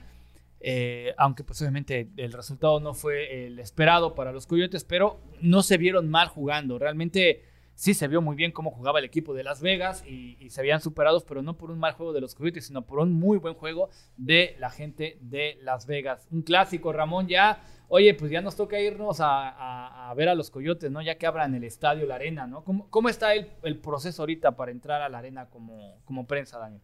eh, 0.66 1.12
aunque 1.18 1.44
pues 1.44 1.60
obviamente 1.60 2.08
el 2.16 2.32
resultado 2.32 2.80
no 2.80 2.94
fue 2.94 3.46
el 3.46 3.58
esperado 3.58 4.14
para 4.14 4.32
los 4.32 4.46
Coyotes, 4.46 4.84
pero 4.84 5.20
no 5.42 5.62
se 5.62 5.76
vieron 5.76 6.08
mal 6.08 6.28
jugando. 6.28 6.78
Realmente 6.78 7.42
sí 7.74 7.94
se 7.94 8.08
vio 8.08 8.22
muy 8.22 8.36
bien 8.36 8.52
cómo 8.52 8.70
jugaba 8.70 8.98
el 8.98 9.04
equipo 9.04 9.34
de 9.34 9.44
Las 9.44 9.60
Vegas 9.60 10.04
y, 10.06 10.48
se 10.50 10.60
habían 10.60 10.80
superados, 10.80 11.24
pero 11.24 11.42
no 11.42 11.56
por 11.56 11.70
un 11.70 11.78
mal 11.78 11.94
juego 11.94 12.12
de 12.12 12.20
los 12.20 12.34
Coyotes, 12.34 12.66
sino 12.66 12.82
por 12.82 13.00
un 13.00 13.12
muy 13.12 13.38
buen 13.38 13.54
juego 13.54 13.90
de 14.16 14.56
la 14.58 14.70
gente 14.70 15.18
de 15.20 15.58
Las 15.62 15.86
Vegas. 15.86 16.28
Un 16.30 16.42
clásico, 16.42 16.92
Ramón, 16.92 17.26
ya, 17.26 17.64
oye, 17.88 18.14
pues 18.14 18.30
ya 18.30 18.40
nos 18.40 18.56
toca 18.56 18.78
irnos 18.80 19.18
a, 19.20 20.12
ver 20.16 20.28
a 20.28 20.34
los 20.34 20.50
Coyotes, 20.50 20.90
¿no? 20.90 21.02
Ya 21.02 21.16
que 21.16 21.26
abran 21.26 21.54
el 21.54 21.64
estadio, 21.64 22.06
la 22.06 22.14
arena, 22.16 22.46
¿no? 22.46 22.64
¿Cómo, 22.64 23.08
está 23.08 23.34
el, 23.34 23.78
proceso 23.78 24.22
ahorita 24.22 24.56
para 24.56 24.70
entrar 24.70 25.02
a 25.02 25.08
la 25.08 25.18
arena 25.18 25.48
como, 25.50 25.98
como 26.04 26.26
prensa, 26.26 26.58
Daniel? 26.58 26.82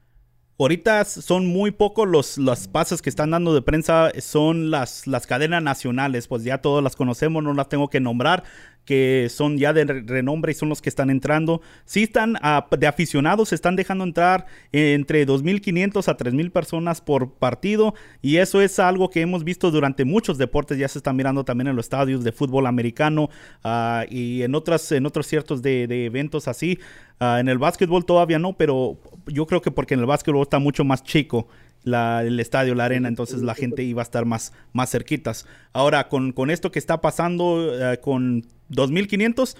Ahorita 0.60 1.06
son 1.06 1.46
muy 1.46 1.70
pocos 1.70 2.06
los, 2.06 2.36
los 2.36 2.68
pases 2.68 3.00
que 3.00 3.08
están 3.08 3.30
dando 3.30 3.54
de 3.54 3.62
prensa, 3.62 4.10
son 4.20 4.70
las, 4.70 5.06
las 5.06 5.26
cadenas 5.26 5.62
nacionales, 5.62 6.28
pues 6.28 6.44
ya 6.44 6.58
todas 6.58 6.84
las 6.84 6.96
conocemos, 6.96 7.42
no 7.42 7.54
las 7.54 7.70
tengo 7.70 7.88
que 7.88 7.98
nombrar, 7.98 8.44
que 8.90 9.28
son 9.30 9.56
ya 9.56 9.72
de 9.72 9.84
re- 9.84 10.02
renombre 10.04 10.50
y 10.50 10.54
son 10.56 10.68
los 10.68 10.82
que 10.82 10.88
están 10.88 11.10
entrando. 11.10 11.60
Sí 11.84 12.02
están 12.02 12.34
de 12.76 12.86
aficionados, 12.88 13.50
se 13.50 13.54
están 13.54 13.76
dejando 13.76 14.02
entrar 14.02 14.46
entre 14.72 15.24
2.500 15.24 16.08
a 16.08 16.16
3.000 16.16 16.50
personas 16.50 17.00
por 17.00 17.34
partido 17.34 17.94
y 18.20 18.38
eso 18.38 18.60
es 18.60 18.80
algo 18.80 19.08
que 19.08 19.20
hemos 19.20 19.44
visto 19.44 19.70
durante 19.70 20.04
muchos 20.04 20.38
deportes, 20.38 20.76
ya 20.76 20.88
se 20.88 20.98
está 20.98 21.12
mirando 21.12 21.44
también 21.44 21.68
en 21.68 21.76
los 21.76 21.86
estadios 21.86 22.24
de 22.24 22.32
fútbol 22.32 22.66
americano 22.66 23.30
ah, 23.62 24.04
y 24.10 24.42
en, 24.42 24.56
otras, 24.56 24.90
en 24.90 25.06
otros 25.06 25.28
ciertos 25.28 25.62
de, 25.62 25.86
de 25.86 26.06
eventos 26.06 26.48
así. 26.48 26.80
Ah, 27.20 27.38
en 27.38 27.48
el 27.48 27.58
básquetbol 27.58 28.04
todavía 28.04 28.40
no, 28.40 28.54
pero 28.54 28.96
yo 29.28 29.46
creo 29.46 29.62
que 29.62 29.70
porque 29.70 29.94
en 29.94 30.00
el 30.00 30.06
básquetbol 30.06 30.42
está 30.42 30.58
mucho 30.58 30.84
más 30.84 31.04
chico 31.04 31.46
el 31.84 32.40
estadio, 32.40 32.74
la 32.74 32.84
arena, 32.84 33.08
entonces 33.08 33.42
la 33.42 33.54
gente 33.54 33.82
iba 33.82 34.02
a 34.02 34.04
estar 34.04 34.24
más, 34.24 34.52
más 34.72 34.90
cerquitas. 34.90 35.46
Ahora, 35.72 36.08
con, 36.08 36.32
con 36.32 36.50
esto 36.50 36.70
que 36.70 36.78
está 36.78 37.00
pasando 37.00 37.92
eh, 37.92 37.98
con 38.00 38.44
2500, 38.68 39.56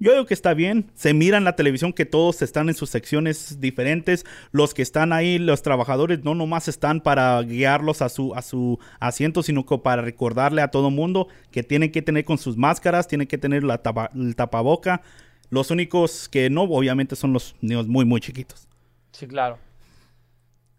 yo 0.00 0.10
digo 0.12 0.26
que 0.26 0.34
está 0.34 0.54
bien. 0.54 0.90
Se 0.94 1.14
mira 1.14 1.38
en 1.38 1.44
la 1.44 1.54
televisión 1.56 1.92
que 1.92 2.04
todos 2.04 2.42
están 2.42 2.68
en 2.68 2.74
sus 2.74 2.90
secciones 2.90 3.60
diferentes. 3.60 4.26
Los 4.50 4.74
que 4.74 4.82
están 4.82 5.12
ahí, 5.12 5.38
los 5.38 5.62
trabajadores, 5.62 6.24
no 6.24 6.34
nomás 6.34 6.66
están 6.68 7.00
para 7.00 7.40
guiarlos 7.42 8.02
a 8.02 8.08
su, 8.08 8.34
a 8.34 8.42
su 8.42 8.78
asiento, 8.98 9.42
sino 9.42 9.64
que 9.64 9.78
para 9.78 10.02
recordarle 10.02 10.62
a 10.62 10.68
todo 10.68 10.90
mundo 10.90 11.28
que 11.52 11.62
tienen 11.62 11.92
que 11.92 12.02
tener 12.02 12.24
con 12.24 12.38
sus 12.38 12.56
máscaras, 12.56 13.06
tienen 13.06 13.28
que 13.28 13.38
tener 13.38 13.62
la 13.62 13.82
tapa- 13.82 14.10
el 14.14 14.34
tapaboca. 14.36 15.00
Los 15.50 15.70
únicos 15.70 16.28
que 16.28 16.50
no, 16.50 16.62
obviamente, 16.62 17.14
son 17.14 17.32
los 17.32 17.54
niños 17.60 17.86
muy, 17.86 18.04
muy 18.04 18.20
chiquitos. 18.20 18.66
Sí, 19.12 19.26
claro. 19.28 19.58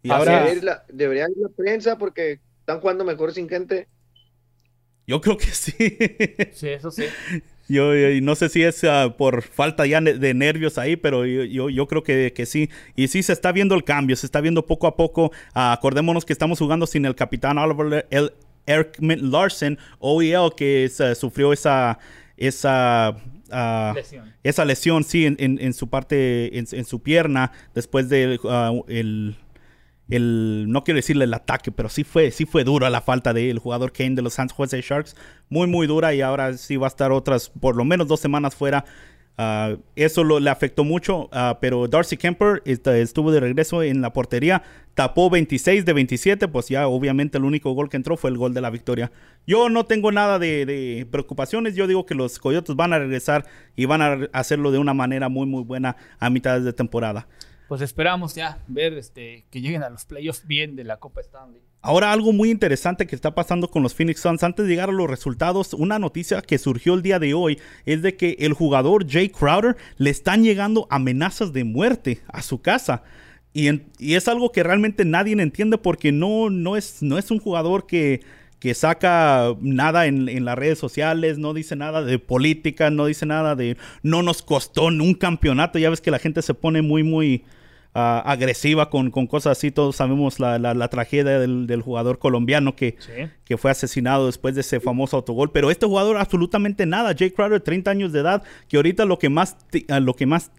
Y 0.05 0.11
ahora, 0.11 0.33
Debería 0.39 0.57
ir 0.57 0.63
la, 0.63 0.83
debería 0.89 1.23
ir 1.29 1.37
la 1.37 1.49
prensa 1.49 1.97
porque 1.97 2.39
están 2.59 2.79
jugando 2.79 3.03
mejor 3.05 3.33
sin 3.33 3.49
gente. 3.49 3.87
yo 5.07 5.21
creo 5.21 5.37
que 5.37 5.47
sí. 5.47 5.73
Sí, 6.53 6.69
eso 6.69 6.91
sí. 6.91 7.05
Yo, 7.67 7.95
yo- 7.95 8.11
y 8.11 8.21
no 8.21 8.35
sé 8.35 8.49
si 8.49 8.61
es 8.63 8.83
ah, 8.83 9.15
por 9.17 9.41
falta 9.41 9.85
ya 9.87 9.99
ne- 10.01 10.13
de 10.13 10.33
nervios 10.35 10.77
ahí, 10.77 10.95
pero 10.95 11.25
yo, 11.25 11.43
yo, 11.43 11.69
yo 11.69 11.87
creo 11.87 12.03
que, 12.03 12.31
que 12.33 12.45
sí. 12.45 12.69
Y 12.95 13.07
sí 13.07 13.23
se 13.23 13.33
está 13.33 13.51
viendo 13.51 13.73
el 13.75 13.83
cambio, 13.83 14.15
se 14.15 14.27
está 14.27 14.41
viendo 14.41 14.65
poco 14.65 14.85
a 14.87 14.95
poco. 14.95 15.31
Ah, 15.53 15.73
acordémonos 15.73 16.25
que 16.25 16.33
estamos 16.33 16.59
jugando 16.59 16.85
sin 16.85 17.05
el 17.05 17.15
capitán 17.15 17.57
Oliver, 17.57 18.05
el 18.11 18.33
Eric 18.67 18.97
Larson, 18.99 19.77
OEL, 19.99 20.51
que 20.55 20.89
sufrió 21.15 21.53
esa, 21.53 21.97
esa 22.37 23.17
Ah, 23.51 23.93
esa 24.43 24.65
lesión, 24.65 25.03
sí, 25.03 25.25
en, 25.27 25.73
su 25.73 25.87
parte, 25.87 26.57
en, 26.57 26.85
su 26.85 26.99
pierna, 27.01 27.51
después 27.75 28.09
del 28.09 28.39
ah, 28.49 28.73
el, 28.87 29.35
no 30.07 30.83
quiero 30.83 30.97
decirle 30.97 31.25
el 31.25 31.33
ataque, 31.33 31.71
pero 31.71 31.89
sí 31.89 32.03
fue, 32.03 32.31
sí 32.31 32.45
fue 32.45 32.63
dura 32.63 32.89
la 32.89 33.01
falta 33.01 33.33
del 33.33 33.59
jugador 33.59 33.91
Kane 33.91 34.15
de 34.15 34.21
los 34.21 34.33
San 34.33 34.49
Jose 34.49 34.81
Sharks, 34.81 35.15
muy, 35.49 35.67
muy 35.67 35.87
dura 35.87 36.13
y 36.13 36.21
ahora 36.21 36.57
sí 36.57 36.77
va 36.77 36.87
a 36.87 36.89
estar 36.89 37.11
otras, 37.11 37.49
por 37.49 37.75
lo 37.75 37.85
menos 37.85 38.07
dos 38.07 38.19
semanas 38.19 38.55
fuera 38.55 38.85
Ah, 39.37 39.75
eso 39.97 40.23
le 40.39 40.49
afectó 40.49 40.85
mucho, 40.85 41.25
uh, 41.25 41.57
pero 41.59 41.89
Darcy 41.89 42.15
Kemper 42.15 42.61
estuvo 42.65 43.33
de 43.33 43.41
regreso 43.41 43.83
en 43.83 44.01
la 44.01 44.13
portería, 44.13 44.63
tapó 44.93 45.29
26 45.29 45.83
de 45.83 45.91
27, 45.91 46.47
pues 46.47 46.69
ya 46.69 46.87
obviamente 46.87 47.37
el 47.37 47.43
único 47.43 47.73
gol 47.73 47.89
que 47.89 47.97
entró 47.97 48.15
fue 48.15 48.29
el 48.29 48.37
gol 48.37 48.53
de 48.53 48.61
la 48.61 48.69
victoria. 48.69 49.11
Yo 49.45 49.67
no 49.67 49.85
tengo 49.85 50.13
nada 50.13 50.39
de, 50.39 50.65
de 50.65 51.05
preocupaciones, 51.11 51.75
yo 51.75 51.85
digo 51.85 52.05
que 52.05 52.15
los 52.15 52.39
Coyotes 52.39 52.77
van 52.77 52.93
a 52.93 52.99
regresar 52.99 53.45
y 53.75 53.83
van 53.85 54.01
a 54.01 54.29
hacerlo 54.31 54.71
de 54.71 54.77
una 54.77 54.93
manera 54.93 55.27
muy 55.27 55.45
muy 55.45 55.63
buena 55.63 55.97
a 56.17 56.29
mitad 56.29 56.61
de 56.61 56.71
temporada. 56.71 57.27
Pues 57.68 57.82
esperamos 57.82 58.36
ya 58.36 58.59
ver 58.68 58.93
este, 58.93 59.45
que 59.49 59.61
lleguen 59.61 59.84
a 59.84 59.89
los 59.89 60.05
playoffs 60.05 60.45
bien 60.45 60.76
de 60.76 60.84
la 60.84 60.97
Copa 60.97 61.22
Stanley. 61.22 61.61
Ahora 61.82 62.11
algo 62.11 62.34
muy 62.34 62.49
interesante 62.49 63.05
que 63.05 63.16
está 63.16 63.36
pasando 63.36 63.70
con 63.70 63.84
los 63.84 63.93
Phoenix 63.93 64.20
Suns, 64.20 64.43
antes 64.43 64.66
de 64.66 64.72
llegar 64.72 64.89
a 64.89 64.91
los 64.91 65.07
resultados, 65.07 65.74
una 65.74 65.99
noticia 65.99 66.41
que 66.41 66.57
surgió 66.57 66.95
el 66.95 67.03
día 67.03 67.20
de 67.20 67.36
hoy 67.36 67.59
es 67.86 68.01
de 68.01 68.16
que 68.16 68.38
el 68.39 68.53
jugador 68.53 69.07
Jay 69.07 69.30
Crowder 69.30 69.78
le 69.97 70.09
están 70.09 70.43
llegando 70.43 70.88
amenazas 70.89 71.53
de 71.53 71.63
muerte 71.63 72.22
a 72.28 72.41
su 72.41 72.59
casa. 72.59 73.03
Y, 73.53 73.70
es 73.99 74.28
algo 74.28 74.51
que 74.51 74.63
realmente 74.63 75.05
nadie 75.05 75.39
entiende 75.39 75.78
porque 75.78 76.11
no, 76.11 76.49
no, 76.49 76.76
es, 76.76 77.03
no 77.03 77.18
es 77.18 77.30
un 77.30 77.39
jugador 77.39 77.86
que, 77.86 78.22
que 78.59 78.74
saca 78.74 79.55
nada 79.61 80.07
en, 80.07 80.28
en, 80.28 80.43
las 80.43 80.57
redes 80.57 80.80
sociales, 80.80 81.38
no 81.38 81.53
dice 81.53 81.76
nada 81.76 82.01
de 82.01 82.18
política, 82.18 82.89
no 82.89 83.05
dice 83.05 83.28
nada 83.28 83.55
de 83.55 83.78
no 84.01 84.24
nos 84.24 84.41
costó 84.41 84.88
un 84.88 85.13
campeonato. 85.13 85.78
Ya 85.78 85.91
ves 85.91 86.01
que 86.01 86.11
la 86.11 86.20
gente 86.20 86.41
se 86.41 86.53
pone 86.55 86.82
muy, 86.82 87.03
muy, 87.03 87.45
agresiva 87.95 88.89
con, 88.89 89.09
con, 89.09 89.25
cosas 89.25 89.57
así. 89.57 89.71
Todos 89.71 89.95
sabemos 89.95 90.39
la, 90.39 90.59
la, 90.59 90.87
tragedia 90.89 91.39
del, 91.39 91.81
jugador 91.81 92.19
colombiano 92.19 92.75
que, 92.75 92.97
que 93.45 93.57
fue 93.57 93.71
asesinado 93.71 94.25
después 94.25 94.53
de 94.55 94.61
ese 94.61 94.79
famoso 94.79 95.15
autogol. 95.17 95.51
Pero 95.51 95.71
este 95.71 95.85
jugador 95.85 96.17
absolutamente 96.17 96.85
nada. 96.85 97.13
Jake 97.13 97.33
Crowder, 97.33 97.61
30 97.61 97.91
años 97.91 98.11
de 98.11 98.19
edad, 98.19 98.43
que 98.67 98.77
ahorita 98.77 99.05
lo 99.05 99.17
que 99.17 99.29
más, 99.29 99.55
ah, 99.89 99.99
lo 99.99 100.13
que 100.13 100.25
más 100.25 100.51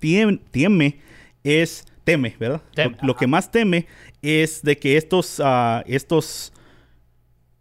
teme, 0.50 0.98
es... 1.44 1.84
Teme, 2.04 2.36
¿verdad? 2.38 2.62
lo, 3.02 3.16
que 3.16 3.26
más 3.26 3.50
teme 3.50 3.86
es 4.22 4.62
de 4.62 4.78
que 4.78 4.96
estos, 4.96 5.40
uh, 5.40 5.82
estos 5.86 6.52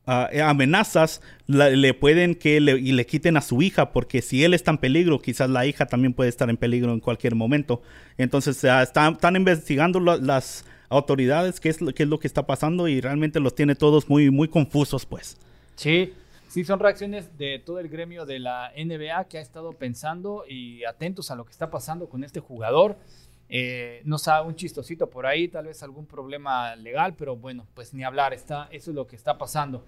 Ah, 0.07 0.29
eh, 0.31 0.39
amenazas 0.39 1.19
le 1.47 1.93
pueden 1.95 2.35
que 2.35 2.61
le, 2.61 2.79
y 2.79 2.91
le 2.91 3.07
quiten 3.07 3.37
a 3.37 3.41
su 3.41 3.63
hija, 3.63 3.91
porque 3.91 4.21
si 4.21 4.43
él 4.43 4.53
está 4.53 4.69
en 4.69 4.77
peligro, 4.77 5.19
quizás 5.19 5.49
la 5.49 5.65
hija 5.65 5.87
también 5.87 6.13
puede 6.13 6.29
estar 6.29 6.47
en 6.49 6.57
peligro 6.57 6.93
en 6.93 6.99
cualquier 6.99 7.33
momento. 7.33 7.81
Entonces 8.17 8.63
ah, 8.65 8.83
están, 8.83 9.35
investigando 9.35 9.99
las 9.99 10.65
autoridades 10.89 11.59
qué 11.59 11.69
es, 11.69 11.79
qué 11.95 12.03
es 12.03 12.09
lo 12.09 12.19
que 12.19 12.27
está 12.27 12.45
pasando 12.45 12.87
y 12.87 13.01
realmente 13.01 13.39
los 13.39 13.55
tiene 13.55 13.73
todos 13.73 14.07
muy, 14.07 14.29
muy 14.29 14.47
confusos, 14.47 15.07
pues. 15.07 15.37
Sí, 15.75 16.13
sí, 16.49 16.63
son 16.63 16.79
reacciones 16.79 17.35
de 17.39 17.57
todo 17.57 17.79
el 17.79 17.89
gremio 17.89 18.27
de 18.27 18.37
la 18.37 18.71
NBA 18.77 19.25
que 19.25 19.39
ha 19.39 19.41
estado 19.41 19.73
pensando 19.73 20.45
y 20.47 20.83
atentos 20.83 21.31
a 21.31 21.35
lo 21.35 21.45
que 21.45 21.51
está 21.51 21.71
pasando 21.71 22.07
con 22.07 22.23
este 22.23 22.39
jugador. 22.39 22.95
Eh, 23.47 24.01
no 24.05 24.17
sabe 24.17 24.47
un 24.47 24.55
chistosito 24.55 25.09
por 25.09 25.25
ahí, 25.25 25.47
tal 25.47 25.65
vez 25.67 25.83
algún 25.83 26.05
problema 26.05 26.75
legal, 26.75 27.15
pero 27.15 27.35
bueno, 27.35 27.67
pues 27.73 27.93
ni 27.93 28.03
hablar, 28.03 28.33
está, 28.33 28.67
eso 28.71 28.91
es 28.91 28.95
lo 28.95 29.05
que 29.05 29.15
está 29.15 29.37
pasando. 29.37 29.85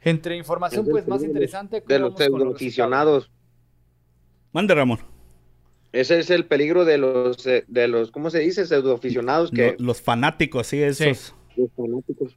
Entre 0.00 0.36
información 0.36 0.86
pues 0.88 1.06
más 1.08 1.22
interesante 1.24 1.82
de 1.86 1.98
los 1.98 2.16
pseudoaficionados. 2.16 3.30
Mande 4.52 4.74
Ramón. 4.74 5.00
Ese 5.90 6.18
es 6.20 6.30
el 6.30 6.44
peligro 6.44 6.84
de 6.84 6.98
los 6.98 7.46
eh, 7.46 7.64
de 7.66 7.88
los 7.88 8.10
¿cómo 8.10 8.30
se 8.30 8.40
dice? 8.40 8.66
pseudoaficionados 8.66 9.50
que 9.50 9.74
los 9.78 10.00
fanáticos, 10.00 10.68
sí, 10.68 10.80
esos. 10.82 11.34
Los 11.56 11.70
fanáticos. 11.72 12.36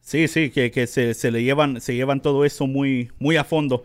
Sí, 0.00 0.26
sí, 0.26 0.50
que, 0.50 0.72
que 0.72 0.88
se, 0.88 1.14
se, 1.14 1.30
le 1.30 1.44
llevan 1.44 1.80
se 1.80 1.94
llevan 1.94 2.20
todo 2.22 2.44
eso 2.44 2.66
muy 2.66 3.12
muy 3.18 3.36
a 3.36 3.44
fondo. 3.44 3.84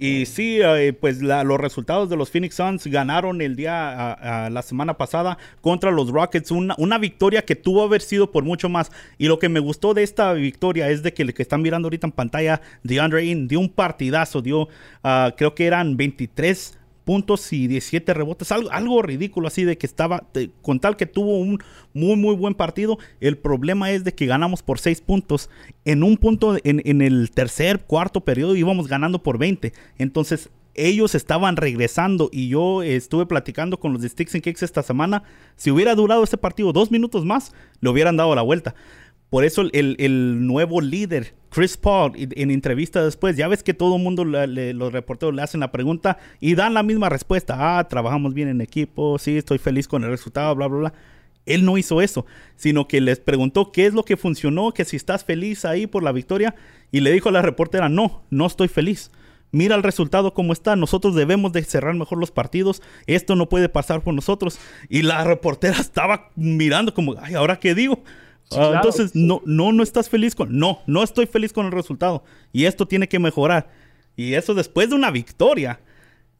Y 0.00 0.26
sí, 0.26 0.60
eh, 0.62 0.92
pues 0.92 1.20
los 1.20 1.60
resultados 1.60 2.08
de 2.08 2.16
los 2.16 2.30
Phoenix 2.30 2.54
Suns 2.54 2.86
ganaron 2.86 3.42
el 3.42 3.56
día, 3.56 4.48
la 4.48 4.62
semana 4.62 4.96
pasada 4.96 5.38
contra 5.60 5.90
los 5.90 6.10
Rockets. 6.10 6.52
Una, 6.52 6.76
una 6.78 6.98
victoria 6.98 7.42
que 7.42 7.56
tuvo 7.56 7.82
haber 7.82 8.00
sido 8.00 8.30
por 8.30 8.44
mucho 8.44 8.68
más. 8.68 8.92
Y 9.18 9.26
lo 9.26 9.40
que 9.40 9.48
me 9.48 9.58
gustó 9.58 9.94
de 9.94 10.04
esta 10.04 10.32
victoria 10.34 10.88
es 10.88 11.02
de 11.02 11.12
que 11.12 11.22
el 11.22 11.34
que 11.34 11.42
están 11.42 11.62
mirando 11.62 11.86
ahorita 11.86 12.06
en 12.06 12.12
pantalla, 12.12 12.62
DeAndre 12.84 13.22
Ayton, 13.22 13.48
dio 13.48 13.58
un 13.58 13.68
partidazo, 13.68 14.40
dio, 14.40 14.68
ah, 15.02 15.34
creo 15.36 15.56
que 15.56 15.66
eran 15.66 15.96
23 15.96 16.77
puntos 17.08 17.54
y 17.54 17.68
17 17.68 18.12
rebotes, 18.12 18.52
algo, 18.52 18.70
algo 18.70 19.00
ridículo 19.00 19.48
así 19.48 19.64
de 19.64 19.78
que 19.78 19.86
estaba, 19.86 20.26
con 20.60 20.78
tal 20.78 20.98
que 20.98 21.06
tuvo 21.06 21.38
un 21.38 21.58
muy 21.94 22.16
muy 22.16 22.36
buen 22.36 22.52
partido, 22.52 22.98
el 23.22 23.38
problema 23.38 23.90
es 23.92 24.04
de 24.04 24.12
que 24.12 24.26
ganamos 24.26 24.62
por 24.62 24.78
6 24.78 25.00
puntos, 25.00 25.48
en 25.86 26.02
un 26.02 26.18
punto 26.18 26.58
en, 26.64 26.82
en 26.84 27.00
el 27.00 27.30
tercer, 27.30 27.80
cuarto 27.86 28.20
periodo 28.20 28.56
íbamos 28.56 28.88
ganando 28.88 29.22
por 29.22 29.38
20, 29.38 29.72
entonces 29.96 30.50
ellos 30.74 31.14
estaban 31.14 31.56
regresando 31.56 32.28
y 32.30 32.48
yo 32.48 32.82
estuve 32.82 33.24
platicando 33.24 33.80
con 33.80 33.94
los 33.94 34.02
de 34.02 34.10
Sticks 34.10 34.34
and 34.34 34.44
Kicks 34.44 34.62
esta 34.62 34.82
semana, 34.82 35.22
si 35.56 35.70
hubiera 35.70 35.94
durado 35.94 36.22
este 36.22 36.36
partido 36.36 36.74
dos 36.74 36.90
minutos 36.90 37.24
más, 37.24 37.54
le 37.80 37.88
hubieran 37.88 38.18
dado 38.18 38.34
la 38.34 38.42
vuelta. 38.42 38.74
Por 39.30 39.44
eso 39.44 39.62
el, 39.72 40.46
nuevo 40.46 40.80
líder, 40.80 41.34
Chris 41.50 41.76
Paul, 41.76 42.12
en 42.16 42.50
entrevista 42.50 43.04
después, 43.04 43.36
ya 43.36 43.46
ves 43.46 43.62
que 43.62 43.74
todo 43.74 43.96
el 43.96 44.02
mundo, 44.02 44.24
los 44.24 44.92
reporteros 44.92 45.34
le 45.34 45.42
hacen 45.42 45.60
la 45.60 45.70
pregunta 45.70 46.18
y 46.40 46.54
dan 46.54 46.72
la 46.74 46.82
misma 46.82 47.10
respuesta. 47.10 47.78
Ah, 47.78 47.88
trabajamos 47.88 48.32
bien 48.32 48.48
en 48.48 48.60
equipo, 48.60 49.18
sí, 49.18 49.36
estoy 49.36 49.58
feliz 49.58 49.86
con 49.86 50.02
el 50.04 50.10
resultado, 50.10 50.54
bla, 50.54 50.66
bla, 50.66 50.78
bla. 50.78 50.94
Él 51.44 51.64
no 51.64 51.78
hizo 51.78 52.00
eso, 52.02 52.26
sino 52.56 52.88
que 52.88 53.00
les 53.00 53.20
preguntó 53.20 53.72
qué 53.72 53.86
es 53.86 53.94
lo 53.94 54.04
que 54.04 54.16
funcionó, 54.16 54.72
que 54.72 54.84
si 54.84 54.96
estás 54.96 55.24
feliz 55.24 55.64
ahí 55.64 55.86
por 55.86 56.02
la 56.02 56.12
victoria. 56.12 56.54
Y 56.90 57.00
le 57.00 57.10
dijo 57.10 57.30
a 57.30 57.32
la 57.32 57.42
reportera, 57.42 57.88
no, 57.88 58.22
no 58.30 58.46
estoy 58.46 58.68
feliz. 58.68 59.10
Mira 59.50 59.74
el 59.74 59.82
resultado 59.82 60.34
como 60.34 60.52
está. 60.52 60.76
Nosotros 60.76 61.14
debemos 61.14 61.52
de 61.52 61.64
cerrar 61.64 61.94
mejor 61.94 62.18
los 62.18 62.30
partidos. 62.30 62.82
Esto 63.06 63.34
no 63.34 63.48
puede 63.48 63.70
pasar 63.70 64.02
por 64.02 64.12
nosotros. 64.12 64.58
Y 64.90 65.02
la 65.02 65.24
reportera 65.24 65.78
estaba 65.80 66.30
mirando 66.36 66.92
como, 66.92 67.14
ay, 67.18 67.34
¿ahora 67.34 67.58
qué 67.58 67.74
digo? 67.74 68.02
Ah, 68.56 68.72
entonces, 68.76 69.14
no, 69.14 69.42
no, 69.44 69.72
no 69.72 69.82
estás 69.82 70.08
feliz 70.08 70.34
con. 70.34 70.58
No, 70.58 70.80
no 70.86 71.02
estoy 71.02 71.26
feliz 71.26 71.52
con 71.52 71.66
el 71.66 71.72
resultado. 71.72 72.24
Y 72.52 72.64
esto 72.64 72.86
tiene 72.86 73.08
que 73.08 73.18
mejorar. 73.18 73.70
Y 74.16 74.34
eso 74.34 74.54
después 74.54 74.88
de 74.88 74.94
una 74.94 75.10
victoria. 75.10 75.80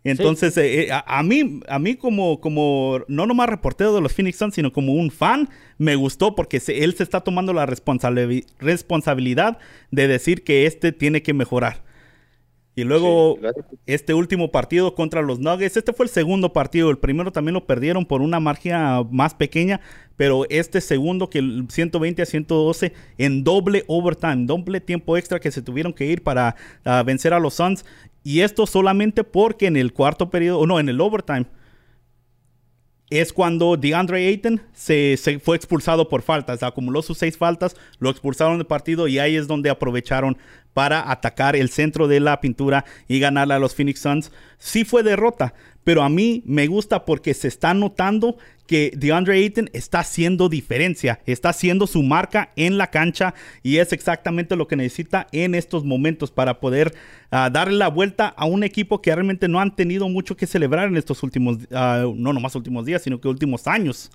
Entonces, 0.04 0.56
eh, 0.56 0.84
eh, 0.84 0.88
a, 0.92 1.22
mí, 1.22 1.60
a 1.68 1.78
mí 1.78 1.96
como, 1.96 2.40
como, 2.40 3.00
no 3.08 3.26
nomás 3.26 3.48
reportero 3.48 3.94
de 3.94 4.00
los 4.00 4.12
Phoenix 4.12 4.38
Suns, 4.38 4.54
sino 4.54 4.72
como 4.72 4.94
un 4.94 5.10
fan, 5.10 5.48
me 5.76 5.96
gustó 5.96 6.34
porque 6.34 6.62
él 6.68 6.94
se 6.94 7.02
está 7.02 7.20
tomando 7.20 7.52
la 7.52 7.66
responsabilidad 7.66 9.58
de 9.90 10.08
decir 10.08 10.44
que 10.44 10.66
este 10.66 10.92
tiene 10.92 11.22
que 11.22 11.34
mejorar. 11.34 11.82
Y 12.78 12.84
luego 12.84 13.40
este 13.86 14.14
último 14.14 14.52
partido 14.52 14.94
contra 14.94 15.20
los 15.20 15.40
Nuggets, 15.40 15.76
este 15.76 15.92
fue 15.92 16.06
el 16.06 16.10
segundo 16.10 16.52
partido, 16.52 16.90
el 16.90 16.98
primero 16.98 17.32
también 17.32 17.54
lo 17.54 17.66
perdieron 17.66 18.06
por 18.06 18.22
una 18.22 18.38
margen 18.38 18.76
más 19.10 19.34
pequeña, 19.34 19.80
pero 20.14 20.44
este 20.48 20.80
segundo 20.80 21.28
que 21.28 21.40
el 21.40 21.66
120 21.68 22.22
a 22.22 22.26
112 22.26 22.92
en 23.18 23.42
doble 23.42 23.82
overtime, 23.88 24.46
doble 24.46 24.80
tiempo 24.80 25.16
extra 25.16 25.40
que 25.40 25.50
se 25.50 25.60
tuvieron 25.60 25.92
que 25.92 26.06
ir 26.06 26.22
para 26.22 26.54
ah, 26.84 27.02
vencer 27.04 27.34
a 27.34 27.40
los 27.40 27.54
Suns. 27.54 27.84
Y 28.22 28.42
esto 28.42 28.64
solamente 28.64 29.24
porque 29.24 29.66
en 29.66 29.76
el 29.76 29.92
cuarto 29.92 30.30
periodo, 30.30 30.60
o 30.60 30.66
no, 30.68 30.78
en 30.78 30.88
el 30.88 31.00
overtime 31.00 31.46
es 33.10 33.32
cuando 33.32 33.76
DeAndre 33.76 34.26
Ayton 34.28 34.60
se, 34.72 35.16
se, 35.16 35.38
fue 35.38 35.56
expulsado 35.56 36.08
por 36.08 36.22
faltas. 36.22 36.62
Acumuló 36.62 37.02
sus 37.02 37.18
seis 37.18 37.38
faltas, 37.38 37.76
lo 37.98 38.10
expulsaron 38.10 38.58
del 38.58 38.66
partido 38.66 39.08
y 39.08 39.18
ahí 39.18 39.36
es 39.36 39.46
donde 39.46 39.70
aprovecharon 39.70 40.36
para 40.74 41.10
atacar 41.10 41.56
el 41.56 41.70
centro 41.70 42.06
de 42.06 42.20
la 42.20 42.40
pintura 42.40 42.84
y 43.08 43.18
ganarle 43.18 43.54
a 43.54 43.58
los 43.58 43.74
Phoenix 43.74 44.00
Suns. 44.00 44.30
Sí 44.58 44.84
fue 44.84 45.02
derrota, 45.02 45.54
pero 45.84 46.02
a 46.02 46.08
mí 46.08 46.42
me 46.46 46.66
gusta 46.66 47.04
porque 47.04 47.34
se 47.34 47.48
está 47.48 47.74
notando 47.74 48.36
que 48.68 48.92
DeAndre 48.94 49.38
Ayton 49.38 49.70
está 49.72 50.00
haciendo 50.00 50.48
diferencia, 50.48 51.20
está 51.26 51.48
haciendo 51.48 51.86
su 51.86 52.02
marca 52.02 52.52
en 52.54 52.76
la 52.76 52.90
cancha 52.90 53.34
y 53.62 53.78
es 53.78 53.92
exactamente 53.92 54.56
lo 54.56 54.68
que 54.68 54.76
necesita 54.76 55.26
en 55.32 55.54
estos 55.54 55.84
momentos 55.84 56.30
para 56.30 56.60
poder 56.60 56.94
ah, 57.30 57.48
darle 57.50 57.78
la 57.78 57.88
vuelta 57.88 58.28
a 58.28 58.44
un 58.44 58.62
equipo 58.62 59.00
que 59.00 59.12
realmente 59.12 59.48
no 59.48 59.58
han 59.58 59.74
tenido 59.74 60.08
mucho 60.10 60.36
que 60.36 60.46
celebrar 60.46 60.88
en 60.88 60.98
estos 60.98 61.22
últimos, 61.22 61.56
uh, 61.70 62.14
no 62.14 62.32
nomás 62.34 62.54
últimos 62.54 62.84
días, 62.84 63.02
sino 63.02 63.20
que 63.20 63.28
últimos 63.28 63.66
años. 63.66 64.10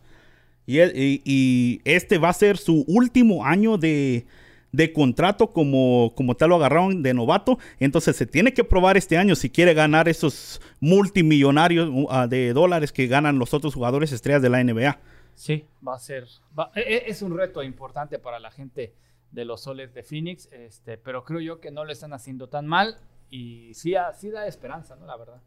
y 0.67 1.81
este 1.83 2.19
va 2.19 2.29
a 2.29 2.33
ser 2.33 2.57
su 2.57 2.85
último 2.87 3.45
año 3.45 3.77
de, 3.77 4.25
de 4.73 4.91
contrato 4.91 5.51
como, 5.51 6.11
como 6.15 6.35
tal 6.35 6.49
lo 6.49 6.55
agarraron 6.57 7.01
de 7.03 7.13
novato. 7.13 7.59
Entonces 7.79 8.17
se 8.17 8.25
tiene 8.25 8.53
que 8.53 8.65
probar 8.65 8.97
este 8.97 9.17
año 9.17 9.35
si 9.35 9.49
quiere 9.49 9.73
ganar 9.73 10.09
esos 10.09 10.59
multimillonarios 10.81 11.89
uh, 11.89 12.27
de 12.27 12.51
dólares 12.51 12.91
que 12.91 13.07
ganan 13.07 13.39
los 13.39 13.53
otros 13.53 13.75
jugadores 13.75 14.11
estrellas 14.11 14.41
de 14.41 14.49
la 14.49 14.61
NBA. 14.61 14.99
Sí, 15.35 15.65
va 15.87 15.95
a 15.95 15.99
ser. 15.99 16.27
E, 16.75 16.81
e, 16.81 17.03
es 17.07 17.21
un 17.21 17.37
reto 17.37 17.63
importante 17.63 18.19
para 18.19 18.39
la 18.39 18.51
gente 18.51 18.93
de 19.31 19.45
los 19.45 19.61
soles 19.61 19.93
de 19.93 20.03
Phoenix, 20.03 20.49
este, 20.51 20.97
pero 20.97 21.23
creo 21.23 21.39
yo 21.39 21.59
que 21.59 21.71
no 21.71 21.85
lo 21.85 21.91
están 21.91 22.13
haciendo 22.13 22.49
tan 22.49 22.67
mal 22.67 22.97
y 23.29 23.73
sí, 23.73 23.93
sí 24.19 24.29
da 24.29 24.47
esperanza, 24.47 24.95
¿no? 24.95 25.05
La 25.05 25.17
verdad. 25.17 25.41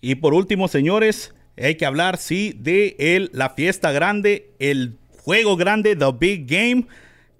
Y 0.00 0.16
por 0.16 0.34
último, 0.34 0.68
señores, 0.68 1.34
hay 1.58 1.76
que 1.76 1.86
hablar, 1.86 2.16
sí, 2.16 2.54
de 2.58 2.96
el, 2.98 3.30
la 3.32 3.50
fiesta 3.50 3.92
grande, 3.92 4.54
el 4.58 4.98
juego 5.24 5.56
grande, 5.56 5.96
The 5.96 6.12
Big 6.18 6.46
Game, 6.46 6.86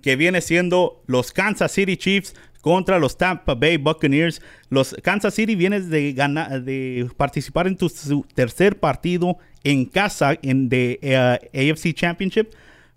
que 0.07 0.15
viene 0.15 0.41
siendo 0.41 1.03
los 1.09 1.33
Kansas 1.33 1.73
City 1.73 1.97
Chiefs 1.97 2.33
contra 2.61 3.01
los 3.01 3.19
Tampa 3.19 3.57
Bay 3.57 3.77
Buccaneers. 3.77 4.41
Los 4.71 4.95
Kansas 5.03 5.35
City 5.35 5.57
vienes 5.57 5.91
de 5.91 6.13
ganar, 6.13 6.63
de 6.63 7.11
participar 7.17 7.67
en 7.67 7.77
tu, 7.77 7.91
tercer 8.33 8.79
partido 8.79 9.37
en 9.65 9.85
casa 9.85 10.39
en 10.43 10.69
de 10.69 11.01
eh, 11.03 11.73
AFC 11.73 11.93
Championship 11.93 12.53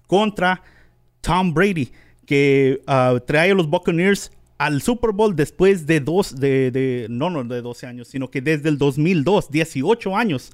contra 0.05 0.61
Tom 1.21 1.51
Brady, 1.51 1.91
que 2.27 2.79
uh, 2.87 3.19
trae 3.21 3.49
a 3.49 3.55
los 3.55 3.67
Buccaneers 3.67 4.31
al 4.59 4.83
Super 4.83 5.11
Bowl 5.11 5.35
después 5.35 5.87
de 5.87 6.01
dos, 6.01 6.39
de, 6.39 7.07
no, 7.09 7.31
no 7.31 7.43
de 7.43 7.63
12 7.63 7.87
años, 7.87 8.07
sino 8.07 8.29
que 8.29 8.39
desde 8.39 8.69
el 8.69 8.77
2002, 8.77 9.49
18 9.49 10.15
años, 10.15 10.51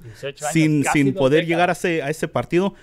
sin, 0.52 0.84
sin 0.90 1.12
poder 1.12 1.44
llegar 1.44 1.68
a 1.68 1.74
ese, 1.74 2.02
a 2.02 2.08
ese 2.08 2.28
partido. 2.28 2.74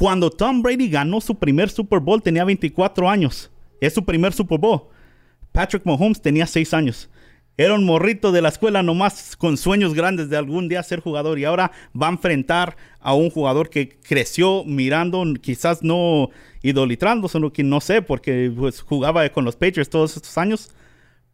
Cuando 0.00 0.30
Tom 0.30 0.62
Brady 0.62 0.88
ganó 0.88 1.20
su 1.20 1.34
primer 1.34 1.68
Super 1.68 2.00
Bowl 2.00 2.22
tenía 2.22 2.42
24 2.42 3.10
años. 3.10 3.50
Es 3.82 3.92
su 3.92 4.02
primer 4.02 4.32
Super 4.32 4.58
Bowl. 4.58 4.84
Patrick 5.52 5.84
Mahomes 5.84 6.22
tenía 6.22 6.46
6 6.46 6.72
años. 6.72 7.10
Era 7.58 7.74
un 7.74 7.84
morrito 7.84 8.32
de 8.32 8.40
la 8.40 8.48
escuela 8.48 8.82
nomás 8.82 9.36
con 9.36 9.58
sueños 9.58 9.92
grandes 9.92 10.30
de 10.30 10.38
algún 10.38 10.70
día 10.70 10.82
ser 10.82 11.00
jugador 11.00 11.38
y 11.38 11.44
ahora 11.44 11.70
va 11.94 12.06
a 12.06 12.12
enfrentar 12.12 12.78
a 12.98 13.12
un 13.12 13.28
jugador 13.28 13.68
que 13.68 13.90
creció 13.90 14.64
mirando, 14.64 15.22
quizás 15.38 15.82
no 15.82 16.30
que 16.62 17.62
no 17.62 17.80
sé, 17.82 18.00
porque 18.00 18.50
pues, 18.56 18.80
jugaba 18.80 19.28
con 19.28 19.44
los 19.44 19.56
Patriots 19.56 19.90
todos 19.90 20.16
estos 20.16 20.38
años. 20.38 20.74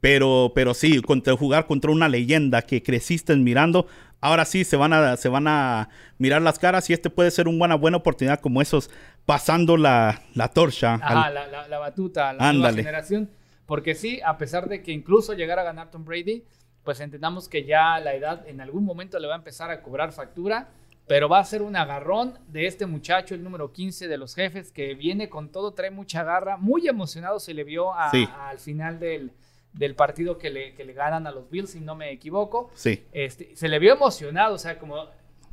Pero, 0.01 0.53
pero 0.55 0.75
sí, 0.75 1.01
contra, 1.01 1.37
jugar 1.37 1.67
contra 1.67 1.91
una 1.91 2.09
leyenda 2.09 2.63
que 2.63 2.83
creciste 2.83 3.35
mirando, 3.37 3.87
ahora 4.21 4.45
sí 4.45 4.65
se 4.65 4.77
van, 4.77 4.93
a, 4.93 5.17
se 5.17 5.29
van 5.29 5.49
a 5.49 5.89
mirar 6.19 6.43
las 6.43 6.59
caras 6.59 6.89
y 6.91 6.93
este 6.93 7.11
puede 7.11 7.31
ser 7.31 7.49
una 7.49 7.75
buena 7.75 7.97
oportunidad 7.99 8.41
como 8.41 8.61
esos 8.63 8.91
pasando 9.25 9.77
la, 9.77 10.23
la 10.35 10.49
torcha. 10.49 10.95
Ajá, 10.95 11.31
la, 11.31 11.79
batuta 11.79 12.31
a 12.31 12.33
la 12.35 12.53
nueva 12.53 12.73
generación. 12.73 13.31
Porque 13.67 13.95
sí, 13.95 14.21
a 14.25 14.39
pesar 14.39 14.69
de 14.69 14.83
que 14.83 14.93
incluso 14.93 15.35
llegara 15.35 15.63
a 15.63 15.65
ganar 15.65 15.91
Tom 15.91 16.05
Brady, 16.05 16.45
pues 16.85 17.01
entendamos 17.01 17.49
que 17.49 17.65
ya 17.65 17.99
la 17.99 18.15
edad 18.15 18.47
en 18.47 18.61
algún 18.61 18.85
momento 18.85 19.19
le 19.19 19.27
va 19.27 19.35
a 19.35 19.39
empezar 19.39 19.71
a 19.71 19.83
cobrar 19.83 20.13
factura, 20.13 20.69
pero 21.09 21.29
va 21.29 21.41
a 21.41 21.45
ser 21.45 21.63
un 21.63 21.75
agarrón 21.75 22.39
de 22.47 22.67
este 22.67 22.87
muchacho, 22.87 23.35
el 23.35 23.43
número 23.43 23.73
15 23.73 24.07
de 24.07 24.19
los 24.19 24.37
jefes, 24.37 24.71
que 24.71 24.95
viene 24.95 25.29
con 25.29 25.51
todo, 25.51 25.73
trae 25.73 25.91
mucha 25.91 26.23
garra, 26.23 26.57
muy 26.57 26.87
emocionado 26.87 27.41
se 27.41 27.55
le 27.55 27.65
vio 27.65 27.93
al 27.93 28.59
final 28.59 29.01
del, 29.01 29.33
partido 29.95 30.39
que 30.39 30.51
le, 30.51 30.73
le, 30.73 30.93
ganan 30.93 31.27
a 31.27 31.31
los 31.31 31.51
Bills, 31.51 31.71
si 31.71 31.81
no 31.81 31.95
me 31.95 32.11
equivoco. 32.11 32.71
Sí. 32.75 33.05
Este, 33.13 33.55
se 33.55 33.69
le 33.69 33.79
vio 33.79 33.95
emocionado, 33.95 34.55
o 34.55 34.59
sea, 34.59 34.79
como, 34.79 35.07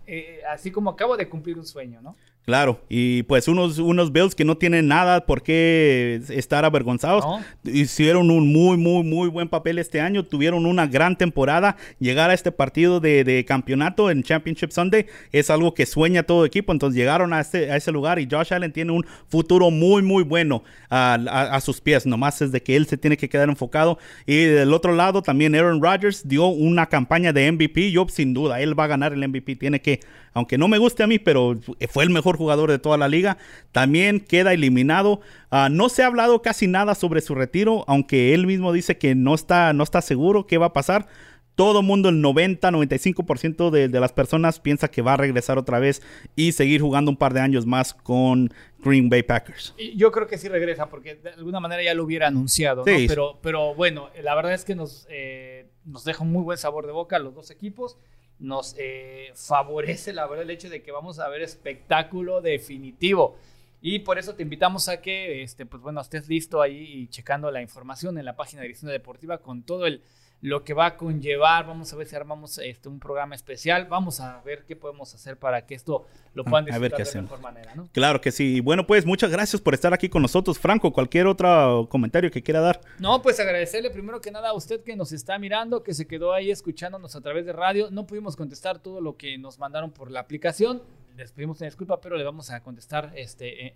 eh, 0.08 0.42
así 0.50 0.72
como 0.72 0.92
acabo 0.92 1.18
de 1.18 1.30
cumplir 1.30 1.58
un 1.58 1.66
sueño, 1.66 2.02
¿no? 2.02 2.16
Claro, 2.46 2.82
y 2.90 3.24
pues 3.24 3.48
unos, 3.48 3.80
unos 3.80 4.12
Bills 4.12 4.36
que 4.36 4.44
no 4.44 4.58
tienen 4.58 4.90
nada 4.90 5.26
por 5.26 5.44
qué 5.44 6.22
estar 6.28 6.66
avergonzados. 6.66 7.24
Hicieron 7.64 8.30
un 8.32 8.52
muy, 8.52 8.76
muy, 8.76 9.02
muy 9.02 9.30
buen 9.30 9.48
papel 9.48 9.80
este 9.80 10.02
año. 10.02 10.26
Tuvieron 10.26 10.66
una 10.66 10.86
gran 10.86 11.18
temporada. 11.18 11.78
Llegar 12.00 12.32
a 12.32 12.34
este 12.34 12.52
partido 12.52 13.00
de, 13.00 13.46
campeonato 13.48 14.12
en 14.12 14.24
Championship 14.24 14.72
Sunday 14.72 15.06
es 15.32 15.50
algo 15.50 15.74
que 15.74 15.86
sueña 15.86 16.24
todo 16.24 16.44
equipo. 16.44 16.74
Entonces 16.74 16.98
llegaron 17.00 17.32
a, 17.32 17.40
este, 17.40 17.72
a 17.72 17.78
ese 17.78 17.94
lugar 17.94 18.20
y 18.20 18.28
Josh 18.30 18.54
Allen 18.54 18.74
tiene 18.74 18.92
un 18.92 19.06
futuro 19.30 19.72
muy, 19.72 20.02
muy 20.02 20.24
bueno 20.24 20.64
a, 20.90 21.60
sus 21.62 21.80
pies. 21.80 22.06
Nomás 22.06 22.42
es 22.42 22.52
de 22.52 22.62
que 22.62 22.76
él 22.76 22.88
se 22.88 22.98
tiene 22.98 23.16
que 23.16 23.30
quedar 23.30 23.48
enfocado. 23.48 23.98
Y 24.26 24.36
del 24.44 24.74
otro 24.74 24.92
lado 24.92 25.22
también 25.22 25.56
Aaron 25.56 25.82
Rodgers 25.82 26.28
dio 26.28 26.48
una 26.48 26.88
campaña 26.88 27.32
de 27.32 27.50
MVP. 27.50 27.92
Yo 27.92 28.06
sin 28.10 28.34
duda, 28.34 28.60
él 28.60 28.78
va 28.78 28.84
a 28.84 28.88
ganar 28.88 29.14
el 29.14 29.26
MVP. 29.26 29.56
Tiene 29.56 29.82
que, 29.82 30.02
aunque 30.34 30.58
no 30.58 30.68
me 30.68 30.78
guste 30.78 31.04
a 31.04 31.08
mí, 31.08 31.20
pero 31.20 31.58
fue 31.90 32.04
el 32.04 32.10
mejor 32.10 32.33
jugador 32.38 32.70
de 32.72 32.80
toda 32.80 32.98
la 32.98 33.08
liga, 33.08 33.38
también 33.72 34.20
queda 34.20 34.54
eliminado. 34.54 35.22
Ah, 35.52 35.70
no 35.72 35.90
se 35.90 36.04
ha 36.04 36.08
hablado 36.08 36.42
casi 36.42 36.68
nada 36.68 36.96
sobre 36.96 37.22
su 37.22 37.36
retiro, 37.36 37.84
aunque 37.88 38.34
él 38.34 38.48
mismo 38.48 38.72
dice 38.72 38.98
que 38.98 39.16
no 39.16 39.36
está, 39.36 39.74
no 39.74 39.84
está 39.84 40.02
seguro 40.02 40.48
qué 40.48 40.58
va 40.58 40.68
a 40.68 40.74
pasar. 40.74 41.08
Todo 41.56 41.84
mundo, 41.84 42.10
el 42.10 42.16
90-95% 42.24 43.70
de, 43.70 43.88
de 43.88 44.00
las 44.00 44.12
personas 44.12 44.60
piensa 44.60 44.90
que 44.90 45.04
va 45.04 45.14
a 45.14 45.18
regresar 45.18 45.60
otra 45.60 45.78
vez 45.78 46.02
y 46.36 46.52
seguir 46.54 46.82
jugando 46.82 47.12
un 47.12 47.18
par 47.18 47.34
de 47.34 47.42
años 47.42 47.68
más 47.68 47.94
con 47.94 48.52
Green 48.84 49.10
Bay 49.10 49.22
Packers. 49.22 49.76
Yo 49.96 50.12
creo 50.12 50.28
que 50.28 50.40
sí 50.40 50.50
regresa, 50.50 50.90
porque 50.90 51.16
de 51.16 51.30
alguna 51.30 51.60
manera 51.60 51.84
ya 51.84 51.94
lo 51.94 52.04
hubiera 52.04 52.28
anunciado, 52.28 52.84
pero, 52.84 53.38
pero 53.42 53.76
bueno, 53.76 54.10
la 54.22 54.34
verdad 54.34 54.54
es 54.54 54.66
que 54.66 54.76
nos, 54.76 55.06
eh, 55.10 55.68
nos 55.86 56.04
deja 56.04 56.24
un 56.24 56.32
muy 56.32 56.44
buen 56.44 56.58
sabor 56.58 56.88
de 56.88 56.92
boca 56.92 57.20
los 57.20 57.36
dos 57.36 57.52
equipos 57.52 57.98
nos 58.44 58.76
eh, 58.78 59.32
favorece, 59.36 60.14
la 60.14 60.28
verdad, 60.28 60.44
el 60.44 60.52
hecho 60.52 60.70
de 60.70 60.84
que 60.84 60.92
vamos 60.92 61.20
a 61.20 61.30
ver 61.30 61.42
espectáculo 61.42 62.42
definitivo. 62.42 63.38
Y 63.82 64.00
por 64.00 64.18
eso 64.18 64.36
te 64.36 64.44
invitamos 64.44 64.88
a 64.90 65.02
que, 65.02 65.44
este, 65.44 65.66
pues 65.66 65.82
bueno, 65.82 66.02
estés 66.02 66.28
listo 66.28 66.62
ahí 66.62 66.78
y 66.78 67.08
checando 67.08 67.52
la 67.52 67.62
información 67.62 68.18
en 68.18 68.26
la 68.26 68.36
página 68.36 68.62
de 68.62 68.68
Dirección 68.68 68.92
Deportiva 68.92 69.40
con 69.40 69.64
todo 69.64 69.86
el 69.88 70.02
lo 70.44 70.66
que 70.66 70.74
va 70.74 70.88
a 70.88 70.98
conllevar. 70.98 71.66
Vamos 71.66 71.94
a 71.94 71.96
ver 71.96 72.06
si 72.06 72.18
armamos 72.18 72.58
este, 72.58 72.90
un 72.90 73.00
programa 73.00 73.34
especial. 73.34 73.86
Vamos 73.86 74.20
a 74.20 74.42
ver 74.42 74.66
qué 74.66 74.76
podemos 74.76 75.16
hacer 75.16 75.38
para 75.38 75.66
que 75.66 75.74
esto 75.74 76.06
lo 76.34 76.44
puedan 76.44 76.66
disfrutar 76.66 77.06
de 77.06 77.14
la 77.16 77.22
mejor 77.22 77.40
manera. 77.40 77.76
¿no? 77.76 77.88
Claro 77.94 78.20
que 78.20 78.30
sí. 78.30 78.60
Bueno, 78.60 78.86
pues 78.86 79.06
muchas 79.06 79.32
gracias 79.32 79.62
por 79.62 79.74
estar 79.74 79.94
aquí 79.94 80.10
con 80.10 80.22
nosotros. 80.22 80.60
Franco, 80.60 80.92
cualquier 80.92 81.28
otro 81.28 81.88
comentario 81.90 82.30
que 82.30 82.44
quiera 82.44 82.60
dar. 82.60 82.82
No, 83.00 83.22
pues 83.22 83.40
agradecerle 83.40 83.90
primero 83.90 84.20
que 84.20 84.32
nada 84.32 84.50
a 84.50 84.54
usted 84.54 84.84
que 84.84 84.98
nos 84.98 85.14
está 85.14 85.40
mirando, 85.40 85.82
que 85.82 85.94
se 85.94 86.08
quedó 86.08 86.34
ahí 86.34 86.52
escuchándonos 86.52 87.16
a 87.16 87.22
través 87.22 87.46
de 87.46 87.54
radio. 87.54 87.90
No 87.90 88.06
pudimos 88.06 88.36
contestar 88.36 88.80
todo 88.80 89.00
lo 89.00 89.16
que 89.16 89.38
nos 89.38 89.60
mandaron 89.60 89.92
por 89.92 90.12
la 90.12 90.20
aplicación 90.20 90.82
les 91.16 91.32
pedimos 91.32 91.60
una 91.60 91.68
disculpa, 91.68 92.00
pero 92.02 92.18
le 92.18 92.24
vamos 92.24 92.50
a 92.50 92.62
contestar 92.62 93.12
este, 93.16 93.76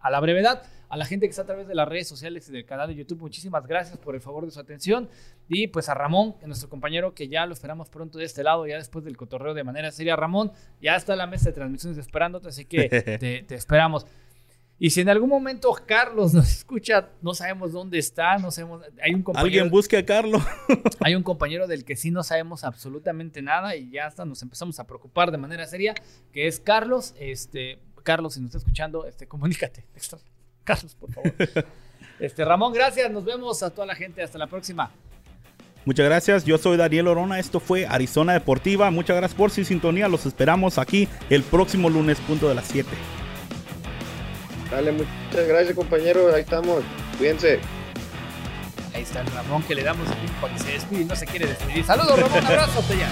a 0.00 0.10
la 0.10 0.20
brevedad. 0.20 0.62
A 0.88 0.96
la 0.96 1.04
gente 1.04 1.26
que 1.26 1.30
está 1.30 1.42
a 1.42 1.46
través 1.46 1.68
de 1.68 1.74
las 1.74 1.88
redes 1.88 2.08
sociales 2.08 2.48
y 2.48 2.52
del 2.52 2.64
canal 2.64 2.88
de 2.88 2.94
YouTube, 2.94 3.20
muchísimas 3.20 3.66
gracias 3.66 3.98
por 3.98 4.14
el 4.14 4.20
favor 4.20 4.44
de 4.44 4.50
su 4.50 4.60
atención. 4.60 5.08
Y 5.48 5.68
pues 5.68 5.88
a 5.88 5.94
Ramón, 5.94 6.36
nuestro 6.46 6.68
compañero 6.68 7.14
que 7.14 7.28
ya 7.28 7.46
lo 7.46 7.52
esperamos 7.52 7.88
pronto 7.88 8.18
de 8.18 8.24
este 8.24 8.42
lado, 8.42 8.66
ya 8.66 8.76
después 8.76 9.04
del 9.04 9.16
cotorreo 9.16 9.54
de 9.54 9.64
manera 9.64 9.90
seria. 9.90 10.16
Ramón, 10.16 10.52
ya 10.80 10.96
está 10.96 11.16
la 11.16 11.26
mesa 11.26 11.46
de 11.46 11.52
transmisiones 11.52 11.98
esperándote, 11.98 12.48
así 12.48 12.64
que 12.64 12.88
te 13.46 13.54
esperamos. 13.54 14.06
Y 14.80 14.90
si 14.90 15.00
en 15.00 15.08
algún 15.08 15.28
momento 15.28 15.74
Carlos 15.86 16.34
nos 16.34 16.48
escucha, 16.48 17.08
no 17.20 17.34
sabemos 17.34 17.72
dónde 17.72 17.98
está, 17.98 18.38
no 18.38 18.50
sabemos. 18.50 18.82
Hay 19.02 19.14
un 19.14 19.22
compañero, 19.22 19.46
Alguien 19.46 19.70
busque 19.70 19.96
a 19.96 20.06
Carlos. 20.06 20.42
hay 21.00 21.14
un 21.14 21.22
compañero 21.22 21.66
del 21.66 21.84
que 21.84 21.96
sí 21.96 22.10
no 22.10 22.22
sabemos 22.22 22.64
absolutamente 22.64 23.42
nada 23.42 23.76
y 23.76 23.90
ya 23.90 24.06
hasta 24.06 24.24
nos 24.24 24.42
empezamos 24.42 24.78
a 24.78 24.86
preocupar 24.86 25.30
de 25.30 25.38
manera 25.38 25.66
seria, 25.66 25.94
que 26.32 26.46
es 26.46 26.60
Carlos. 26.60 27.14
Este, 27.18 27.78
Carlos, 28.04 28.34
si 28.34 28.40
nos 28.40 28.48
está 28.48 28.58
escuchando, 28.58 29.06
este, 29.06 29.26
comunícate. 29.26 29.84
Carlos, 30.64 30.94
por 30.94 31.12
favor. 31.12 31.34
Este, 32.20 32.44
Ramón, 32.44 32.72
gracias. 32.72 33.10
Nos 33.10 33.24
vemos 33.24 33.62
a 33.62 33.70
toda 33.70 33.86
la 33.86 33.94
gente. 33.94 34.22
Hasta 34.22 34.38
la 34.38 34.46
próxima. 34.46 34.90
Muchas 35.84 36.04
gracias, 36.04 36.44
yo 36.44 36.58
soy 36.58 36.76
Daniel 36.76 37.08
Orona, 37.08 37.38
esto 37.38 37.60
fue 37.60 37.86
Arizona 37.86 38.34
Deportiva, 38.34 38.90
muchas 38.90 39.16
gracias 39.16 39.38
por 39.38 39.50
su 39.50 39.64
sintonía, 39.64 40.06
los 40.06 40.26
esperamos 40.26 40.76
aquí 40.76 41.08
el 41.30 41.42
próximo 41.42 41.88
lunes 41.88 42.18
punto 42.18 42.46
de 42.46 42.54
las 42.56 42.66
7. 42.66 42.90
Dale, 44.70 44.92
muchas 44.92 45.48
gracias, 45.48 45.74
compañero. 45.74 46.34
Ahí 46.34 46.42
estamos. 46.42 46.82
Cuídense. 47.16 47.60
Ahí 48.94 49.02
está 49.02 49.20
el 49.20 49.26
Ramón 49.28 49.62
que 49.62 49.74
le 49.74 49.82
damos 49.82 50.06
tiempo 50.06 50.40
para 50.40 50.54
que 50.54 50.60
se 50.60 50.72
despide 50.72 51.02
y 51.02 51.04
no 51.04 51.16
se 51.16 51.26
quiere 51.26 51.46
despedir. 51.46 51.84
Saludos, 51.84 52.18
Ramón. 52.18 52.46
Abrazo, 52.46 52.82
ya. 52.98 53.08